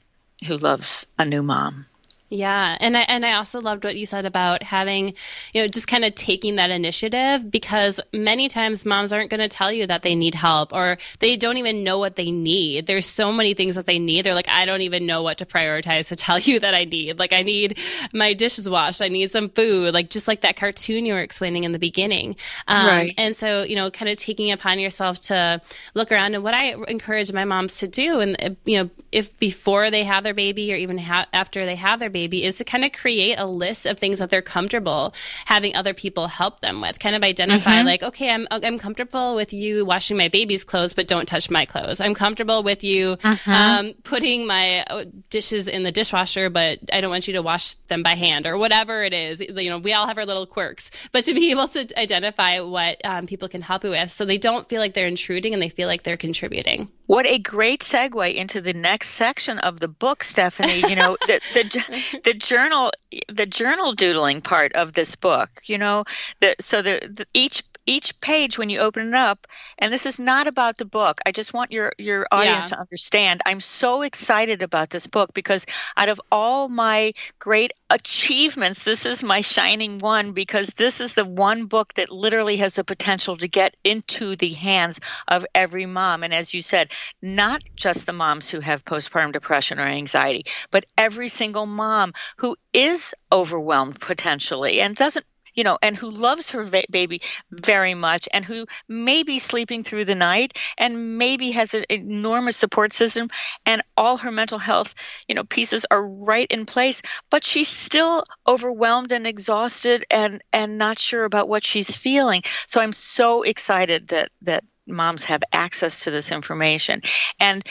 who 0.47 0.59
loves 0.59 1.07
a 1.19 1.25
new 1.25 1.43
mom. 1.43 1.87
Yeah, 2.31 2.77
and 2.79 2.95
I 2.95 3.01
and 3.03 3.25
I 3.25 3.33
also 3.33 3.59
loved 3.59 3.85
what 3.85 3.97
you 3.97 4.05
said 4.05 4.27
about 4.27 4.63
having, 4.63 5.15
you 5.55 5.63
know, 5.63 5.67
just 5.67 5.89
kind 5.89 6.05
of 6.05 6.15
taking 6.15 6.57
that 6.57 6.69
initiative 6.69 7.51
because 7.51 8.01
many 8.13 8.51
times 8.51 8.85
moms 8.85 9.15
aren't 9.15 9.31
going 9.31 9.41
to 9.41 9.49
tell 9.49 9.73
you 9.73 9.87
that 9.87 10.03
they 10.03 10.15
need 10.15 10.35
help 10.35 10.75
or 10.75 10.99
they 11.21 11.37
don't 11.37 11.57
even 11.57 11.85
know 11.85 11.99
what 11.99 12.17
they 12.17 12.31
need. 12.31 12.87
There's 12.87 13.07
so 13.07 13.33
many 13.33 13.55
things 13.55 13.77
that 13.77 13.87
they 13.87 13.99
need. 13.99 14.27
They're 14.27 14.35
like, 14.35 14.49
I 14.49 14.67
don't 14.67 14.83
even 14.83 15.07
know 15.07 15.23
what 15.23 15.39
to 15.39 15.47
prioritize 15.47 16.09
to 16.09 16.17
tell 16.17 16.39
you 16.39 16.61
that 16.61 16.75
I 16.75 16.85
need. 16.85 17.19
Like, 17.19 17.33
I 17.33 17.41
need 17.41 17.79
my 18.13 18.35
dishes 18.35 18.69
washed. 18.69 19.01
I 19.01 19.09
need 19.09 19.31
some 19.31 19.49
food. 19.49 19.95
Like 19.95 20.11
just 20.11 20.29
like 20.29 20.43
that 20.43 20.57
cartoon 20.57 21.07
you 21.07 21.15
were 21.15 21.23
explaining 21.23 21.65
in 21.65 21.73
the 21.73 21.79
beginning. 21.79 22.37
Um, 22.67 22.87
right. 22.87 23.15
And 23.17 23.35
so, 23.35 23.63
you 23.63 23.75
know, 23.75 23.91
kind 23.91 24.11
of 24.11 24.19
taking 24.19 24.53
upon 24.53 24.81
yourself 24.81 25.19
to 25.23 25.63
look 25.95 26.13
around 26.13 26.35
and 26.35 26.45
what 26.45 26.53
I 26.53 26.75
encourage 26.89 27.33
my 27.33 27.47
moms 27.47 27.79
to 27.79 27.89
do, 27.89 28.21
and 28.21 28.59
you 28.67 28.83
know, 28.83 28.91
if 29.13 29.39
before 29.39 29.91
they 29.91 30.05
have 30.05 30.25
their 30.25 30.35
baby 30.35 30.75
or 30.75 30.77
even 30.77 30.99
ha- 30.99 31.27
after 31.33 31.65
they 31.65 31.77
have 31.77 31.99
their 32.01 32.11
baby 32.11 32.18
baby 32.19 32.45
is 32.45 32.59
to 32.59 32.65
kind 32.65 32.85
of 32.85 32.91
create 32.91 33.37
a 33.39 33.47
list 33.47 33.87
of 33.87 33.99
things 33.99 34.19
that 34.19 34.29
they're 34.29 34.43
comfortable 34.43 35.15
having 35.47 35.77
other 35.77 35.95
people 35.95 36.27
help 36.27 36.61
them 36.61 36.81
with. 36.81 36.99
Kind 36.99 37.15
of 37.15 37.23
identify 37.23 37.77
mm-hmm. 37.77 37.87
like, 37.87 38.03
okay, 38.03 38.31
I'm 38.31 38.49
I'm 38.51 38.79
comfortable 38.79 39.37
with 39.37 39.53
you 39.53 39.85
washing 39.85 40.17
my 40.17 40.29
baby's 40.29 40.65
clothes, 40.65 40.95
but 40.95 41.07
don't 41.07 41.29
touch 41.29 41.49
my 41.49 41.65
clothes. 41.65 42.01
I'm 42.01 42.15
comfortable 42.15 42.63
with 42.65 42.83
you 42.83 43.17
mm-hmm. 43.17 43.51
um, 43.51 43.93
putting 44.03 44.47
my 44.47 44.83
uh, 44.83 45.05
dishes 45.31 45.69
in 45.69 45.85
the 45.85 45.93
dishwasher, 45.93 46.51
but 46.51 46.81
I 46.93 47.01
don't 47.01 47.11
want 47.11 47.29
you 47.29 47.35
to 47.35 47.43
wash 47.43 47.75
them 47.87 48.03
by 48.03 48.17
hand 48.17 48.47
or 48.47 48.59
whatever 48.59 49.05
it 49.05 49.15
is. 49.15 49.41
You 49.41 49.71
know, 49.71 49.79
we 49.79 49.93
all 49.93 50.09
have 50.09 50.19
our 50.19 50.27
little 50.27 50.47
quirks, 50.47 50.91
but 51.13 51.25
to 51.27 51.35
be 51.35 51.51
able 51.55 51.69
to 51.69 51.87
identify 51.97 52.61
what 52.61 53.01
um, 53.05 53.27
people 53.27 53.49
can 53.49 53.63
help 53.63 53.85
you 53.85 53.91
with, 53.91 54.11
so 54.11 54.25
they 54.25 54.39
don't 54.39 54.69
feel 54.69 54.81
like 54.81 54.95
they're 54.95 55.07
intruding 55.07 55.53
and 55.53 55.63
they 55.63 55.69
feel 55.69 55.87
like 55.87 56.03
they're 56.03 56.17
contributing. 56.17 56.91
What 57.07 57.27
a 57.27 57.39
great 57.39 57.81
segue 57.81 58.35
into 58.35 58.61
the 58.61 58.75
next 58.75 59.11
section 59.11 59.59
of 59.59 59.81
the 59.81 59.89
book, 59.89 60.23
Stephanie. 60.23 60.81
You 60.91 60.97
know, 60.97 61.17
the, 61.27 61.41
the 61.55 61.85
the 62.25 62.35
journal 62.35 62.93
the 63.29 63.47
journal 63.47 63.93
doodling 63.93 64.41
part 64.41 64.73
of 64.75 64.93
this 64.93 65.17
book. 65.17 65.51
You 65.65 65.79
know, 65.79 66.05
the 66.41 66.55
so 66.61 66.83
the, 66.83 67.01
the 67.13 67.27
each 67.35 67.63
each 67.89 68.21
page 68.21 68.59
when 68.59 68.69
you 68.69 68.81
open 68.81 69.09
it 69.09 69.15
up 69.15 69.47
and 69.79 69.91
this 69.91 70.05
is 70.05 70.19
not 70.19 70.47
about 70.47 70.77
the 70.77 70.85
book. 70.85 71.21
I 71.25 71.33
just 71.33 71.55
want 71.55 71.73
your 71.73 71.95
your 71.97 72.29
audience 72.31 72.67
yeah. 72.67 72.77
to 72.77 72.81
understand. 72.81 73.41
I'm 73.47 73.61
so 73.61 74.03
excited 74.03 74.61
about 74.61 74.91
this 74.91 75.07
book 75.07 75.33
because 75.33 75.65
out 75.97 76.11
of 76.11 76.21
all 76.31 76.69
my 76.69 77.15
great 77.39 77.73
achievements 77.89 78.85
this 78.85 79.07
is 79.07 79.25
my 79.25 79.41
shining 79.41 79.99
one 79.99 80.33
because 80.33 80.69
this 80.75 81.01
is 81.01 81.15
the 81.15 81.25
one 81.25 81.65
book 81.65 81.95
that 81.95 82.11
literally 82.11 82.59
has 82.59 82.75
the 82.75 82.85
potential 82.85 83.39
to 83.39 83.49
get 83.49 83.75
into 83.83 84.37
the 84.37 84.51
hands 84.51 85.01
of 85.27 85.47
every 85.55 85.87
mom. 85.87 86.23
And 86.23 86.35
as 86.35 86.53
you 86.53 86.61
said 86.61 86.91
not 87.23 87.63
just 87.75 88.05
the 88.05 88.13
moms 88.13 88.51
who 88.51 88.61
have 88.61 88.85
postpartum 88.85 89.33
depression 89.33 89.79
or 89.79 89.87
anxiety 89.87 90.45
but 90.71 90.85
every 90.99 91.29
single 91.29 91.65
mom 91.65 92.13
who 92.37 92.55
is 92.75 93.15
overwhelmed 93.33 93.99
potentially 93.99 94.83
and 94.83 94.95
doesn't 94.95 95.25
you 95.59 95.65
know, 95.65 95.77
and 95.83 95.97
who 95.97 96.09
loves 96.09 96.53
her 96.53 96.63
va- 96.63 96.85
baby 96.89 97.21
very 97.51 97.93
much 97.93 98.29
and 98.33 98.45
who 98.45 98.65
may 98.89 99.25
be 99.25 99.41
sleeping 99.41 99.83
through 99.83 100.05
the 100.05 100.15
night 100.15 100.57
and 100.79 101.19
maybe 101.19 101.51
has 101.51 101.75
an 101.75 101.85
enormous 101.91 102.57
support 102.57 102.93
system 102.93 103.29
and 103.67 103.83
all 103.97 104.19
her 104.19 104.31
mental 104.31 104.59
health, 104.59 104.95
you 105.27 105.35
know, 105.35 105.43
pieces 105.43 105.85
are 105.91 106.07
right 106.07 106.47
in 106.49 106.65
place, 106.65 107.03
but 107.29 107.45
she's 107.45 107.67
still 107.67 108.23
overwhelmed 108.47 109.11
and 109.11 109.27
exhausted 109.27 110.05
and 110.13 110.45
and 110.53 110.79
not 110.79 110.97
sure 110.97 111.25
about 111.25 111.49
what 111.49 111.65
she's 111.65 111.97
feeling. 111.97 112.43
So 112.69 112.81
I'm 112.81 112.93
so 112.93 113.43
excited 113.43 114.07
that 114.09 114.31
that 114.43 114.63
moms 114.87 115.25
have 115.25 115.43
access 115.53 116.05
to 116.05 116.13
this 116.13 116.31
information. 116.31 117.03
And 117.41 117.65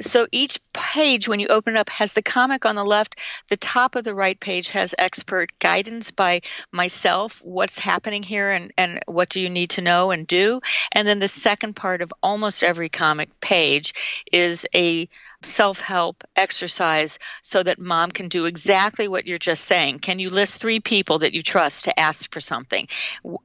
so 0.00 0.26
each 0.30 0.60
page 0.72 1.28
when 1.28 1.40
you 1.40 1.48
open 1.48 1.76
it 1.76 1.78
up 1.78 1.88
has 1.88 2.12
the 2.12 2.22
comic 2.22 2.64
on 2.64 2.76
the 2.76 2.84
left 2.84 3.16
the 3.48 3.56
top 3.56 3.96
of 3.96 4.04
the 4.04 4.14
right 4.14 4.38
page 4.38 4.70
has 4.70 4.94
expert 4.98 5.50
guidance 5.58 6.10
by 6.10 6.40
myself 6.72 7.40
what's 7.44 7.78
happening 7.78 8.22
here 8.22 8.50
and, 8.50 8.72
and 8.76 9.00
what 9.06 9.28
do 9.28 9.40
you 9.40 9.50
need 9.50 9.70
to 9.70 9.82
know 9.82 10.10
and 10.10 10.26
do 10.26 10.60
and 10.92 11.06
then 11.06 11.18
the 11.18 11.28
second 11.28 11.74
part 11.74 12.02
of 12.02 12.12
almost 12.22 12.62
every 12.62 12.88
comic 12.88 13.40
page 13.40 14.22
is 14.32 14.66
a 14.74 15.08
self 15.42 15.80
help 15.80 16.24
exercise 16.36 17.18
so 17.42 17.62
that 17.62 17.78
mom 17.78 18.10
can 18.10 18.28
do 18.28 18.46
exactly 18.46 19.06
what 19.06 19.26
you're 19.26 19.38
just 19.38 19.64
saying. 19.64 20.00
Can 20.00 20.18
you 20.18 20.30
list 20.30 20.60
three 20.60 20.80
people 20.80 21.20
that 21.20 21.32
you 21.32 21.42
trust 21.42 21.84
to 21.84 21.98
ask 21.98 22.32
for 22.32 22.40
something? 22.40 22.88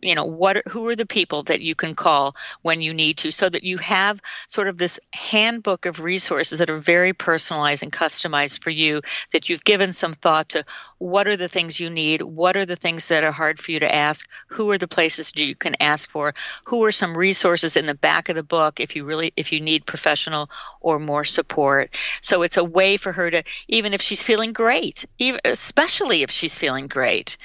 You 0.01 0.15
know, 0.15 0.25
what 0.25 0.63
who 0.69 0.87
are 0.87 0.95
the 0.95 1.05
people 1.05 1.43
that 1.43 1.61
you 1.61 1.75
can 1.75 1.93
call 1.93 2.35
when 2.63 2.81
you 2.81 2.93
need 2.93 3.17
to 3.19 3.31
so 3.31 3.47
that 3.47 3.63
you 3.63 3.77
have 3.77 4.19
sort 4.47 4.67
of 4.67 4.77
this 4.77 4.99
handbook 5.13 5.85
of 5.85 5.99
resources 5.99 6.42
that 6.51 6.69
are 6.69 6.79
very 6.79 7.13
personalized 7.13 7.83
and 7.83 7.91
customized 7.91 8.63
for 8.63 8.69
you 8.69 9.01
that 9.31 9.49
you've 9.49 9.63
given 9.63 9.91
some 9.91 10.13
thought 10.13 10.49
to 10.49 10.63
what 10.97 11.27
are 11.27 11.37
the 11.37 11.47
things 11.47 11.79
you 11.79 11.89
need? 11.89 12.21
What 12.21 12.55
are 12.55 12.65
the 12.65 12.75
things 12.75 13.09
that 13.09 13.23
are 13.23 13.31
hard 13.31 13.59
for 13.59 13.71
you 13.71 13.79
to 13.79 13.93
ask? 13.93 14.27
Who 14.47 14.71
are 14.71 14.77
the 14.77 14.87
places 14.87 15.33
you 15.35 15.55
can 15.55 15.75
ask 15.79 16.09
for? 16.09 16.33
Who 16.67 16.83
are 16.85 16.91
some 16.91 17.17
resources 17.17 17.75
in 17.75 17.85
the 17.85 17.93
back 17.93 18.29
of 18.29 18.35
the 18.35 18.43
book 18.43 18.79
if 18.79 18.95
you 18.95 19.03
really 19.03 19.33
if 19.35 19.51
you 19.51 19.59
need 19.59 19.85
professional 19.85 20.49
or 20.79 20.99
more 20.99 21.23
support? 21.23 21.95
So 22.21 22.43
it's 22.43 22.57
a 22.57 22.63
way 22.63 22.97
for 22.97 23.11
her 23.11 23.29
to, 23.29 23.43
even 23.67 23.93
if 23.93 24.01
she's 24.01 24.23
feeling 24.23 24.53
great, 24.53 25.05
even, 25.19 25.41
especially 25.45 26.23
if 26.23 26.31
she's 26.31 26.57
feeling 26.57 26.87
great, 26.87 27.37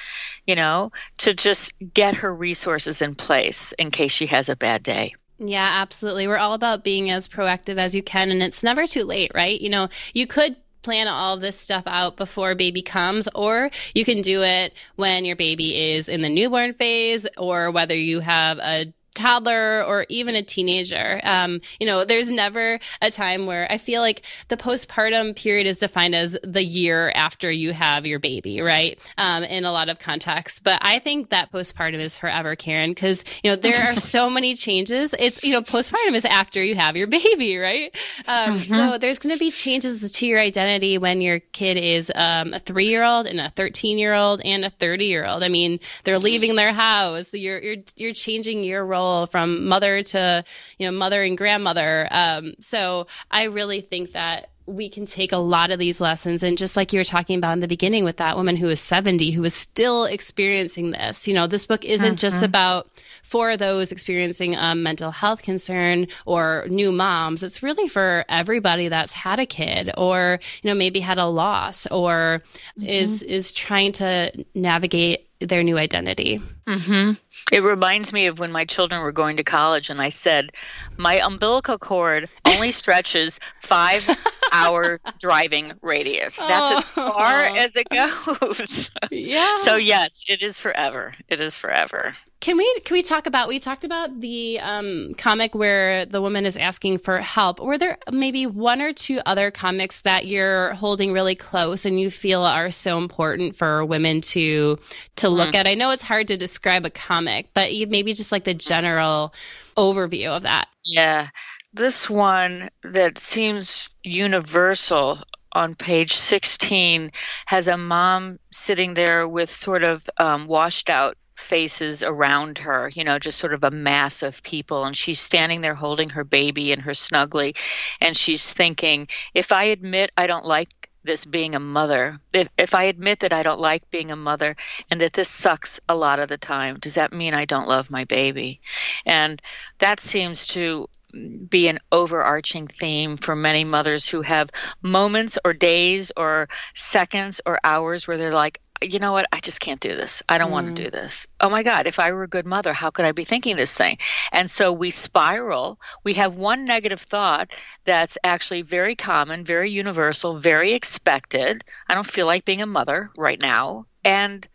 you 0.46 0.54
know, 0.54 0.92
to 1.18 1.34
just 1.34 1.74
get 1.94 2.14
her 2.14 2.34
resources 2.34 3.02
in 3.02 3.14
place 3.14 3.72
in 3.72 3.90
case 3.90 4.12
she 4.12 4.26
has 4.26 4.48
a 4.48 4.56
bad 4.56 4.82
day. 4.82 5.14
Yeah, 5.38 5.70
absolutely. 5.74 6.26
We're 6.26 6.36
all 6.38 6.54
about 6.54 6.82
being 6.82 7.10
as 7.10 7.28
proactive 7.28 7.76
as 7.78 7.94
you 7.94 8.02
can, 8.02 8.30
and 8.30 8.42
it's 8.42 8.64
never 8.64 8.86
too 8.86 9.04
late, 9.04 9.30
right? 9.34 9.60
You 9.60 9.70
know, 9.70 9.88
you 10.12 10.26
could 10.26 10.56
plan 10.82 11.06
all 11.06 11.36
this 11.36 11.58
stuff 11.58 11.84
out 11.86 12.16
before 12.16 12.54
baby 12.54 12.82
comes, 12.82 13.28
or 13.34 13.70
you 13.94 14.04
can 14.04 14.20
do 14.22 14.42
it 14.42 14.74
when 14.96 15.24
your 15.24 15.36
baby 15.36 15.92
is 15.92 16.08
in 16.08 16.22
the 16.22 16.28
newborn 16.28 16.74
phase, 16.74 17.26
or 17.36 17.70
whether 17.70 17.94
you 17.94 18.20
have 18.20 18.58
a 18.58 18.92
toddler 19.18 19.84
or 19.84 20.06
even 20.08 20.34
a 20.34 20.42
teenager. 20.42 21.20
Um, 21.22 21.60
you 21.80 21.86
know, 21.86 22.04
there's 22.04 22.30
never 22.30 22.78
a 23.02 23.10
time 23.10 23.46
where 23.46 23.70
I 23.70 23.78
feel 23.78 24.00
like 24.00 24.24
the 24.48 24.56
postpartum 24.56 25.36
period 25.36 25.66
is 25.66 25.78
defined 25.78 26.14
as 26.14 26.38
the 26.42 26.64
year 26.64 27.10
after 27.14 27.50
you 27.50 27.72
have 27.72 28.06
your 28.06 28.18
baby, 28.18 28.60
right? 28.60 28.98
Um, 29.18 29.42
in 29.42 29.64
a 29.64 29.72
lot 29.72 29.88
of 29.88 29.98
contexts. 29.98 30.60
But 30.60 30.78
I 30.82 30.98
think 31.00 31.30
that 31.30 31.52
postpartum 31.52 31.98
is 31.98 32.16
forever, 32.16 32.54
Karen, 32.56 32.90
because, 32.90 33.24
you 33.42 33.50
know, 33.50 33.56
there 33.56 33.76
are 33.76 33.96
so 33.96 34.30
many 34.30 34.54
changes. 34.54 35.14
It's, 35.18 35.42
you 35.42 35.52
know, 35.52 35.62
postpartum 35.62 36.14
is 36.14 36.24
after 36.24 36.62
you 36.62 36.76
have 36.76 36.96
your 36.96 37.06
baby, 37.18 37.58
right? 37.58 37.94
Um, 38.26 38.52
mm-hmm. 38.52 38.74
So 38.74 38.98
there's 38.98 39.18
going 39.18 39.34
to 39.34 39.38
be 39.38 39.50
changes 39.50 40.12
to 40.12 40.26
your 40.26 40.40
identity 40.40 40.98
when 40.98 41.20
your 41.20 41.40
kid 41.40 41.76
is 41.76 42.12
um, 42.14 42.54
a 42.54 42.60
three 42.60 42.86
year 42.86 43.04
old 43.04 43.26
and 43.26 43.40
a 43.40 43.50
13 43.50 43.98
year 43.98 44.14
old 44.14 44.40
and 44.44 44.64
a 44.64 44.70
30 44.70 45.06
year 45.06 45.26
old. 45.26 45.42
I 45.42 45.48
mean, 45.48 45.80
they're 46.04 46.18
leaving 46.18 46.54
their 46.54 46.72
house. 46.72 47.34
You're, 47.34 47.60
you're, 47.60 47.82
you're 47.96 48.14
changing 48.14 48.62
your 48.62 48.84
role 48.84 49.07
from 49.26 49.66
mother 49.68 50.02
to, 50.02 50.44
you 50.78 50.86
know, 50.90 50.96
mother 50.96 51.22
and 51.22 51.36
grandmother. 51.36 52.08
Um, 52.10 52.54
so 52.60 53.06
I 53.30 53.44
really 53.44 53.80
think 53.80 54.12
that 54.12 54.50
we 54.68 54.90
can 54.90 55.06
take 55.06 55.32
a 55.32 55.38
lot 55.38 55.70
of 55.70 55.78
these 55.78 56.00
lessons 56.00 56.42
and 56.42 56.58
just 56.58 56.76
like 56.76 56.92
you 56.92 57.00
were 57.00 57.04
talking 57.04 57.38
about 57.38 57.54
in 57.54 57.60
the 57.60 57.66
beginning 57.66 58.04
with 58.04 58.18
that 58.18 58.36
woman 58.36 58.54
who 58.54 58.66
was 58.66 58.80
70 58.80 59.30
who 59.30 59.40
was 59.40 59.54
still 59.54 60.04
experiencing 60.04 60.90
this 60.90 61.26
you 61.26 61.32
know 61.32 61.46
this 61.46 61.66
book 61.66 61.84
isn't 61.86 62.06
mm-hmm. 62.06 62.16
just 62.16 62.42
about 62.42 62.90
for 63.22 63.56
those 63.56 63.92
experiencing 63.92 64.54
a 64.54 64.74
mental 64.74 65.10
health 65.10 65.42
concern 65.42 66.06
or 66.26 66.66
new 66.68 66.92
moms 66.92 67.42
it's 67.42 67.62
really 67.62 67.88
for 67.88 68.26
everybody 68.28 68.88
that's 68.88 69.14
had 69.14 69.38
a 69.38 69.46
kid 69.46 69.90
or 69.96 70.38
you 70.62 70.68
know 70.68 70.74
maybe 70.74 71.00
had 71.00 71.18
a 71.18 71.26
loss 71.26 71.86
or 71.86 72.42
mm-hmm. 72.78 72.86
is 72.86 73.22
is 73.22 73.52
trying 73.52 73.92
to 73.92 74.44
navigate 74.54 75.27
their 75.40 75.62
new 75.62 75.78
identity. 75.78 76.42
Mm-hmm. 76.66 77.12
It 77.52 77.62
reminds 77.62 78.12
me 78.12 78.26
of 78.26 78.38
when 78.38 78.52
my 78.52 78.64
children 78.64 79.02
were 79.02 79.12
going 79.12 79.36
to 79.36 79.44
college, 79.44 79.90
and 79.90 80.00
I 80.00 80.08
said, 80.08 80.52
My 80.96 81.20
umbilical 81.24 81.78
cord 81.78 82.28
only 82.44 82.72
stretches 82.72 83.38
five 83.60 84.04
hour 84.52 85.00
driving 85.20 85.72
radius. 85.82 86.36
That's 86.36 86.78
as 86.78 86.94
far 86.94 87.44
as 87.44 87.76
it 87.76 87.88
goes. 87.88 88.90
Yeah. 89.10 89.56
so, 89.58 89.76
yes, 89.76 90.24
it 90.28 90.42
is 90.42 90.58
forever. 90.58 91.14
It 91.28 91.40
is 91.40 91.56
forever. 91.56 92.14
Can 92.40 92.56
we 92.56 92.80
can 92.84 92.94
we 92.94 93.02
talk 93.02 93.26
about 93.26 93.48
we 93.48 93.58
talked 93.58 93.84
about 93.84 94.20
the 94.20 94.60
um, 94.60 95.12
comic 95.18 95.56
where 95.56 96.06
the 96.06 96.22
woman 96.22 96.46
is 96.46 96.56
asking 96.56 96.98
for 96.98 97.18
help. 97.18 97.58
Were 97.58 97.78
there 97.78 97.98
maybe 98.12 98.46
one 98.46 98.80
or 98.80 98.92
two 98.92 99.20
other 99.26 99.50
comics 99.50 100.02
that 100.02 100.26
you're 100.26 100.72
holding 100.74 101.12
really 101.12 101.34
close 101.34 101.84
and 101.84 101.98
you 102.00 102.12
feel 102.12 102.44
are 102.44 102.70
so 102.70 102.96
important 102.98 103.56
for 103.56 103.84
women 103.84 104.20
to 104.20 104.78
to 105.16 105.28
look 105.28 105.50
mm. 105.50 105.54
at? 105.56 105.66
I 105.66 105.74
know 105.74 105.90
it's 105.90 106.02
hard 106.02 106.28
to 106.28 106.36
describe 106.36 106.86
a 106.86 106.90
comic, 106.90 107.48
but 107.54 107.72
maybe 107.88 108.14
just 108.14 108.30
like 108.30 108.44
the 108.44 108.54
general 108.54 109.34
overview 109.76 110.28
of 110.28 110.44
that. 110.44 110.68
Yeah. 110.84 111.30
This 111.78 112.10
one 112.10 112.70
that 112.82 113.18
seems 113.18 113.90
universal 114.02 115.20
on 115.52 115.76
page 115.76 116.16
16 116.16 117.12
has 117.46 117.68
a 117.68 117.76
mom 117.76 118.40
sitting 118.50 118.94
there 118.94 119.28
with 119.28 119.48
sort 119.48 119.84
of 119.84 120.10
um, 120.16 120.48
washed 120.48 120.90
out 120.90 121.16
faces 121.36 122.02
around 122.02 122.58
her, 122.58 122.90
you 122.92 123.04
know, 123.04 123.20
just 123.20 123.38
sort 123.38 123.54
of 123.54 123.62
a 123.62 123.70
mass 123.70 124.24
of 124.24 124.42
people. 124.42 124.84
And 124.86 124.96
she's 124.96 125.20
standing 125.20 125.60
there 125.60 125.76
holding 125.76 126.10
her 126.10 126.24
baby 126.24 126.72
in 126.72 126.80
her 126.80 126.90
snuggly. 126.90 127.56
And 128.00 128.16
she's 128.16 128.52
thinking, 128.52 129.06
if 129.32 129.52
I 129.52 129.66
admit 129.66 130.10
I 130.16 130.26
don't 130.26 130.44
like 130.44 130.90
this 131.04 131.24
being 131.24 131.54
a 131.54 131.60
mother, 131.60 132.18
if, 132.32 132.48
if 132.58 132.74
I 132.74 132.84
admit 132.84 133.20
that 133.20 133.32
I 133.32 133.44
don't 133.44 133.60
like 133.60 133.88
being 133.88 134.10
a 134.10 134.16
mother 134.16 134.56
and 134.90 135.00
that 135.00 135.12
this 135.12 135.28
sucks 135.28 135.78
a 135.88 135.94
lot 135.94 136.18
of 136.18 136.28
the 136.28 136.38
time, 136.38 136.80
does 136.80 136.96
that 136.96 137.12
mean 137.12 137.34
I 137.34 137.44
don't 137.44 137.68
love 137.68 137.88
my 137.88 138.02
baby? 138.02 138.60
And 139.06 139.40
that 139.78 140.00
seems 140.00 140.48
to 140.48 140.88
be 141.12 141.68
an 141.68 141.78
overarching 141.90 142.66
theme 142.66 143.16
for 143.16 143.34
many 143.34 143.64
mothers 143.64 144.06
who 144.08 144.22
have 144.22 144.50
moments 144.82 145.38
or 145.44 145.52
days 145.52 146.12
or 146.16 146.48
seconds 146.74 147.40
or 147.46 147.58
hours 147.64 148.06
where 148.06 148.18
they're 148.18 148.32
like, 148.34 148.60
you 148.82 148.98
know 148.98 149.12
what? 149.12 149.26
I 149.32 149.40
just 149.40 149.60
can't 149.60 149.80
do 149.80 149.96
this. 149.96 150.22
I 150.28 150.38
don't 150.38 150.50
mm. 150.50 150.52
want 150.52 150.76
to 150.76 150.84
do 150.84 150.90
this. 150.90 151.26
Oh 151.40 151.50
my 151.50 151.62
God, 151.62 151.86
if 151.86 151.98
I 151.98 152.12
were 152.12 152.22
a 152.22 152.28
good 152.28 152.46
mother, 152.46 152.72
how 152.72 152.90
could 152.90 153.04
I 153.04 153.12
be 153.12 153.24
thinking 153.24 153.56
this 153.56 153.76
thing? 153.76 153.98
And 154.32 154.50
so 154.50 154.72
we 154.72 154.90
spiral. 154.90 155.80
We 156.04 156.14
have 156.14 156.36
one 156.36 156.64
negative 156.64 157.00
thought 157.00 157.52
that's 157.84 158.18
actually 158.22 158.62
very 158.62 158.94
common, 158.94 159.44
very 159.44 159.70
universal, 159.70 160.38
very 160.38 160.74
expected. 160.74 161.64
I 161.88 161.94
don't 161.94 162.06
feel 162.06 162.26
like 162.26 162.44
being 162.44 162.62
a 162.62 162.66
mother 162.66 163.10
right 163.16 163.40
now. 163.40 163.86
And 164.04 164.46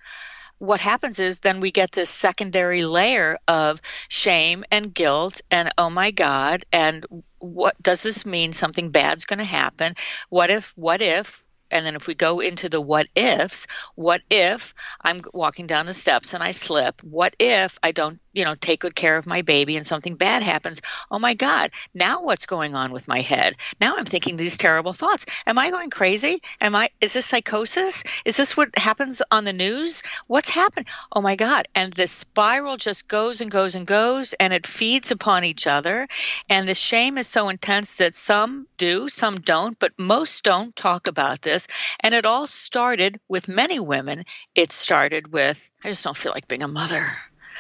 what 0.64 0.80
happens 0.80 1.20
is 1.20 1.42
then 1.42 1.60
we 1.60 1.72
get 1.72 1.92
this 1.92 2.10
secondary 2.10 2.84
layer 2.84 3.38
of 3.50 3.82
shame 4.08 4.64
and 4.72 4.94
guilt 4.94 5.42
and 5.52 5.74
oh 5.78 5.90
my 5.90 6.10
god 6.12 6.64
and 6.72 7.06
what 7.40 7.76
does 7.84 8.02
this 8.02 8.26
mean 8.26 8.54
something 8.54 8.90
bad's 8.90 9.26
going 9.26 9.40
to 9.40 9.44
happen 9.44 9.94
what 10.30 10.50
if 10.50 10.72
what 10.78 11.02
if 11.02 11.44
and 11.70 11.86
then 11.86 11.96
if 11.96 12.08
we 12.08 12.14
go 12.14 12.40
into 12.40 12.70
the 12.70 12.80
what 12.80 13.08
ifs, 13.16 13.66
what 13.96 14.22
if 14.30 14.76
I'm 15.02 15.22
walking 15.34 15.66
down 15.66 15.88
the 15.88 15.94
steps 15.94 16.36
and 16.36 16.44
I 16.44 16.52
slip? 16.52 17.02
What 17.04 17.36
if 17.40 17.80
I 17.82 17.92
don't, 17.92 18.20
you 18.34 18.44
know, 18.44 18.56
take 18.56 18.82
good 18.82 18.96
care 18.96 19.18
of 19.18 19.26
my 19.26 19.42
baby 19.42 19.78
and 19.78 19.86
something 19.86 20.16
bad 20.16 20.44
happens? 20.44 20.82
Oh 21.10 21.20
my 21.20 21.34
God, 21.34 21.72
now 21.94 22.24
what's 22.24 22.46
going 22.46 22.76
on 22.76 22.92
with 22.92 23.08
my 23.08 23.22
head? 23.22 23.56
Now 23.80 23.96
I'm 23.96 24.06
thinking 24.06 24.36
these 24.36 24.58
terrible 24.58 24.94
thoughts. 24.94 25.26
Am 25.46 25.58
I 25.60 25.72
going 25.72 25.90
crazy? 25.90 26.42
Am 26.60 26.76
I, 26.76 26.90
is 27.00 27.14
this 27.14 27.26
psychosis? 27.26 28.04
Is 28.26 28.38
this 28.38 28.58
what 28.58 28.78
happens 28.78 29.22
on 29.32 29.46
the 29.46 29.54
news? 29.54 30.04
What's 30.28 30.50
happened? 30.50 30.88
Oh 31.12 31.22
my 31.22 31.36
God. 31.36 31.68
And 31.76 31.94
the 31.94 32.08
spiral 32.08 32.78
just 32.78 33.08
goes 33.08 33.42
and 33.42 33.52
goes 33.52 33.76
and 33.76 33.88
goes 33.88 34.34
and 34.34 34.54
it 34.54 34.68
feeds 34.68 35.12
upon 35.12 35.44
each 35.44 35.68
other. 35.68 36.08
And 36.50 36.68
the 36.68 36.74
shame 36.74 37.18
is 37.18 37.28
so 37.28 37.50
intense 37.50 37.96
that 37.96 38.16
some 38.16 38.68
do, 38.78 39.10
some 39.10 39.36
don't, 39.36 39.78
but 39.80 39.92
most 39.98 40.44
don't 40.44 40.76
talk 40.76 41.08
about 41.08 41.42
this 41.42 41.68
and 42.00 42.14
it 42.14 42.26
all 42.26 42.48
started 42.48 43.20
with 43.28 43.48
many 43.48 43.80
women. 43.80 44.26
It 44.56 44.72
started 44.72 45.32
with, 45.32 45.60
I 45.84 45.90
just 45.90 46.04
don't 46.04 46.18
feel 46.18 46.32
like 46.34 46.48
being 46.48 46.64
a 46.64 46.68
mother. 46.68 47.06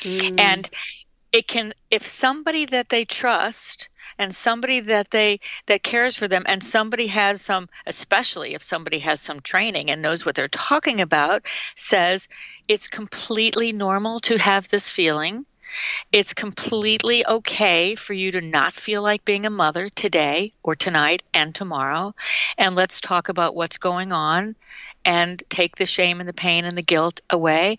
Mm. 0.02 0.40
And 0.40 0.70
it 1.34 1.48
can 1.48 1.74
if 1.90 2.06
somebody 2.06 2.66
that 2.66 2.90
they 2.90 3.04
trust 3.04 3.90
and 4.20 4.34
somebody 4.34 4.82
that 4.82 5.10
they 5.10 5.40
that 5.66 5.82
cares 5.84 6.16
for 6.16 6.28
them 6.28 6.44
and 6.46 6.64
somebody 6.64 7.08
has 7.08 7.42
some 7.42 7.68
especially 7.88 8.54
if 8.54 8.62
somebody 8.62 9.00
has 9.00 9.20
some 9.20 9.40
training 9.42 9.90
and 9.90 10.02
knows 10.02 10.26
what 10.26 10.36
they're 10.36 10.48
talking 10.48 11.02
about 11.02 11.42
says 11.76 12.28
it's 12.68 12.88
completely 12.88 13.74
normal 13.74 14.20
to 14.20 14.38
have 14.38 14.70
this 14.70 14.90
feeling 14.90 15.46
it's 16.12 16.34
completely 16.34 17.26
okay 17.26 17.96
for 17.96 18.14
you 18.14 18.32
to 18.32 18.42
not 18.42 18.74
feel 18.74 19.02
like 19.02 19.26
being 19.26 19.46
a 19.46 19.50
mother 19.50 19.90
today 19.90 20.52
or 20.64 20.76
tonight 20.76 21.24
and 21.34 21.54
tomorrow. 21.54 22.14
And 22.58 22.76
let's 22.76 23.02
talk 23.02 23.30
about 23.30 23.56
what's 23.56 23.78
going 23.78 24.12
on 24.12 24.56
and 25.06 25.42
take 25.50 25.76
the 25.76 25.86
shame 25.86 26.20
and 26.20 26.30
the 26.30 26.34
pain 26.34 26.66
and 26.66 26.78
the 26.78 26.82
guilt 26.82 27.22
away. 27.30 27.78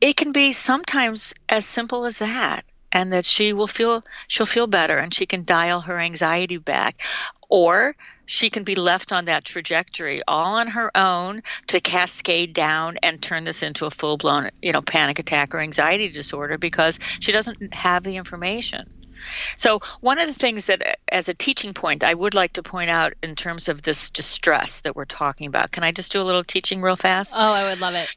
It 0.00 0.16
can 0.16 0.32
be 0.32 0.52
sometimes 0.52 1.34
as 1.48 1.66
simple 1.66 2.04
as 2.04 2.18
that 2.18 2.64
and 2.92 3.12
that 3.12 3.24
she 3.24 3.52
will 3.52 3.66
feel 3.66 4.02
she'll 4.28 4.46
feel 4.46 4.66
better 4.66 4.98
and 4.98 5.12
she 5.12 5.26
can 5.26 5.44
dial 5.44 5.80
her 5.80 5.98
anxiety 5.98 6.58
back 6.58 7.00
or 7.48 7.96
she 8.26 8.50
can 8.50 8.64
be 8.64 8.74
left 8.74 9.12
on 9.12 9.24
that 9.24 9.44
trajectory 9.44 10.22
all 10.28 10.54
on 10.54 10.68
her 10.68 10.96
own 10.96 11.42
to 11.66 11.80
cascade 11.80 12.52
down 12.52 12.98
and 13.02 13.20
turn 13.20 13.44
this 13.44 13.62
into 13.62 13.86
a 13.86 13.90
full-blown 13.90 14.50
you 14.60 14.72
know 14.72 14.82
panic 14.82 15.18
attack 15.18 15.54
or 15.54 15.60
anxiety 15.60 16.08
disorder 16.10 16.58
because 16.58 16.98
she 17.20 17.32
doesn't 17.32 17.74
have 17.74 18.04
the 18.04 18.16
information 18.16 18.88
so, 19.56 19.80
one 20.00 20.18
of 20.18 20.26
the 20.26 20.34
things 20.34 20.66
that, 20.66 20.98
as 21.08 21.28
a 21.28 21.34
teaching 21.34 21.74
point, 21.74 22.04
I 22.04 22.12
would 22.12 22.34
like 22.34 22.54
to 22.54 22.62
point 22.62 22.90
out 22.90 23.14
in 23.22 23.34
terms 23.34 23.68
of 23.68 23.82
this 23.82 24.10
distress 24.10 24.80
that 24.82 24.96
we're 24.96 25.04
talking 25.04 25.46
about. 25.46 25.70
Can 25.70 25.84
I 25.84 25.92
just 25.92 26.12
do 26.12 26.20
a 26.20 26.24
little 26.24 26.44
teaching 26.44 26.82
real 26.82 26.96
fast? 26.96 27.34
Oh, 27.36 27.38
I 27.38 27.70
would 27.70 27.80
love 27.80 27.94
it. 27.94 28.10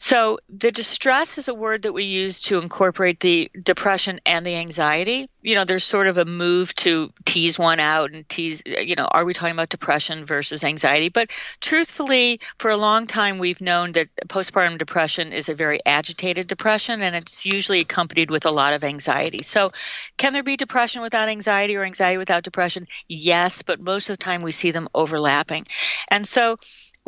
So, 0.00 0.38
the 0.48 0.70
distress 0.70 1.38
is 1.38 1.48
a 1.48 1.54
word 1.54 1.82
that 1.82 1.92
we 1.92 2.04
use 2.04 2.40
to 2.42 2.60
incorporate 2.60 3.18
the 3.18 3.50
depression 3.60 4.20
and 4.24 4.46
the 4.46 4.54
anxiety. 4.54 5.28
You 5.42 5.56
know, 5.56 5.64
there's 5.64 5.82
sort 5.82 6.06
of 6.06 6.18
a 6.18 6.24
move 6.24 6.72
to 6.76 7.12
tease 7.24 7.58
one 7.58 7.80
out 7.80 8.12
and 8.12 8.28
tease, 8.28 8.62
you 8.64 8.94
know, 8.94 9.08
are 9.10 9.24
we 9.24 9.34
talking 9.34 9.54
about 9.54 9.70
depression 9.70 10.24
versus 10.24 10.62
anxiety? 10.62 11.08
But 11.08 11.30
truthfully, 11.60 12.38
for 12.58 12.70
a 12.70 12.76
long 12.76 13.08
time, 13.08 13.38
we've 13.38 13.60
known 13.60 13.90
that 13.92 14.08
postpartum 14.28 14.78
depression 14.78 15.32
is 15.32 15.48
a 15.48 15.54
very 15.54 15.80
agitated 15.84 16.46
depression 16.46 17.02
and 17.02 17.16
it's 17.16 17.44
usually 17.44 17.80
accompanied 17.80 18.30
with 18.30 18.46
a 18.46 18.52
lot 18.52 18.74
of 18.74 18.84
anxiety. 18.84 19.42
So, 19.42 19.72
can 20.16 20.32
there 20.32 20.44
be 20.44 20.56
depression 20.56 21.02
without 21.02 21.28
anxiety 21.28 21.74
or 21.74 21.82
anxiety 21.82 22.18
without 22.18 22.44
depression? 22.44 22.86
Yes, 23.08 23.62
but 23.62 23.80
most 23.80 24.10
of 24.10 24.16
the 24.16 24.22
time 24.22 24.42
we 24.42 24.52
see 24.52 24.70
them 24.70 24.88
overlapping. 24.94 25.66
And 26.08 26.24
so, 26.24 26.56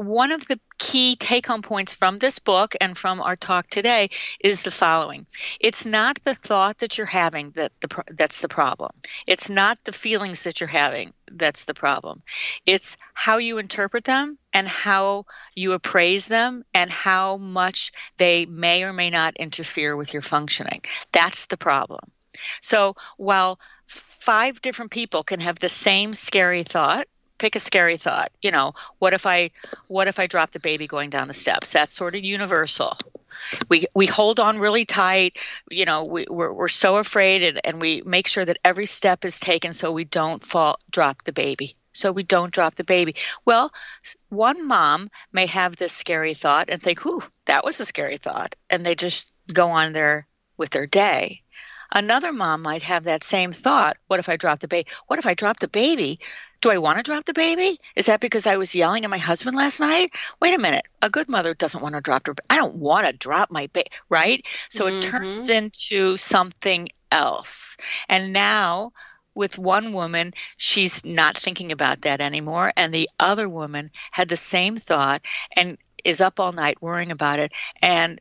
one 0.00 0.32
of 0.32 0.48
the 0.48 0.58
key 0.78 1.14
take 1.14 1.46
home 1.46 1.60
points 1.60 1.94
from 1.94 2.16
this 2.16 2.38
book 2.38 2.74
and 2.80 2.96
from 2.96 3.20
our 3.20 3.36
talk 3.36 3.66
today 3.66 4.08
is 4.40 4.62
the 4.62 4.70
following. 4.70 5.26
It's 5.60 5.84
not 5.84 6.18
the 6.24 6.34
thought 6.34 6.78
that 6.78 6.96
you're 6.96 7.06
having 7.06 7.50
that 7.50 7.72
the, 7.80 8.04
that's 8.12 8.40
the 8.40 8.48
problem. 8.48 8.92
It's 9.26 9.50
not 9.50 9.78
the 9.84 9.92
feelings 9.92 10.44
that 10.44 10.58
you're 10.58 10.68
having 10.68 11.12
that's 11.30 11.66
the 11.66 11.74
problem. 11.74 12.22
It's 12.64 12.96
how 13.12 13.36
you 13.36 13.58
interpret 13.58 14.04
them 14.04 14.38
and 14.54 14.66
how 14.66 15.26
you 15.54 15.72
appraise 15.72 16.26
them 16.26 16.64
and 16.72 16.90
how 16.90 17.36
much 17.36 17.92
they 18.16 18.46
may 18.46 18.84
or 18.84 18.94
may 18.94 19.10
not 19.10 19.36
interfere 19.36 19.94
with 19.94 20.14
your 20.14 20.22
functioning. 20.22 20.80
That's 21.12 21.44
the 21.46 21.58
problem. 21.58 22.10
So 22.62 22.96
while 23.18 23.60
five 23.86 24.62
different 24.62 24.92
people 24.92 25.24
can 25.24 25.40
have 25.40 25.58
the 25.58 25.68
same 25.68 26.14
scary 26.14 26.62
thought 26.62 27.06
pick 27.40 27.56
a 27.56 27.60
scary 27.60 27.96
thought 27.96 28.30
you 28.42 28.50
know 28.50 28.74
what 28.98 29.14
if 29.14 29.24
i 29.24 29.50
what 29.88 30.08
if 30.08 30.18
i 30.18 30.26
drop 30.26 30.50
the 30.50 30.60
baby 30.60 30.86
going 30.86 31.08
down 31.08 31.26
the 31.26 31.34
steps 31.34 31.72
that's 31.72 31.90
sort 31.90 32.14
of 32.14 32.22
universal 32.22 32.96
we 33.70 33.86
we 33.94 34.04
hold 34.04 34.38
on 34.38 34.58
really 34.58 34.84
tight 34.84 35.38
you 35.70 35.86
know 35.86 36.04
we, 36.06 36.26
we're, 36.28 36.52
we're 36.52 36.68
so 36.68 36.98
afraid 36.98 37.42
and, 37.42 37.60
and 37.64 37.80
we 37.80 38.02
make 38.04 38.28
sure 38.28 38.44
that 38.44 38.58
every 38.62 38.84
step 38.84 39.24
is 39.24 39.40
taken 39.40 39.72
so 39.72 39.90
we 39.90 40.04
don't 40.04 40.44
fall 40.44 40.78
drop 40.90 41.24
the 41.24 41.32
baby 41.32 41.74
so 41.92 42.12
we 42.12 42.22
don't 42.22 42.52
drop 42.52 42.74
the 42.74 42.84
baby 42.84 43.14
well 43.46 43.72
one 44.28 44.68
mom 44.68 45.10
may 45.32 45.46
have 45.46 45.76
this 45.76 45.94
scary 45.94 46.34
thought 46.34 46.68
and 46.68 46.82
think 46.82 47.00
whew 47.06 47.22
that 47.46 47.64
was 47.64 47.80
a 47.80 47.86
scary 47.86 48.18
thought 48.18 48.54
and 48.68 48.84
they 48.84 48.94
just 48.94 49.32
go 49.50 49.70
on 49.70 49.94
their 49.94 50.26
with 50.58 50.68
their 50.68 50.86
day 50.86 51.42
Another 51.92 52.32
mom 52.32 52.62
might 52.62 52.84
have 52.84 53.04
that 53.04 53.24
same 53.24 53.52
thought. 53.52 53.96
What 54.06 54.20
if 54.20 54.28
I 54.28 54.36
drop 54.36 54.60
the 54.60 54.68
baby? 54.68 54.88
What 55.08 55.18
if 55.18 55.26
I 55.26 55.34
drop 55.34 55.58
the 55.58 55.66
baby? 55.66 56.20
Do 56.60 56.70
I 56.70 56.78
want 56.78 56.98
to 56.98 57.02
drop 57.02 57.24
the 57.24 57.32
baby? 57.32 57.78
Is 57.96 58.06
that 58.06 58.20
because 58.20 58.46
I 58.46 58.56
was 58.56 58.74
yelling 58.74 59.04
at 59.04 59.10
my 59.10 59.18
husband 59.18 59.56
last 59.56 59.80
night? 59.80 60.12
Wait 60.40 60.54
a 60.54 60.58
minute. 60.58 60.86
A 61.00 61.08
good 61.08 61.28
mother 61.28 61.54
doesn't 61.54 61.82
want 61.82 61.94
to 61.94 62.00
drop 62.00 62.26
her. 62.26 62.34
I 62.50 62.56
don't 62.56 62.76
want 62.76 63.06
to 63.06 63.12
drop 63.12 63.50
my 63.50 63.68
baby, 63.68 63.88
right? 64.08 64.44
So 64.68 64.84
mm-hmm. 64.84 64.98
it 64.98 65.02
turns 65.02 65.48
into 65.48 66.16
something 66.16 66.90
else. 67.10 67.76
And 68.08 68.32
now 68.32 68.92
with 69.34 69.58
one 69.58 69.92
woman, 69.92 70.34
she's 70.56 71.04
not 71.04 71.38
thinking 71.38 71.72
about 71.72 72.02
that 72.02 72.20
anymore. 72.20 72.72
And 72.76 72.92
the 72.92 73.08
other 73.18 73.48
woman 73.48 73.90
had 74.10 74.28
the 74.28 74.36
same 74.36 74.76
thought 74.76 75.22
and 75.56 75.78
is 76.04 76.20
up 76.20 76.40
all 76.40 76.52
night 76.52 76.82
worrying 76.82 77.12
about 77.12 77.38
it. 77.38 77.52
And 77.80 78.20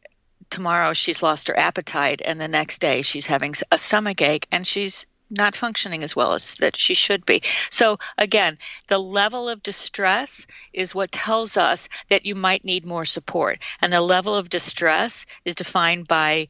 tomorrow 0.49 0.93
she's 0.93 1.23
lost 1.23 1.49
her 1.49 1.59
appetite. 1.59 2.21
And 2.23 2.39
the 2.39 2.47
next 2.47 2.79
day 2.79 3.01
she's 3.01 3.25
having 3.25 3.53
a 3.71 3.77
stomach 3.77 4.21
ache 4.21 4.47
and 4.51 4.65
she's 4.65 5.05
not 5.30 5.55
functioning 5.55 6.03
as 6.03 6.15
well 6.15 6.34
as 6.34 6.55
that 6.55 6.75
she 6.75 6.93
should 6.93 7.25
be. 7.25 7.43
So 7.69 7.99
again, 8.17 8.57
the 8.88 8.99
level 8.99 9.47
of 9.47 9.63
distress 9.63 10.47
is 10.73 10.95
what 10.95 11.11
tells 11.11 11.57
us 11.57 11.89
that 12.09 12.25
you 12.25 12.36
might 12.36 12.65
need 12.65 12.86
more 12.86 13.05
support. 13.05 13.59
And 13.82 13.93
the 13.93 14.01
level 14.01 14.36
of 14.36 14.49
distress 14.49 15.25
is 15.45 15.55
defined 15.55 16.07
by 16.07 16.49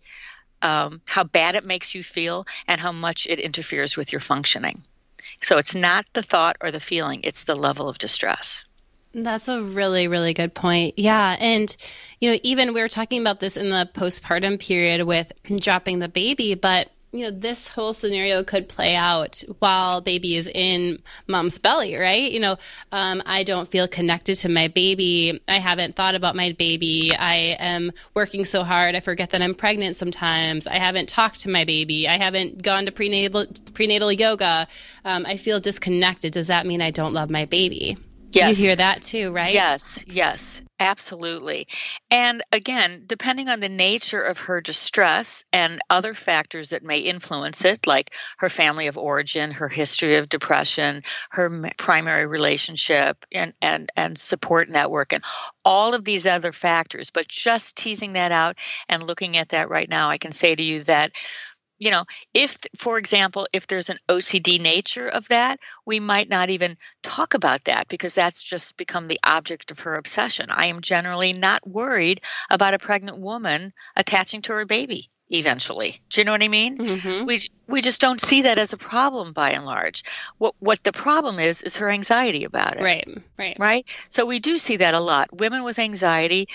um, 0.61 1.01
how 1.07 1.23
bad 1.23 1.55
it 1.55 1.65
makes 1.65 1.95
you 1.95 2.03
feel 2.03 2.45
and 2.67 2.79
how 2.81 2.91
much 2.91 3.27
it 3.27 3.39
interferes 3.39 3.97
with 3.97 4.11
your 4.11 4.21
functioning. 4.21 4.83
So 5.41 5.57
it's 5.57 5.75
not 5.75 6.05
the 6.13 6.23
thought 6.23 6.57
or 6.61 6.71
the 6.71 6.79
feeling, 6.79 7.21
it's 7.23 7.45
the 7.45 7.55
level 7.55 7.87
of 7.87 7.97
distress. 7.97 8.65
That's 9.13 9.47
a 9.47 9.61
really, 9.61 10.07
really 10.07 10.33
good 10.33 10.53
point. 10.53 10.99
Yeah. 10.99 11.35
And, 11.39 11.75
you 12.19 12.31
know, 12.31 12.39
even 12.43 12.73
we 12.73 12.81
were 12.81 12.89
talking 12.89 13.21
about 13.21 13.39
this 13.39 13.57
in 13.57 13.69
the 13.69 13.89
postpartum 13.93 14.59
period 14.59 15.03
with 15.03 15.31
dropping 15.57 15.99
the 15.99 16.07
baby, 16.07 16.53
but 16.53 16.91
you 17.11 17.23
know, 17.23 17.31
this 17.31 17.67
whole 17.67 17.93
scenario 17.93 18.43
could 18.43 18.69
play 18.69 18.95
out 18.95 19.43
while 19.59 19.99
baby 19.99 20.35
is 20.35 20.47
in 20.47 21.01
mom's 21.27 21.57
belly, 21.57 21.95
right? 21.95 22.31
You 22.31 22.39
know, 22.39 22.57
um, 22.91 23.23
I 23.25 23.43
don't 23.43 23.67
feel 23.67 23.87
connected 23.87 24.35
to 24.35 24.49
my 24.49 24.67
baby. 24.67 25.41
I 25.47 25.57
haven't 25.57 25.95
thought 25.95 26.13
about 26.13 26.35
my 26.35 26.51
baby. 26.51 27.15
I 27.15 27.55
am 27.59 27.91
working 28.13 28.45
so 28.45 28.63
hard. 28.63 28.93
I 28.93 28.99
forget 28.99 29.31
that 29.31 29.41
I'm 29.41 29.55
pregnant 29.55 29.95
sometimes. 29.95 30.67
I 30.67 30.77
haven't 30.77 31.09
talked 31.09 31.41
to 31.41 31.49
my 31.49 31.65
baby. 31.65 32.07
I 32.07 32.17
haven't 32.17 32.61
gone 32.61 32.85
to 32.85 32.91
prenatal, 32.91 33.45
prenatal 33.73 34.11
yoga. 34.11 34.67
Um, 35.03 35.25
I 35.25 35.37
feel 35.37 35.59
disconnected. 35.59 36.33
Does 36.33 36.47
that 36.47 36.67
mean 36.67 36.81
I 36.81 36.91
don't 36.91 37.13
love 37.13 37.31
my 37.31 37.45
baby? 37.45 37.97
Yes. 38.31 38.59
You 38.59 38.65
hear 38.67 38.75
that 38.75 39.01
too, 39.01 39.31
right? 39.31 39.53
Yes, 39.53 40.03
yes, 40.07 40.61
absolutely. 40.79 41.67
And 42.11 42.43
again, 42.51 43.03
depending 43.07 43.49
on 43.49 43.59
the 43.59 43.69
nature 43.69 44.21
of 44.21 44.37
her 44.39 44.61
distress 44.61 45.43
and 45.51 45.81
other 45.89 46.13
factors 46.13 46.69
that 46.69 46.83
may 46.83 46.99
influence 46.99 47.65
it, 47.65 47.87
like 47.87 48.13
her 48.37 48.49
family 48.49 48.87
of 48.87 48.97
origin, 48.97 49.51
her 49.51 49.67
history 49.67 50.15
of 50.17 50.29
depression, 50.29 51.03
her 51.31 51.71
primary 51.77 52.27
relationship, 52.27 53.25
and, 53.31 53.53
and, 53.61 53.91
and 53.95 54.17
support 54.17 54.69
network, 54.69 55.11
and 55.13 55.23
all 55.65 55.95
of 55.95 56.05
these 56.05 56.27
other 56.27 56.51
factors. 56.51 57.09
But 57.09 57.27
just 57.27 57.75
teasing 57.75 58.13
that 58.13 58.31
out 58.31 58.57
and 58.87 59.03
looking 59.03 59.37
at 59.37 59.49
that 59.49 59.69
right 59.69 59.89
now, 59.89 60.09
I 60.09 60.19
can 60.19 60.31
say 60.31 60.53
to 60.53 60.63
you 60.63 60.83
that 60.83 61.11
you 61.79 61.91
know, 61.91 62.05
if, 62.33 62.57
for 62.77 62.97
example, 62.97 63.47
if 63.53 63.65
there's 63.65 63.89
an 63.89 63.99
OCD 64.07 64.59
nature 64.59 65.07
of 65.07 65.27
that, 65.29 65.59
we 65.85 65.99
might 65.99 66.29
not 66.29 66.49
even 66.49 66.77
talk 67.01 67.33
about 67.33 67.63
that 67.63 67.87
because 67.87 68.13
that's 68.13 68.43
just 68.43 68.77
become 68.77 69.07
the 69.07 69.19
object 69.23 69.71
of 69.71 69.79
her 69.81 69.95
obsession. 69.95 70.49
I 70.49 70.67
am 70.67 70.81
generally 70.81 71.33
not 71.33 71.67
worried 71.67 72.21
about 72.49 72.73
a 72.73 72.79
pregnant 72.79 73.17
woman 73.17 73.73
attaching 73.95 74.41
to 74.43 74.53
her 74.53 74.65
baby 74.65 75.09
eventually. 75.29 76.01
Do 76.09 76.21
you 76.21 76.25
know 76.25 76.31
what 76.31 76.43
I 76.43 76.47
mean? 76.47 76.77
Mm-hmm. 76.77 77.25
We 77.25 77.39
we 77.67 77.81
just 77.81 78.01
don't 78.01 78.19
see 78.19 78.43
that 78.43 78.57
as 78.57 78.73
a 78.73 78.77
problem 78.77 79.31
by 79.31 79.51
and 79.51 79.65
large. 79.65 80.03
What 80.37 80.55
what 80.59 80.83
the 80.83 80.91
problem 80.91 81.39
is 81.39 81.61
is 81.61 81.77
her 81.77 81.89
anxiety 81.89 82.43
about 82.43 82.77
it. 82.77 82.83
Right. 82.83 83.07
Right. 83.37 83.57
Right? 83.59 83.85
So 84.09 84.25
we 84.25 84.39
do 84.39 84.57
see 84.57 84.77
that 84.77 84.95
a 84.95 85.03
lot. 85.03 85.31
Women 85.31 85.63
with 85.63 85.79
anxiety 85.79 86.49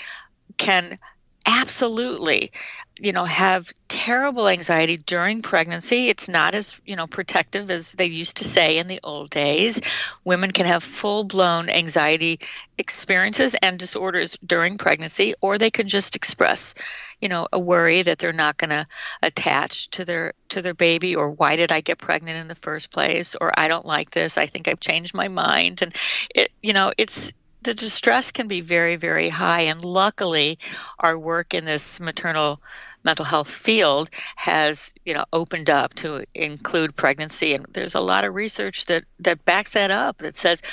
can 0.57 0.99
absolutely 1.45 2.51
you 2.97 3.11
know 3.11 3.25
have 3.25 3.71
terrible 3.87 4.47
anxiety 4.47 4.97
during 4.97 5.41
pregnancy. 5.41 6.09
It's 6.09 6.27
not 6.27 6.55
as 6.55 6.79
you 6.85 6.95
know 6.95 7.07
protective 7.07 7.69
as 7.69 7.91
they 7.93 8.05
used 8.05 8.37
to 8.37 8.43
say 8.43 8.77
in 8.77 8.87
the 8.87 8.99
old 9.03 9.29
days. 9.29 9.81
Women 10.23 10.51
can 10.51 10.65
have 10.65 10.83
full 10.83 11.23
blown 11.23 11.69
anxiety 11.69 12.39
experiences 12.77 13.55
and 13.61 13.77
disorders 13.77 14.37
during 14.45 14.77
pregnancy 14.77 15.33
or 15.41 15.57
they 15.57 15.71
can 15.71 15.87
just 15.87 16.15
express 16.15 16.73
you 17.21 17.29
know 17.29 17.47
a 17.51 17.59
worry 17.59 18.01
that 18.01 18.19
they're 18.19 18.33
not 18.33 18.57
going 18.57 18.69
to 18.69 18.87
attach 19.21 19.89
to 19.89 20.05
their 20.05 20.33
to 20.49 20.61
their 20.61 20.73
baby 20.73 21.15
or 21.15 21.29
why 21.29 21.55
did 21.55 21.71
i 21.71 21.79
get 21.79 21.97
pregnant 21.97 22.37
in 22.37 22.47
the 22.47 22.55
first 22.55 22.91
place 22.91 23.35
or 23.39 23.57
i 23.57 23.67
don't 23.67 23.85
like 23.85 24.11
this 24.11 24.37
i 24.37 24.45
think 24.45 24.67
i've 24.67 24.79
changed 24.79 25.13
my 25.13 25.27
mind. 25.27 25.81
And 25.81 25.95
it 26.33 26.51
you 26.61 26.73
know 26.73 26.91
it's 26.97 27.33
the 27.65 27.73
distress 27.73 28.31
can 28.31 28.47
be 28.47 28.61
very, 28.61 28.95
very 28.95 29.27
high. 29.27 29.61
And 29.61 29.83
luckily, 29.83 30.59
our 30.99 31.17
work 31.17 31.53
in 31.53 31.65
this 31.65 31.99
maternal 31.99 32.61
mental 33.03 33.25
health 33.25 33.49
field 33.49 34.09
has 34.35 34.91
you 35.05 35.13
know 35.13 35.25
opened 35.31 35.69
up 35.69 35.93
to 35.93 36.25
include 36.33 36.95
pregnancy 36.95 37.53
and 37.53 37.63
there's 37.71 37.93
a 37.93 37.99
lot 37.99 38.23
of 38.23 38.33
research 38.33 38.87
that 38.87 39.03
that 39.19 39.45
backs 39.45 39.73
that 39.73 39.91
up 39.91 40.17
that 40.17 40.35
says 40.35 40.63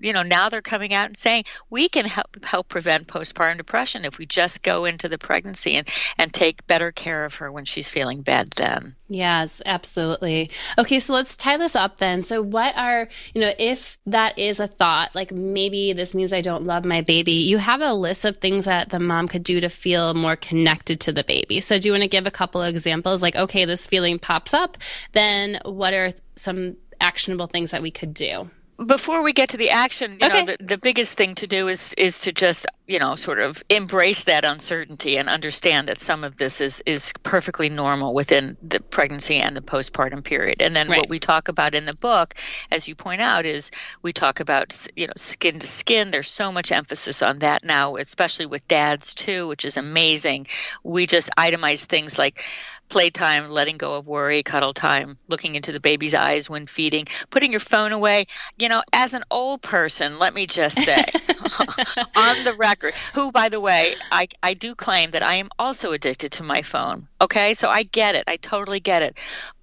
you 0.00 0.12
know 0.12 0.22
now 0.22 0.48
they're 0.48 0.62
coming 0.62 0.92
out 0.92 1.06
and 1.06 1.16
saying 1.16 1.44
we 1.68 1.88
can 1.88 2.06
help 2.06 2.42
help 2.44 2.68
prevent 2.68 3.06
postpartum 3.06 3.58
depression 3.58 4.04
if 4.04 4.18
we 4.18 4.26
just 4.26 4.62
go 4.62 4.84
into 4.84 5.08
the 5.08 5.18
pregnancy 5.18 5.76
and 5.76 5.88
and 6.18 6.32
take 6.32 6.66
better 6.66 6.90
care 6.90 7.24
of 7.24 7.36
her 7.36 7.52
when 7.52 7.64
she's 7.64 7.88
feeling 7.88 8.22
bad 8.22 8.48
then. 8.56 8.94
Yes 9.08 9.60
absolutely. 9.66 10.50
Okay 10.78 11.00
so 11.00 11.14
let's 11.14 11.36
tie 11.36 11.56
this 11.56 11.76
up 11.76 11.98
then. 11.98 12.22
So 12.22 12.42
what 12.42 12.76
are 12.76 13.08
you 13.34 13.40
know 13.40 13.52
if 13.58 13.98
that 14.06 14.38
is 14.38 14.60
a 14.60 14.66
thought 14.66 15.14
like 15.14 15.30
maybe 15.32 15.92
this 15.92 16.14
means 16.14 16.32
i 16.32 16.40
don't 16.40 16.64
love 16.64 16.84
my 16.84 17.00
baby 17.00 17.32
you 17.32 17.58
have 17.58 17.80
a 17.80 17.92
list 17.92 18.24
of 18.24 18.36
things 18.38 18.64
that 18.64 18.90
the 18.90 19.00
mom 19.00 19.28
could 19.28 19.44
do 19.44 19.60
to 19.60 19.68
feel 19.68 20.14
more 20.14 20.36
connected 20.36 21.00
to 21.00 21.12
the 21.12 21.24
baby. 21.24 21.60
So 21.60 21.78
do 21.78 21.88
you 21.88 21.92
want 21.92 22.02
to 22.02 22.08
give 22.08 22.26
a 22.26 22.30
couple 22.30 22.62
of 22.62 22.68
examples? 22.68 23.22
Like 23.22 23.36
okay 23.36 23.64
this 23.64 23.86
feeling 23.86 24.18
pops 24.18 24.54
up 24.54 24.78
then 25.12 25.58
what 25.64 25.92
are 25.92 26.12
some 26.36 26.76
actionable 27.00 27.46
things 27.46 27.70
that 27.70 27.82
we 27.82 27.90
could 27.90 28.14
do 28.14 28.50
before 28.86 29.22
we 29.22 29.32
get 29.32 29.50
to 29.50 29.56
the 29.56 29.70
action, 29.70 30.12
you 30.20 30.26
okay. 30.26 30.44
know, 30.44 30.46
the, 30.58 30.64
the 30.64 30.78
biggest 30.78 31.16
thing 31.16 31.34
to 31.36 31.46
do 31.46 31.68
is 31.68 31.92
is 31.94 32.20
to 32.22 32.32
just, 32.32 32.66
you 32.86 32.98
know, 32.98 33.14
sort 33.14 33.38
of 33.38 33.62
embrace 33.68 34.24
that 34.24 34.44
uncertainty 34.44 35.16
and 35.16 35.28
understand 35.28 35.88
that 35.88 35.98
some 35.98 36.24
of 36.24 36.36
this 36.36 36.60
is 36.60 36.82
is 36.86 37.12
perfectly 37.22 37.68
normal 37.68 38.14
within 38.14 38.56
the 38.62 38.80
pregnancy 38.80 39.36
and 39.36 39.56
the 39.56 39.60
postpartum 39.60 40.24
period. 40.24 40.62
And 40.62 40.74
then 40.74 40.88
right. 40.88 41.00
what 41.00 41.08
we 41.08 41.18
talk 41.18 41.48
about 41.48 41.74
in 41.74 41.84
the 41.84 41.94
book, 41.94 42.34
as 42.70 42.88
you 42.88 42.94
point 42.94 43.20
out, 43.20 43.44
is 43.44 43.70
we 44.02 44.12
talk 44.12 44.40
about, 44.40 44.86
you 44.96 45.06
know, 45.06 45.12
skin 45.16 45.58
to 45.58 45.66
skin. 45.66 46.10
There's 46.10 46.30
so 46.30 46.50
much 46.50 46.72
emphasis 46.72 47.22
on 47.22 47.40
that 47.40 47.64
now, 47.64 47.96
especially 47.96 48.46
with 48.46 48.66
dads 48.66 49.14
too, 49.14 49.46
which 49.48 49.64
is 49.64 49.76
amazing. 49.76 50.46
We 50.82 51.06
just 51.06 51.30
itemize 51.36 51.84
things 51.84 52.18
like 52.18 52.42
playtime, 52.90 53.48
letting 53.48 53.78
go 53.78 53.96
of 53.96 54.06
worry, 54.06 54.42
cuddle 54.42 54.74
time, 54.74 55.16
looking 55.28 55.54
into 55.54 55.72
the 55.72 55.80
baby's 55.80 56.14
eyes 56.14 56.50
when 56.50 56.66
feeding, 56.66 57.06
putting 57.30 57.52
your 57.52 57.60
phone 57.60 57.92
away. 57.92 58.26
You 58.58 58.68
know, 58.68 58.82
as 58.92 59.14
an 59.14 59.24
old 59.30 59.62
person, 59.62 60.18
let 60.18 60.34
me 60.34 60.46
just 60.46 60.78
say 60.78 60.96
on 62.16 62.44
the 62.44 62.54
record, 62.58 62.94
who, 63.14 63.32
by 63.32 63.48
the 63.48 63.60
way, 63.60 63.94
I, 64.12 64.28
I 64.42 64.54
do 64.54 64.74
claim 64.74 65.12
that 65.12 65.22
I 65.22 65.36
am 65.36 65.48
also 65.58 65.92
addicted 65.92 66.32
to 66.32 66.42
my 66.42 66.62
phone. 66.62 67.08
Okay, 67.20 67.54
so 67.54 67.68
I 67.68 67.84
get 67.84 68.14
it. 68.14 68.24
I 68.26 68.36
totally 68.36 68.80
get 68.80 69.02
it 69.02 69.16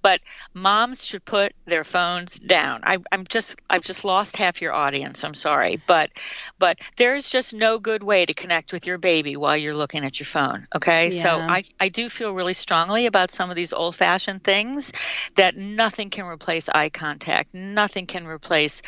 but 0.08 0.22
moms 0.54 1.04
should 1.04 1.22
put 1.22 1.52
their 1.66 1.84
phones 1.84 2.38
down. 2.38 2.80
I, 2.82 2.96
am 3.12 3.26
just 3.26 3.60
I've 3.68 3.82
just 3.82 4.06
lost 4.06 4.38
half 4.38 4.62
your 4.62 4.72
audience. 4.72 5.22
I'm 5.22 5.34
sorry, 5.34 5.82
but 5.86 6.08
but 6.58 6.78
there 6.96 7.14
is 7.14 7.28
just 7.28 7.52
no 7.52 7.78
good 7.78 8.02
way 8.02 8.24
to 8.24 8.32
connect 8.32 8.72
with 8.72 8.86
your 8.86 8.96
baby 8.96 9.36
while 9.36 9.54
you're 9.54 9.76
looking 9.76 10.06
at 10.06 10.18
your 10.18 10.24
phone. 10.24 10.66
Okay, 10.74 11.10
yeah. 11.10 11.22
so 11.22 11.40
I 11.40 11.62
I 11.78 11.90
do 11.90 12.08
feel 12.08 12.32
really 12.32 12.54
strongly 12.54 13.04
about 13.04 13.30
some 13.30 13.50
of 13.50 13.56
these 13.56 13.74
old 13.74 13.96
fashioned 13.96 14.42
things 14.42 14.94
that 15.36 15.58
nothing 15.58 16.08
can 16.08 16.24
replace 16.24 16.70
eye 16.70 16.88
contact. 16.88 17.52
Nothing 17.52 18.06
can 18.06 18.26
replace 18.26 18.80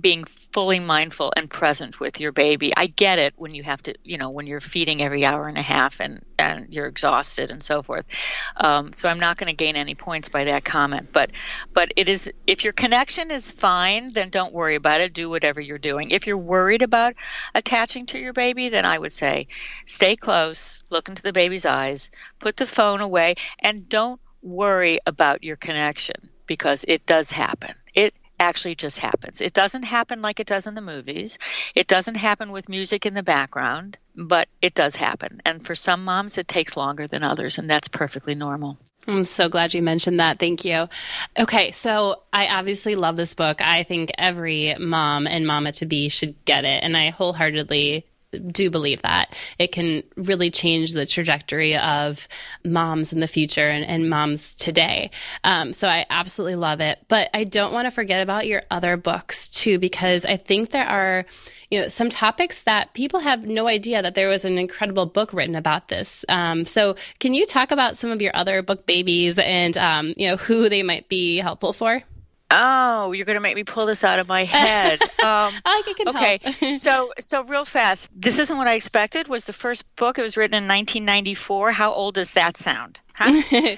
being 0.00 0.24
fully 0.24 0.80
mindful 0.80 1.32
and 1.36 1.48
present 1.48 2.00
with 2.00 2.18
your 2.18 2.32
baby. 2.32 2.72
I 2.76 2.88
get 2.88 3.20
it 3.20 3.34
when 3.36 3.54
you 3.54 3.62
have 3.62 3.80
to 3.84 3.94
you 4.02 4.18
know 4.18 4.30
when 4.30 4.48
you're 4.48 4.60
feeding 4.60 5.02
every 5.02 5.24
hour 5.24 5.46
and 5.46 5.56
a 5.56 5.62
half 5.62 6.00
and 6.00 6.24
and 6.36 6.74
you're 6.74 6.86
exhausted 6.86 7.52
and 7.52 7.62
so 7.62 7.80
forth. 7.82 8.06
Um, 8.56 8.92
so 8.92 9.08
I'm 9.08 9.20
not 9.20 9.36
going 9.36 9.46
to 9.46 9.64
gain 9.64 9.76
any 9.76 9.94
points 9.94 10.28
by 10.28 10.44
that 10.46 10.63
comment. 10.64 11.08
But 11.12 11.30
but 11.72 11.92
it 11.96 12.08
is 12.08 12.30
if 12.46 12.64
your 12.64 12.72
connection 12.72 13.30
is 13.30 13.52
fine, 13.52 14.12
then 14.12 14.30
don't 14.30 14.52
worry 14.52 14.74
about 14.74 15.00
it. 15.00 15.14
Do 15.14 15.30
whatever 15.30 15.60
you're 15.60 15.78
doing. 15.78 16.10
If 16.10 16.26
you're 16.26 16.38
worried 16.38 16.82
about 16.82 17.14
attaching 17.54 18.06
to 18.06 18.18
your 18.18 18.32
baby, 18.32 18.68
then 18.70 18.84
I 18.84 18.98
would 18.98 19.12
say 19.12 19.48
stay 19.86 20.16
close, 20.16 20.82
look 20.90 21.08
into 21.08 21.22
the 21.22 21.32
baby's 21.32 21.66
eyes, 21.66 22.10
put 22.38 22.56
the 22.56 22.66
phone 22.66 23.00
away, 23.00 23.36
and 23.60 23.88
don't 23.88 24.20
worry 24.42 24.98
about 25.06 25.42
your 25.42 25.56
connection 25.56 26.30
because 26.46 26.84
it 26.86 27.06
does 27.06 27.30
happen. 27.30 27.74
It 27.94 28.14
actually 28.38 28.74
just 28.74 28.98
happens. 28.98 29.40
It 29.40 29.52
doesn't 29.52 29.84
happen 29.84 30.22
like 30.22 30.40
it 30.40 30.46
does 30.46 30.66
in 30.66 30.74
the 30.74 30.80
movies. 30.80 31.38
It 31.74 31.86
doesn't 31.86 32.16
happen 32.16 32.50
with 32.50 32.68
music 32.68 33.06
in 33.06 33.14
the 33.14 33.22
background, 33.22 33.98
but 34.16 34.48
it 34.60 34.74
does 34.74 34.96
happen. 34.96 35.40
And 35.44 35.64
for 35.64 35.74
some 35.74 36.04
moms, 36.04 36.38
it 36.38 36.48
takes 36.48 36.76
longer 36.76 37.06
than 37.06 37.22
others, 37.22 37.58
and 37.58 37.70
that's 37.70 37.88
perfectly 37.88 38.34
normal. 38.34 38.78
I'm 39.06 39.24
so 39.24 39.48
glad 39.48 39.74
you 39.74 39.82
mentioned 39.82 40.20
that. 40.20 40.38
Thank 40.38 40.64
you. 40.64 40.88
Okay, 41.38 41.72
so 41.72 42.22
I 42.32 42.46
obviously 42.46 42.94
love 42.94 43.16
this 43.16 43.34
book. 43.34 43.60
I 43.60 43.82
think 43.82 44.10
every 44.16 44.74
mom 44.78 45.26
and 45.26 45.46
mama 45.46 45.72
to 45.72 45.86
be 45.86 46.08
should 46.08 46.42
get 46.44 46.64
it, 46.64 46.82
and 46.82 46.96
I 46.96 47.10
wholeheartedly 47.10 48.06
do 48.38 48.70
believe 48.70 49.02
that 49.02 49.36
it 49.58 49.72
can 49.72 50.02
really 50.16 50.50
change 50.50 50.92
the 50.92 51.06
trajectory 51.06 51.76
of 51.76 52.28
moms 52.64 53.12
in 53.12 53.20
the 53.20 53.26
future 53.28 53.68
and, 53.68 53.84
and 53.84 54.08
moms 54.08 54.54
today. 54.54 55.10
Um, 55.42 55.72
so 55.72 55.88
I 55.88 56.06
absolutely 56.10 56.56
love 56.56 56.80
it. 56.80 56.98
But 57.08 57.30
I 57.34 57.44
don't 57.44 57.72
want 57.72 57.86
to 57.86 57.90
forget 57.90 58.22
about 58.22 58.46
your 58.46 58.62
other 58.70 58.96
books 58.96 59.48
too, 59.48 59.78
because 59.78 60.24
I 60.24 60.36
think 60.36 60.70
there 60.70 60.86
are, 60.86 61.24
you 61.70 61.80
know, 61.80 61.88
some 61.88 62.10
topics 62.10 62.62
that 62.64 62.94
people 62.94 63.20
have 63.20 63.46
no 63.46 63.66
idea 63.66 64.02
that 64.02 64.14
there 64.14 64.28
was 64.28 64.44
an 64.44 64.58
incredible 64.58 65.06
book 65.06 65.32
written 65.32 65.54
about 65.54 65.88
this. 65.88 66.24
Um, 66.28 66.64
so 66.66 66.96
can 67.18 67.34
you 67.34 67.46
talk 67.46 67.70
about 67.70 67.96
some 67.96 68.10
of 68.10 68.22
your 68.22 68.34
other 68.36 68.62
book 68.62 68.86
babies 68.86 69.38
and, 69.38 69.76
um, 69.76 70.12
you 70.16 70.28
know, 70.28 70.36
who 70.36 70.68
they 70.68 70.82
might 70.82 71.08
be 71.08 71.38
helpful 71.38 71.72
for? 71.72 72.02
Oh, 72.56 73.10
you're 73.10 73.24
going 73.24 73.34
to 73.34 73.40
make 73.40 73.56
me 73.56 73.64
pull 73.64 73.86
this 73.86 74.04
out 74.04 74.20
of 74.20 74.28
my 74.28 74.44
head. 74.44 75.00
Um, 75.24 75.54
I 75.64 75.94
can 75.96 76.08
okay, 76.08 76.38
so 76.78 77.14
so 77.18 77.44
real 77.44 77.64
fast. 77.64 78.10
This 78.14 78.38
isn't 78.38 78.58
what 78.58 78.68
I 78.68 78.74
expected. 78.74 79.26
Was 79.26 79.46
the 79.46 79.54
first 79.54 79.84
book? 79.96 80.18
It 80.18 80.22
was 80.22 80.36
written 80.36 80.52
in 80.52 80.68
1994. 80.68 81.72
How 81.72 81.94
old 81.94 82.16
does 82.16 82.34
that 82.34 82.58
sound? 82.58 83.00
Huh? 83.14 83.32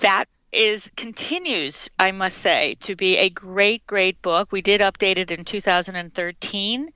that 0.00 0.24
is 0.50 0.90
continues, 0.96 1.90
I 1.98 2.12
must 2.12 2.38
say, 2.38 2.76
to 2.80 2.96
be 2.96 3.18
a 3.18 3.30
great, 3.30 3.86
great 3.86 4.20
book. 4.22 4.50
We 4.50 4.62
did 4.62 4.80
update 4.80 5.18
it 5.18 5.30
in 5.30 5.44
2013, 5.44 6.92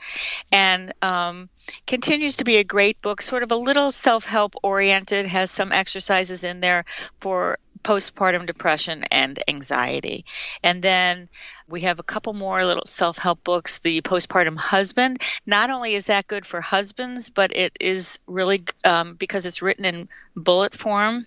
and 0.51 0.95
um, 1.03 1.49
continues 1.87 2.39
to 2.39 2.45
be 2.45 2.57
a 2.57 2.65
great 2.65 3.01
book. 3.03 3.23
Sort 3.23 3.45
of 3.45 3.53
a 3.53 3.57
little 3.57 3.93
self-help 3.93 4.55
oriented. 4.63 5.27
Has 5.27 5.53
some 5.53 5.71
exercises 5.71 6.43
in 6.43 6.61
there 6.61 6.85
for 7.21 7.59
postpartum 7.83 8.47
depression 8.47 9.05
and 9.11 9.43
anxiety. 9.49 10.25
And 10.63 10.83
then 10.83 11.29
we 11.69 11.83
have 11.83 11.99
a 11.99 12.03
couple 12.03 12.33
more 12.33 12.65
little 12.65 12.87
self 12.87 13.19
help 13.19 13.45
books. 13.45 13.79
The 13.79 14.01
Postpartum 14.03 14.57
Husband. 14.57 15.21
Not 15.47 15.71
only 15.71 15.95
is 15.95 16.07
that 16.07 16.27
good 16.27 16.47
for 16.47 16.61
husbands, 16.61 17.31
but 17.31 17.55
it 17.55 17.77
is 17.81 18.19
really 18.27 18.65
um, 18.85 19.15
because 19.15 19.47
it's 19.47 19.63
written 19.63 19.85
in 19.85 20.09
bullet 20.35 20.75
form. 20.75 21.27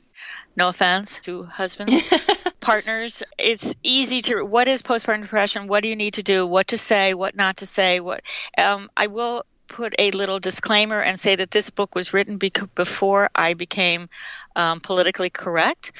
No 0.55 0.69
offense 0.69 1.19
to 1.21 1.43
husbands, 1.43 2.03
partners. 2.59 3.23
It's 3.39 3.73
easy 3.81 4.21
to. 4.23 4.43
What 4.43 4.67
is 4.67 4.81
postpartum 4.81 5.23
depression? 5.23 5.67
What 5.67 5.81
do 5.81 5.89
you 5.89 5.95
need 5.95 6.15
to 6.15 6.23
do? 6.23 6.45
What 6.45 6.67
to 6.69 6.77
say? 6.77 7.13
What 7.13 7.35
not 7.35 7.57
to 7.57 7.65
say? 7.65 7.99
What? 7.99 8.21
Um, 8.57 8.89
I 8.95 9.07
will 9.07 9.45
put 9.71 9.95
a 9.97 10.11
little 10.11 10.37
disclaimer 10.37 11.01
and 11.01 11.17
say 11.17 11.37
that 11.37 11.49
this 11.49 11.69
book 11.69 11.95
was 11.95 12.13
written 12.13 12.37
before 12.37 13.29
I 13.33 13.53
became 13.53 14.09
um, 14.53 14.81
politically 14.81 15.29
correct. 15.29 15.93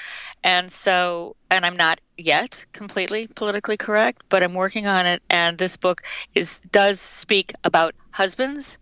And 0.43 0.69
so, 0.69 1.38
and 1.49 1.65
I'm 1.65 1.78
not 1.78 2.01
yet 2.17 2.65
completely 2.74 3.28
politically 3.28 3.78
correct, 3.78 4.24
but 4.28 4.43
I'm 4.43 4.53
working 4.53 4.88
on 4.88 5.05
it. 5.07 5.24
And 5.30 5.57
this 5.57 5.78
book 5.78 6.01
is 6.36 6.59
does 6.69 6.99
speak 6.99 7.53
about 7.63 7.95
husbands. 8.11 8.78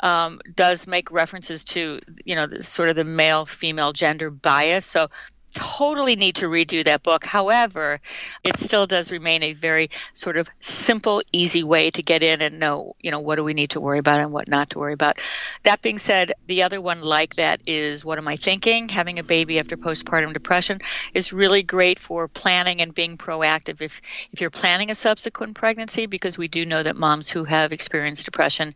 Um, 0.00 0.40
does 0.52 0.88
make 0.88 1.12
references 1.12 1.62
to 1.76 2.00
you 2.24 2.34
know 2.34 2.48
sort 2.58 2.88
of 2.88 2.96
the 2.96 3.04
male 3.04 3.46
female 3.46 3.92
gender 3.92 4.30
bias 4.30 4.84
so 4.84 5.06
totally 5.54 6.16
need 6.16 6.36
to 6.36 6.46
redo 6.46 6.84
that 6.84 7.02
book. 7.02 7.24
However, 7.24 8.00
it 8.44 8.56
still 8.58 8.86
does 8.86 9.12
remain 9.12 9.42
a 9.42 9.52
very 9.52 9.90
sort 10.14 10.36
of 10.36 10.48
simple, 10.60 11.22
easy 11.32 11.62
way 11.62 11.90
to 11.90 12.02
get 12.02 12.22
in 12.22 12.40
and 12.42 12.58
know, 12.58 12.94
you 13.00 13.10
know, 13.10 13.20
what 13.20 13.36
do 13.36 13.44
we 13.44 13.54
need 13.54 13.70
to 13.70 13.80
worry 13.80 13.98
about 13.98 14.20
and 14.20 14.32
what 14.32 14.48
not 14.48 14.70
to 14.70 14.78
worry 14.78 14.92
about. 14.92 15.18
That 15.62 15.82
being 15.82 15.98
said, 15.98 16.32
the 16.46 16.62
other 16.62 16.80
one 16.80 17.02
like 17.02 17.36
that 17.36 17.60
is 17.66 18.04
What 18.04 18.18
Am 18.18 18.28
I 18.28 18.36
Thinking? 18.36 18.88
Having 18.88 19.18
a 19.18 19.24
baby 19.24 19.58
after 19.58 19.76
postpartum 19.76 20.32
depression 20.32 20.80
is 21.14 21.32
really 21.32 21.62
great 21.62 21.98
for 21.98 22.28
planning 22.28 22.80
and 22.80 22.94
being 22.94 23.16
proactive 23.16 23.80
if, 23.80 24.00
if 24.32 24.40
you're 24.40 24.50
planning 24.50 24.90
a 24.90 24.94
subsequent 24.94 25.54
pregnancy, 25.54 26.06
because 26.06 26.38
we 26.38 26.48
do 26.48 26.64
know 26.66 26.82
that 26.82 26.96
moms 26.96 27.30
who 27.30 27.44
have 27.44 27.72
experienced 27.72 28.24
depression 28.24 28.72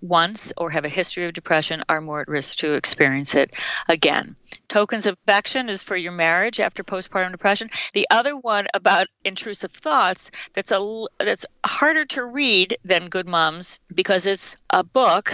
once 0.00 0.52
or 0.56 0.70
have 0.70 0.84
a 0.84 0.90
history 0.90 1.24
of 1.24 1.32
depression 1.32 1.82
are 1.88 2.00
more 2.00 2.20
at 2.20 2.28
risk 2.28 2.58
to 2.58 2.74
experience 2.74 3.34
it 3.34 3.54
again. 3.88 4.36
Tokens 4.68 5.06
of 5.06 5.16
Affection 5.22 5.68
is 5.68 5.82
for 5.82 5.96
your 5.96 6.12
marriage 6.12 6.60
after 6.60 6.84
postpartum 6.84 7.32
depression. 7.32 7.70
The 7.94 8.06
other 8.10 8.36
one 8.36 8.66
about 8.74 9.08
intrusive 9.24 9.72
thoughts 9.72 10.30
that's 10.52 10.72
a 10.72 11.04
that's 11.18 11.46
harder 11.64 12.04
to 12.06 12.24
read 12.24 12.78
than 12.84 13.08
Good 13.08 13.26
Moms 13.26 13.80
because 13.92 14.26
it's 14.26 14.56
a 14.70 14.84
book, 14.84 15.32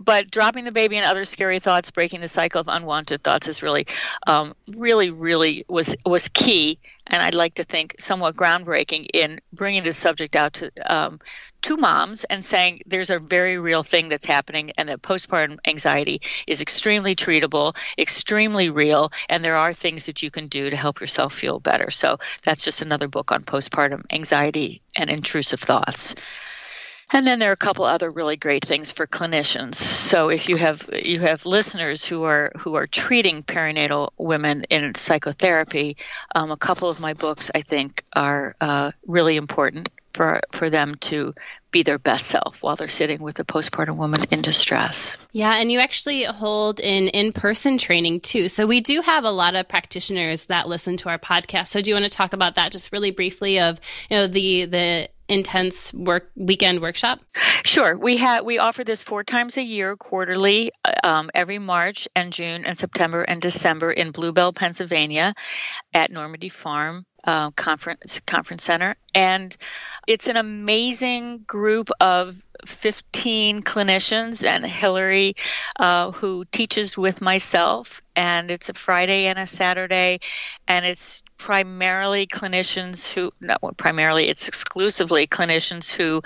but 0.00 0.30
dropping 0.30 0.64
the 0.64 0.72
baby 0.72 0.96
and 0.96 1.06
other 1.06 1.24
scary 1.24 1.58
thoughts, 1.58 1.90
breaking 1.90 2.20
the 2.20 2.28
cycle 2.28 2.60
of 2.60 2.68
unwanted 2.68 3.22
thoughts 3.22 3.48
is 3.48 3.62
really, 3.62 3.86
um, 4.26 4.54
really, 4.68 5.10
really 5.10 5.64
was 5.68 5.96
was 6.04 6.28
key 6.28 6.78
and 7.06 7.22
I'd 7.22 7.34
like 7.34 7.54
to 7.54 7.64
think 7.64 7.96
somewhat 7.98 8.36
groundbreaking 8.36 9.08
in 9.14 9.40
bringing 9.52 9.84
this 9.84 9.96
subject 9.96 10.34
out 10.36 10.54
to 10.54 10.70
um, 10.84 11.20
to 11.66 11.76
moms 11.76 12.22
and 12.22 12.44
saying 12.44 12.82
there's 12.86 13.10
a 13.10 13.18
very 13.18 13.58
real 13.58 13.82
thing 13.82 14.08
that's 14.08 14.24
happening, 14.24 14.70
and 14.78 14.88
that 14.88 15.02
postpartum 15.02 15.58
anxiety 15.66 16.20
is 16.46 16.60
extremely 16.60 17.16
treatable, 17.16 17.76
extremely 17.98 18.70
real, 18.70 19.10
and 19.28 19.44
there 19.44 19.56
are 19.56 19.72
things 19.72 20.06
that 20.06 20.22
you 20.22 20.30
can 20.30 20.46
do 20.46 20.70
to 20.70 20.76
help 20.76 21.00
yourself 21.00 21.34
feel 21.34 21.58
better. 21.58 21.90
So 21.90 22.18
that's 22.42 22.64
just 22.64 22.82
another 22.82 23.08
book 23.08 23.32
on 23.32 23.42
postpartum 23.42 24.04
anxiety 24.12 24.80
and 24.96 25.10
intrusive 25.10 25.58
thoughts. 25.58 26.14
And 27.12 27.26
then 27.26 27.38
there 27.40 27.50
are 27.50 27.52
a 27.52 27.56
couple 27.56 27.84
other 27.84 28.10
really 28.10 28.36
great 28.36 28.64
things 28.64 28.92
for 28.92 29.06
clinicians. 29.06 29.74
So 29.74 30.28
if 30.28 30.48
you 30.48 30.56
have 30.56 30.88
you 30.92 31.20
have 31.20 31.46
listeners 31.46 32.04
who 32.04 32.24
are 32.24 32.52
who 32.58 32.74
are 32.74 32.86
treating 32.86 33.42
perinatal 33.42 34.10
women 34.18 34.64
in 34.70 34.94
psychotherapy, 34.94 35.96
um, 36.34 36.50
a 36.50 36.56
couple 36.56 36.88
of 36.88 36.98
my 36.98 37.14
books 37.14 37.50
I 37.54 37.62
think 37.62 38.04
are 38.12 38.54
uh, 38.60 38.90
really 39.06 39.36
important 39.36 39.88
for 40.16 40.40
for 40.50 40.70
them 40.70 40.94
to 40.96 41.34
be 41.70 41.82
their 41.82 41.98
best 41.98 42.26
self 42.26 42.62
while 42.62 42.74
they're 42.74 42.88
sitting 42.88 43.20
with 43.20 43.38
a 43.38 43.44
postpartum 43.44 43.96
woman 43.96 44.24
in 44.30 44.40
distress. 44.40 45.18
Yeah, 45.32 45.54
and 45.54 45.70
you 45.70 45.78
actually 45.78 46.24
hold 46.24 46.80
an 46.80 47.08
in-person 47.08 47.76
training 47.76 48.20
too. 48.20 48.48
So 48.48 48.66
we 48.66 48.80
do 48.80 49.02
have 49.02 49.24
a 49.24 49.30
lot 49.30 49.54
of 49.54 49.68
practitioners 49.68 50.46
that 50.46 50.68
listen 50.68 50.96
to 50.98 51.10
our 51.10 51.18
podcast. 51.18 51.66
So 51.66 51.82
do 51.82 51.90
you 51.90 51.94
want 51.94 52.10
to 52.10 52.16
talk 52.16 52.32
about 52.32 52.54
that 52.54 52.72
just 52.72 52.92
really 52.92 53.10
briefly 53.10 53.60
of, 53.60 53.78
you 54.08 54.16
know, 54.16 54.26
the 54.26 54.64
the 54.64 55.08
intense 55.28 55.92
work 55.92 56.30
weekend 56.34 56.80
workshop? 56.80 57.20
Sure. 57.64 57.98
We 57.98 58.16
have 58.18 58.44
we 58.44 58.58
offer 58.58 58.84
this 58.84 59.02
four 59.02 59.22
times 59.22 59.58
a 59.58 59.62
year, 59.62 59.96
quarterly, 59.96 60.70
um, 61.04 61.30
every 61.34 61.58
March 61.58 62.08
and 62.16 62.32
June 62.32 62.64
and 62.64 62.78
September 62.78 63.22
and 63.22 63.42
December 63.42 63.92
in 63.92 64.12
Bluebell, 64.12 64.54
Pennsylvania, 64.54 65.34
at 65.92 66.10
Normandy 66.10 66.48
Farm 66.48 67.04
uh, 67.24 67.50
Conference 67.52 68.20
Conference 68.26 68.62
Center, 68.64 68.96
and 69.14 69.56
it's 70.06 70.28
an 70.28 70.36
amazing 70.36 71.38
group 71.46 71.90
of 72.00 72.40
15 72.64 73.62
clinicians 73.62 74.46
and 74.46 74.64
Hillary, 74.64 75.34
uh, 75.78 76.12
who 76.12 76.44
teaches 76.44 76.96
with 76.96 77.20
myself. 77.20 78.02
And 78.14 78.50
it's 78.50 78.68
a 78.68 78.74
Friday 78.74 79.26
and 79.26 79.38
a 79.38 79.46
Saturday, 79.46 80.20
and 80.66 80.86
it's 80.86 81.22
primarily 81.36 82.26
clinicians 82.26 83.12
who, 83.12 83.32
not 83.40 83.60
primarily, 83.76 84.26
it's 84.28 84.48
exclusively 84.48 85.26
clinicians 85.26 85.92
who 85.92 86.22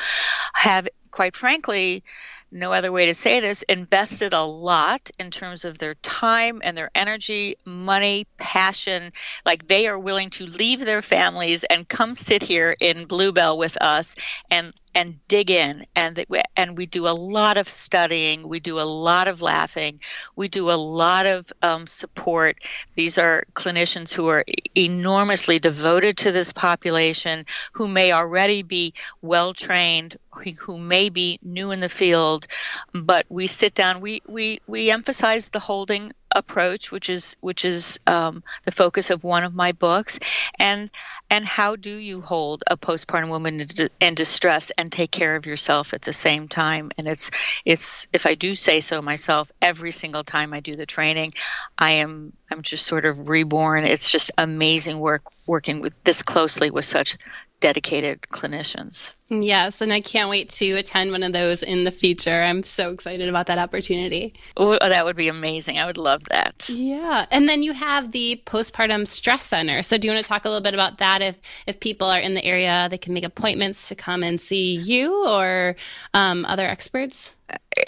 have, 0.53 0.89
quite 1.11 1.35
frankly, 1.35 2.05
no 2.53 2.73
other 2.73 2.91
way 2.91 3.07
to 3.07 3.15
say 3.15 3.41
this, 3.41 3.63
invested 3.63 4.33
a 4.33 4.43
lot 4.43 5.11
in 5.19 5.31
terms 5.31 5.65
of 5.65 5.79
their 5.79 5.95
time 5.97 6.61
and 6.65 6.77
their 6.77 6.91
energy, 6.95 7.57
money, 7.65 8.27
passion. 8.39 9.13
Like 9.47 9.69
they 9.69 9.87
are 9.87 9.99
willing 9.99 10.31
to 10.31 10.47
leave 10.47 10.81
their 10.81 11.03
families 11.03 11.65
and 11.65 11.89
come 11.89 12.15
sit 12.15 12.43
here 12.43 12.75
in 12.81 13.07
Bluebell 13.07 13.57
with 13.57 13.77
us 13.81 14.17
and 14.51 14.73
and 14.95 15.19
dig 15.29 15.51
in. 15.51 15.87
And 15.95 16.25
and 16.57 16.77
we 16.77 16.87
do 16.87 17.07
a 17.07 17.11
lot 17.11 17.57
of 17.57 17.69
studying. 17.69 18.49
We 18.49 18.61
do 18.61 18.81
a 18.81 18.83
lot 18.83 19.29
of 19.29 19.43
laughing. 19.43 20.01
We 20.37 20.49
do 20.49 20.71
a 20.71 20.75
lot 20.75 21.27
of 21.27 21.53
um, 21.63 21.87
support. 21.87 22.59
These 22.97 23.19
are 23.19 23.45
clinicians 23.55 24.13
who 24.13 24.29
are 24.29 24.45
enormously 24.75 25.59
devoted 25.59 26.19
to 26.19 26.33
this 26.33 26.53
population 26.53 27.47
who 27.73 27.89
may 27.89 28.13
already 28.13 28.63
be 28.63 28.95
well 29.23 29.55
trained 29.55 30.17
who 30.59 30.79
may 30.79 31.09
be 31.09 31.39
new 31.43 31.71
in 31.71 31.81
the 31.81 31.89
field. 31.89 32.47
But 32.93 33.27
we 33.29 33.47
sit 33.47 33.75
down 33.75 34.01
we 34.01 34.23
we 34.27 34.61
we 34.67 34.91
emphasize 34.91 35.49
the 35.49 35.59
holding 35.59 36.13
approach, 36.35 36.93
which 36.93 37.11
is 37.11 37.37
which 37.41 37.65
is 37.65 38.01
um, 38.07 38.43
the 38.65 38.73
focus 38.73 39.11
of 39.11 39.25
one 39.25 39.45
of 39.45 39.55
my 39.55 39.73
books, 39.73 40.19
and 40.59 40.91
and 41.29 41.45
how 41.45 41.77
do 41.77 41.95
you 41.95 42.21
hold 42.21 42.65
a 42.67 42.77
postpartum 42.77 43.29
woman 43.29 43.65
in 44.01 44.15
distress 44.15 44.71
and 44.77 44.91
take 44.91 45.11
care 45.11 45.37
of 45.37 45.47
yourself 45.47 45.95
at 45.95 46.03
the 46.03 46.13
same 46.13 46.49
time? 46.49 46.91
And 46.99 47.07
it's 47.07 47.31
it's 47.65 48.09
if 48.13 48.27
I 48.27 48.35
do 48.35 48.55
say 48.55 48.81
so 48.81 49.01
myself, 49.03 49.51
every 49.61 49.91
single 49.91 50.25
time 50.25 50.53
I 50.53 50.61
do 50.61 50.75
the 50.75 50.87
training, 50.87 51.35
I 51.79 51.93
am 51.93 52.33
I'm 52.51 52.63
just 52.63 52.87
sort 52.87 53.05
of 53.05 53.29
reborn. 53.29 53.85
It's 53.85 54.11
just 54.11 54.33
amazing 54.37 54.99
work 54.99 55.23
working 55.47 55.81
with 55.81 55.95
this 56.05 56.23
closely 56.23 56.71
with 56.71 56.85
such 56.85 57.17
dedicated 57.61 58.23
clinicians. 58.23 59.15
Yes, 59.29 59.81
and 59.81 59.93
I 59.93 60.01
can't 60.01 60.29
wait 60.29 60.51
to 60.51 60.73
attend 60.73 61.13
one 61.13 61.23
of 61.23 61.33
those 61.33 61.63
in 61.63 61.85
the 61.85 61.91
future. 61.93 62.43
I'm 62.43 62.65
so 62.65 62.91
excited 62.91 63.29
about 63.29 63.47
that 63.47 63.59
opportunity. 63.59 64.35
Oh, 64.57 64.77
that 64.81 65.05
would 65.05 65.17
be 65.17 65.29
amazing. 65.29 65.79
I 65.79 65.87
would 65.87 65.99
love 65.99 66.25
that. 66.25 66.69
Yeah. 66.69 67.27
And 67.31 67.49
then 67.49 67.63
you 67.63 67.73
have 67.73 68.11
the 68.11 68.43
postpartum 68.45 69.07
stress 69.07 69.45
center. 69.45 69.83
So 69.83 69.99
do 69.99 70.09
you 70.09 70.13
want 70.13 70.25
to 70.25 70.29
talk 70.29 70.45
a 70.45 70.49
little 70.49 70.63
bit 70.63 70.75
about 70.75 70.99
that 70.99 71.23
if 71.23 71.37
if 71.67 71.79
people 71.79 72.09
are 72.09 72.19
in 72.19 72.35
the 72.35 72.45
area, 72.45 72.89
they 72.91 72.99
can 72.99 73.15
make 73.15 73.25
appointments 73.25 73.89
to 73.89 73.95
come 73.95 74.25
and 74.25 74.41
see 74.41 74.75
you 74.75 75.29
or 75.29 75.77
um, 76.13 76.45
other 76.47 76.67
experts? 76.67 77.33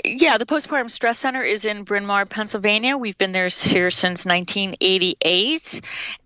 Yeah, 0.04 0.38
the 0.38 0.46
Postpartum 0.46 0.90
Stress 0.90 1.18
Center 1.18 1.42
is 1.42 1.64
in 1.64 1.82
Bryn 1.82 2.06
Mawr, 2.06 2.24
Pennsylvania. 2.24 2.96
We've 2.96 3.18
been 3.18 3.32
there 3.32 3.48
here 3.48 3.90
since 3.90 4.24
1988, 4.24 5.80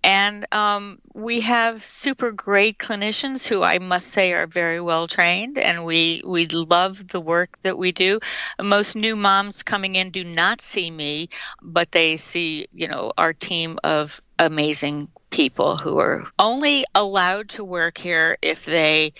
and 0.04 0.46
um, 0.52 0.98
we 1.14 1.40
have 1.40 1.82
super 1.82 2.32
great 2.32 2.78
clinicians 2.78 3.46
who 3.46 3.62
I 3.62 3.78
must 3.78 4.08
say 4.08 4.32
are 4.32 4.46
very 4.46 4.80
well 4.80 5.06
trained, 5.06 5.56
and 5.56 5.84
we 5.84 6.22
we 6.26 6.46
love 6.46 7.08
the 7.08 7.20
work 7.20 7.58
that 7.62 7.78
we 7.78 7.92
do. 7.92 8.20
Most 8.60 8.94
new 8.94 9.16
moms 9.16 9.62
coming 9.62 9.96
in 9.96 10.10
do 10.10 10.24
not 10.24 10.60
see 10.60 10.90
me, 10.90 11.30
but 11.62 11.90
they 11.92 12.18
see 12.18 12.66
you 12.74 12.88
know 12.88 13.12
our 13.16 13.32
team 13.32 13.78
of 13.82 14.20
amazing 14.38 15.08
people 15.30 15.76
who 15.76 15.98
are 15.98 16.26
only 16.38 16.84
allowed 16.94 17.48
to 17.50 17.64
work 17.64 17.96
here 17.98 18.36
if 18.42 18.66
they 18.66 19.12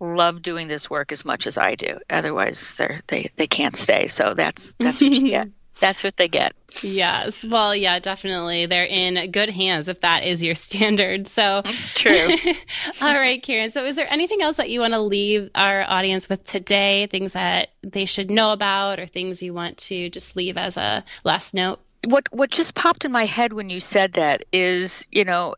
love 0.00 0.42
doing 0.42 0.68
this 0.68 0.90
work 0.90 1.12
as 1.12 1.24
much 1.24 1.46
as 1.46 1.58
I 1.58 1.74
do. 1.74 1.98
Otherwise, 2.10 2.76
they 2.76 3.00
they 3.06 3.30
they 3.36 3.46
can't 3.46 3.76
stay. 3.76 4.06
So 4.06 4.34
that's 4.34 4.74
that's 4.78 5.00
what 5.00 5.12
you 5.12 5.28
get. 5.30 5.48
That's 5.78 6.02
what 6.02 6.16
they 6.16 6.28
get. 6.28 6.54
Yes. 6.82 7.44
Well, 7.44 7.74
yeah, 7.76 7.98
definitely. 7.98 8.66
They're 8.66 8.86
in 8.86 9.30
good 9.30 9.50
hands 9.50 9.88
if 9.88 10.00
that 10.00 10.24
is 10.24 10.42
your 10.42 10.54
standard. 10.66 11.28
So 11.28 11.62
That's 11.64 11.92
true. 11.92 12.12
All 13.02 13.12
right, 13.12 13.42
Karen. 13.42 13.70
So 13.70 13.84
is 13.84 13.96
there 13.96 14.06
anything 14.08 14.42
else 14.42 14.56
that 14.56 14.70
you 14.70 14.80
want 14.80 14.94
to 14.94 15.00
leave 15.00 15.50
our 15.54 15.82
audience 15.82 16.28
with 16.28 16.44
today? 16.44 17.06
Things 17.08 17.34
that 17.34 17.70
they 17.82 18.04
should 18.06 18.30
know 18.30 18.52
about 18.52 18.98
or 18.98 19.06
things 19.06 19.42
you 19.42 19.52
want 19.52 19.76
to 19.78 20.08
just 20.10 20.36
leave 20.36 20.56
as 20.56 20.76
a 20.76 21.04
last 21.24 21.54
note? 21.54 21.80
What 22.04 22.28
what 22.32 22.50
just 22.50 22.74
popped 22.74 23.04
in 23.04 23.12
my 23.12 23.24
head 23.26 23.52
when 23.52 23.68
you 23.68 23.80
said 23.80 24.14
that 24.14 24.44
is, 24.52 25.08
you 25.10 25.24
know, 25.24 25.56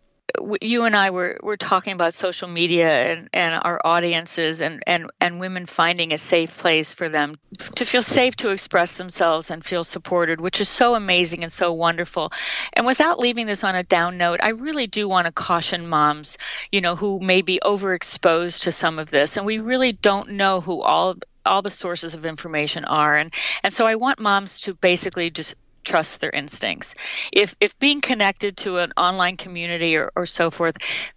you 0.60 0.84
and 0.84 0.94
I 0.94 1.10
were, 1.10 1.38
were 1.42 1.56
talking 1.56 1.94
about 1.94 2.14
social 2.14 2.48
media 2.48 2.88
and, 2.88 3.28
and 3.32 3.54
our 3.54 3.80
audiences 3.84 4.60
and, 4.60 4.82
and, 4.86 5.10
and 5.20 5.40
women 5.40 5.66
finding 5.66 6.12
a 6.12 6.18
safe 6.18 6.58
place 6.58 6.94
for 6.94 7.08
them 7.08 7.36
to 7.76 7.84
feel 7.84 8.02
safe 8.02 8.36
to 8.36 8.50
express 8.50 8.98
themselves 8.98 9.50
and 9.50 9.64
feel 9.64 9.84
supported, 9.84 10.40
which 10.40 10.60
is 10.60 10.68
so 10.68 10.94
amazing 10.94 11.42
and 11.42 11.52
so 11.52 11.72
wonderful. 11.72 12.32
And 12.72 12.86
without 12.86 13.18
leaving 13.18 13.46
this 13.46 13.64
on 13.64 13.74
a 13.74 13.82
down 13.82 14.18
note, 14.18 14.40
I 14.42 14.50
really 14.50 14.86
do 14.86 15.08
want 15.08 15.26
to 15.26 15.32
caution 15.32 15.86
moms, 15.86 16.36
you 16.70 16.80
know, 16.80 16.94
who 16.94 17.20
may 17.20 17.42
be 17.42 17.60
overexposed 17.64 18.64
to 18.64 18.72
some 18.72 18.98
of 18.98 19.10
this. 19.10 19.36
And 19.36 19.46
we 19.46 19.58
really 19.58 19.92
don't 19.92 20.32
know 20.32 20.60
who 20.60 20.82
all 20.82 21.16
all 21.46 21.62
the 21.62 21.70
sources 21.70 22.12
of 22.12 22.26
information 22.26 22.84
are 22.84 23.14
and 23.14 23.32
and 23.62 23.72
so 23.72 23.86
I 23.86 23.94
want 23.94 24.18
moms 24.18 24.60
to 24.62 24.74
basically 24.74 25.30
just 25.30 25.54
trust 25.88 26.20
their 26.20 26.30
instincts. 26.30 26.94
If 27.32 27.56
if 27.60 27.78
being 27.78 28.00
connected 28.00 28.56
to 28.58 28.78
an 28.78 28.92
online 28.96 29.36
community 29.36 29.96
or, 29.96 30.12
or 30.14 30.26
so 30.26 30.50
forth 30.50 30.76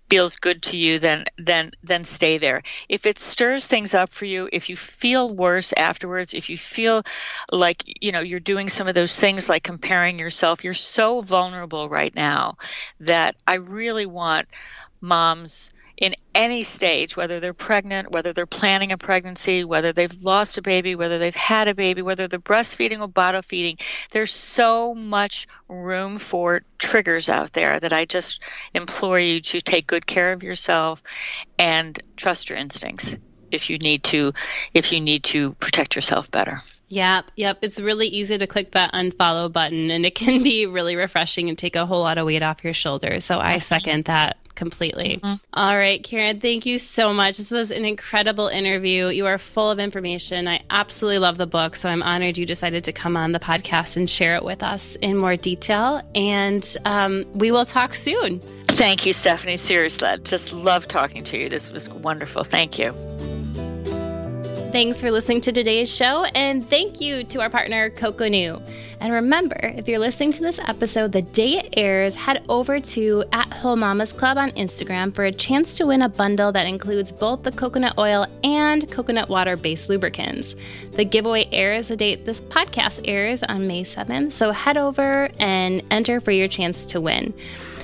feels 0.10 0.36
good 0.38 0.62
to 0.62 0.78
you, 0.78 1.00
then 1.00 1.26
then 1.38 1.72
then 1.84 2.04
stay 2.04 2.38
there. 2.38 2.64
If 2.90 3.06
it 3.06 3.20
stirs 3.20 3.68
things 3.68 3.94
up 3.94 4.10
for 4.10 4.26
you, 4.26 4.50
if 4.52 4.70
you 4.70 4.76
feel 4.76 5.30
worse 5.30 5.74
afterwards, 5.76 6.34
if 6.34 6.50
you 6.50 6.58
feel 6.58 7.04
like 7.52 7.84
you 7.86 8.12
know 8.12 8.22
you're 8.22 8.40
doing 8.40 8.70
some 8.70 8.88
of 8.88 8.94
those 8.94 9.20
things 9.20 9.50
like 9.50 9.64
comparing 9.64 10.20
yourself, 10.20 10.64
you're 10.64 10.74
so 10.74 11.22
vulnerable 11.22 11.90
right 11.90 12.16
now 12.16 12.58
that 13.02 13.36
I 13.46 13.56
really 13.56 14.06
want 14.06 14.48
moms 15.02 15.74
in 16.02 16.16
any 16.34 16.64
stage, 16.64 17.16
whether 17.16 17.40
they're 17.40 17.54
pregnant, 17.54 18.12
whether 18.12 18.34
they're 18.34 18.48
planning 18.48 18.92
a 18.92 18.98
pregnancy, 18.98 19.64
whether 19.64 19.94
they've 19.94 20.24
lost 20.24 20.58
a 20.58 20.62
baby, 20.64 20.96
whether 20.96 21.20
they've 21.20 21.36
had 21.36 21.68
a 21.68 21.76
baby, 21.76 22.02
whether 22.02 22.28
they're 22.28 22.40
breastfeeding 22.40 23.02
or 23.02 23.08
bottle 23.08 23.44
feeding. 23.44 23.78
There's 24.10 24.34
so 24.34 24.96
much 24.96 25.48
room 25.70 26.18
for 26.18 26.64
triggers 26.80 27.30
out 27.30 27.54
there 27.54 27.80
that 27.80 27.94
I 27.94 28.06
just 28.06 28.42
implore 28.74 29.20
you 29.20 29.42
to 29.42 29.62
take 29.62 29.86
good 29.86 30.08
care 30.08 30.34
of 30.34 30.42
yourself 30.42 31.04
and 31.60 31.98
trust 32.18 32.50
your 32.50 32.58
instincts 32.58 33.16
if 33.52 33.70
you 33.70 33.78
need 33.78 34.04
to 34.06 34.34
if 34.74 34.92
you 34.92 35.00
need 35.00 35.24
to 35.26 35.54
protect 35.54 35.96
yourself 35.96 36.32
better. 36.32 36.64
Yep, 36.88 37.32
yep. 37.38 37.60
It's 37.62 37.80
really 37.80 38.08
easy 38.08 38.38
to 38.38 38.48
click 38.48 38.72
that 38.72 38.92
unfollow 38.92 39.50
button 39.50 39.92
and 39.92 40.06
it 40.06 40.16
can 40.16 40.44
be 40.44 40.66
really 40.66 40.98
refreshing 40.98 41.48
and 41.48 41.58
take 41.58 41.78
a 41.78 41.86
whole 41.86 42.02
lot 42.02 42.18
of 42.18 42.26
weight 42.26 42.44
off 42.44 42.66
your 42.66 42.74
shoulders. 42.74 43.24
So 43.24 43.40
I 43.40 43.60
second 43.60 44.06
that 44.06 44.38
completely. 44.56 45.20
Mm-hmm. 45.24 45.36
All 45.54 45.78
right, 45.78 46.04
Karen, 46.04 46.40
thank 46.40 46.66
you 46.66 46.80
so 46.80 47.14
much. 47.14 47.38
This 47.38 47.52
was 47.52 47.72
an 47.72 47.86
incredible 47.86 48.48
interview. 48.48 49.08
You 49.08 49.28
are 49.28 49.38
full 49.38 49.70
of 49.70 49.80
information. 49.80 50.48
I 50.48 50.62
absolutely 50.70 51.20
love 51.20 51.38
the 51.38 51.48
book, 51.48 51.76
so 51.76 51.90
I'm 51.90 52.04
honored 52.04 52.38
you 52.38 52.46
decided 52.46 52.84
to 52.86 52.94
come 52.94 53.18
on 53.18 53.32
the 53.32 53.40
podcast 53.40 53.98
and 53.98 54.10
share 54.10 54.36
it 54.36 54.44
with 54.44 54.64
us 54.64 54.96
in 54.96 55.18
more 55.18 55.36
detail. 55.36 56.02
And 56.16 56.66
um, 56.86 57.26
we 57.34 57.52
will 57.52 57.66
talk 57.66 57.94
soon. 57.94 58.40
Thank 58.68 59.06
you, 59.06 59.14
Stephanie. 59.14 59.58
Seriously, 59.58 60.08
I 60.08 60.18
just 60.18 60.54
love 60.54 60.88
talking 60.88 61.24
to 61.26 61.38
you. 61.38 61.50
This 61.50 61.72
was 61.72 61.90
wonderful. 61.90 62.44
Thank 62.44 62.80
you. 62.80 62.94
Thanks 64.72 65.02
for 65.02 65.12
listening 65.12 65.42
to 65.42 65.52
today's 65.52 65.94
show, 65.94 66.24
and 66.24 66.66
thank 66.66 67.02
you 67.02 67.26
to 67.26 67.42
our 67.42 67.50
partner, 67.50 67.90
Coconu. 67.90 68.66
And 69.02 69.12
remember, 69.12 69.58
if 69.62 69.86
you're 69.86 70.00
listening 70.00 70.32
to 70.32 70.42
this 70.42 70.60
episode 70.60 71.12
the 71.12 71.24
day 71.24 71.58
it 71.58 71.74
airs, 71.76 72.16
head 72.16 72.42
over 72.48 72.80
to 72.80 73.26
at 73.34 73.52
Whole 73.52 73.76
Mamas 73.76 74.14
Club 74.14 74.38
on 74.38 74.52
Instagram 74.52 75.14
for 75.14 75.26
a 75.26 75.32
chance 75.32 75.76
to 75.76 75.88
win 75.88 76.02
a 76.02 76.08
bundle 76.08 76.54
that 76.54 76.68
includes 76.68 77.12
both 77.12 77.44
the 77.44 77.52
coconut 77.52 77.98
oil 77.98 78.26
and 78.46 78.90
coconut 78.90 79.28
water 79.28 79.58
based 79.58 79.90
lubricants. 79.90 80.56
The 80.94 81.04
giveaway 81.04 81.50
airs 81.52 81.90
the 81.90 81.98
date 81.98 82.24
this 82.24 82.40
podcast 82.40 83.02
airs 83.04 83.44
on 83.44 83.68
May 83.68 83.84
7th, 83.84 84.32
so 84.32 84.52
head 84.52 84.78
over 84.78 85.30
and 85.38 85.84
enter 85.92 86.22
for 86.22 86.32
your 86.32 86.48
chance 86.48 86.86
to 86.88 87.02
win. 87.02 87.34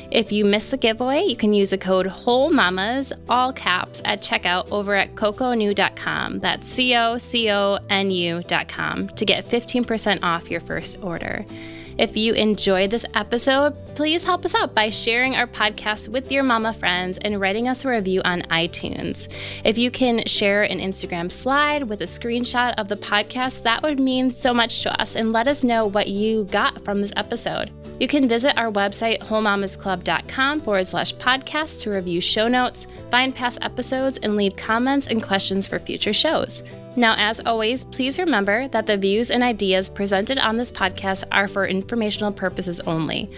If 0.09 0.31
you 0.31 0.45
miss 0.45 0.71
the 0.71 0.77
giveaway, 0.77 1.23
you 1.23 1.35
can 1.35 1.53
use 1.53 1.71
the 1.71 1.77
code 1.77 2.07
Whole 2.07 2.49
Mamas, 2.49 3.11
all 3.27 3.51
caps, 3.51 4.01
at 4.05 4.21
checkout 4.21 4.71
over 4.71 4.95
at 4.95 5.15
coconu.com. 5.15 6.39
That's 6.39 6.67
C 6.67 6.95
O 6.95 7.17
C 7.17 7.51
O 7.51 7.79
N 7.89 8.09
U.com 8.11 9.09
to 9.09 9.25
get 9.25 9.45
15% 9.45 10.23
off 10.23 10.49
your 10.49 10.61
first 10.61 11.03
order. 11.03 11.45
If 11.97 12.15
you 12.15 12.33
enjoyed 12.33 12.91
this 12.91 13.05
episode, 13.15 13.75
please 13.95 14.23
help 14.23 14.45
us 14.45 14.53
out 14.53 14.75
by 14.75 14.89
sharing 14.89 15.35
our 15.35 15.47
podcast 15.47 16.09
with 16.09 16.31
your 16.31 16.43
mama 16.43 16.73
friends 16.73 17.17
and 17.17 17.41
writing 17.41 17.67
us 17.67 17.85
a 17.85 17.89
review 17.89 18.21
on 18.23 18.43
iTunes. 18.43 19.33
If 19.63 19.77
you 19.77 19.89
can 19.89 20.25
share 20.27 20.63
an 20.63 20.79
Instagram 20.79 21.31
slide 21.31 21.83
with 21.83 22.01
a 22.01 22.05
screenshot 22.05 22.75
of 22.77 22.87
the 22.87 22.97
podcast, 22.97 23.63
that 23.63 23.81
would 23.81 23.99
mean 23.99 24.29
so 24.29 24.53
much 24.53 24.81
to 24.83 25.01
us 25.01 25.15
and 25.15 25.33
let 25.33 25.47
us 25.47 25.63
know 25.63 25.87
what 25.87 26.07
you 26.07 26.45
got 26.45 26.85
from 26.85 27.01
this 27.01 27.13
episode. 27.15 27.71
You 27.99 28.07
can 28.07 28.29
visit 28.29 28.57
our 28.57 28.71
website, 28.71 29.19
wholemamasclub.com 29.19 30.59
forward 30.59 30.85
slash 30.85 31.15
podcast 31.15 31.81
to 31.81 31.89
review 31.89 32.21
show 32.21 32.47
notes, 32.47 32.85
find 33.09 33.33
past 33.33 33.57
episodes, 33.61 34.17
and 34.17 34.35
leave 34.35 34.55
comments 34.55 35.07
and 35.07 35.23
questions 35.23 35.67
for 35.67 35.79
future 35.79 36.13
shows. 36.13 36.61
Now, 36.97 37.13
as 37.15 37.39
always, 37.45 37.85
please 37.85 38.17
remember 38.17 38.67
that 38.69 38.87
the 38.87 38.97
views 38.97 39.29
and 39.29 39.43
ideas 39.43 39.87
presented 39.87 40.39
on 40.39 40.55
this 40.57 40.71
podcast 40.71 41.25
are 41.31 41.47
for 41.47 41.67
informational 41.67 42.31
purposes 42.31 42.79
only. 42.81 43.29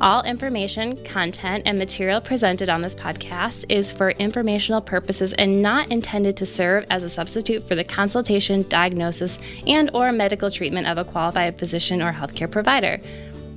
All 0.00 0.22
information, 0.22 0.96
content, 1.04 1.64
and 1.66 1.76
material 1.80 2.20
presented 2.20 2.68
on 2.68 2.80
this 2.80 2.94
podcast 2.94 3.64
is 3.68 3.90
for 3.90 4.10
informational 4.10 4.80
purposes 4.80 5.32
and 5.32 5.60
not 5.60 5.90
intended 5.90 6.36
to 6.36 6.46
serve 6.46 6.86
as 6.90 7.02
a 7.02 7.08
substitute 7.08 7.66
for 7.66 7.74
the 7.74 7.82
consultation, 7.82 8.62
diagnosis, 8.68 9.40
and 9.66 9.90
or 9.94 10.12
medical 10.12 10.48
treatment 10.48 10.86
of 10.86 10.96
a 10.96 11.04
qualified 11.04 11.58
physician 11.58 12.00
or 12.00 12.12
healthcare 12.12 12.48
provider. 12.48 13.00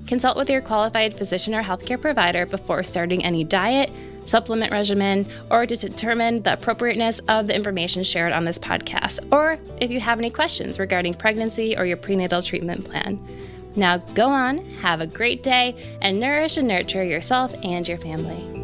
Consult 0.08 0.38
with 0.38 0.50
your 0.50 0.62
qualified 0.62 1.14
physician 1.14 1.54
or 1.54 1.62
healthcare 1.62 2.02
provider 2.02 2.48
before 2.48 2.82
starting 2.82 3.24
any 3.24 3.44
diet, 3.44 3.92
supplement 4.26 4.72
regimen, 4.72 5.26
or 5.50 5.66
to 5.66 5.76
determine 5.76 6.42
the 6.44 6.54
appropriateness 6.54 7.20
of 7.28 7.48
the 7.48 7.56
information 7.56 8.04
shared 8.04 8.34
on 8.34 8.44
this 8.44 8.60
podcast, 8.60 9.20
or 9.32 9.58
if 9.80 9.92
you 9.92 10.00
have 10.00 10.20
any 10.20 10.30
questions 10.30 10.80
regarding 10.80 11.14
pregnancy 11.14 11.78
or 11.78 11.86
your 11.86 11.98
prenatal 11.98 12.42
treatment 12.42 12.86
plan. 12.86 13.20
Now 13.76 13.98
go 13.98 14.28
on, 14.28 14.60
have 14.76 15.02
a 15.02 15.08
great 15.08 15.44
day, 15.44 15.98
and 16.02 16.20
nourish 16.20 16.58
and 16.58 16.68
nurture 16.68 17.04
yourself 17.04 17.56
and 17.64 17.88
your 17.88 17.98
family. 17.98 18.61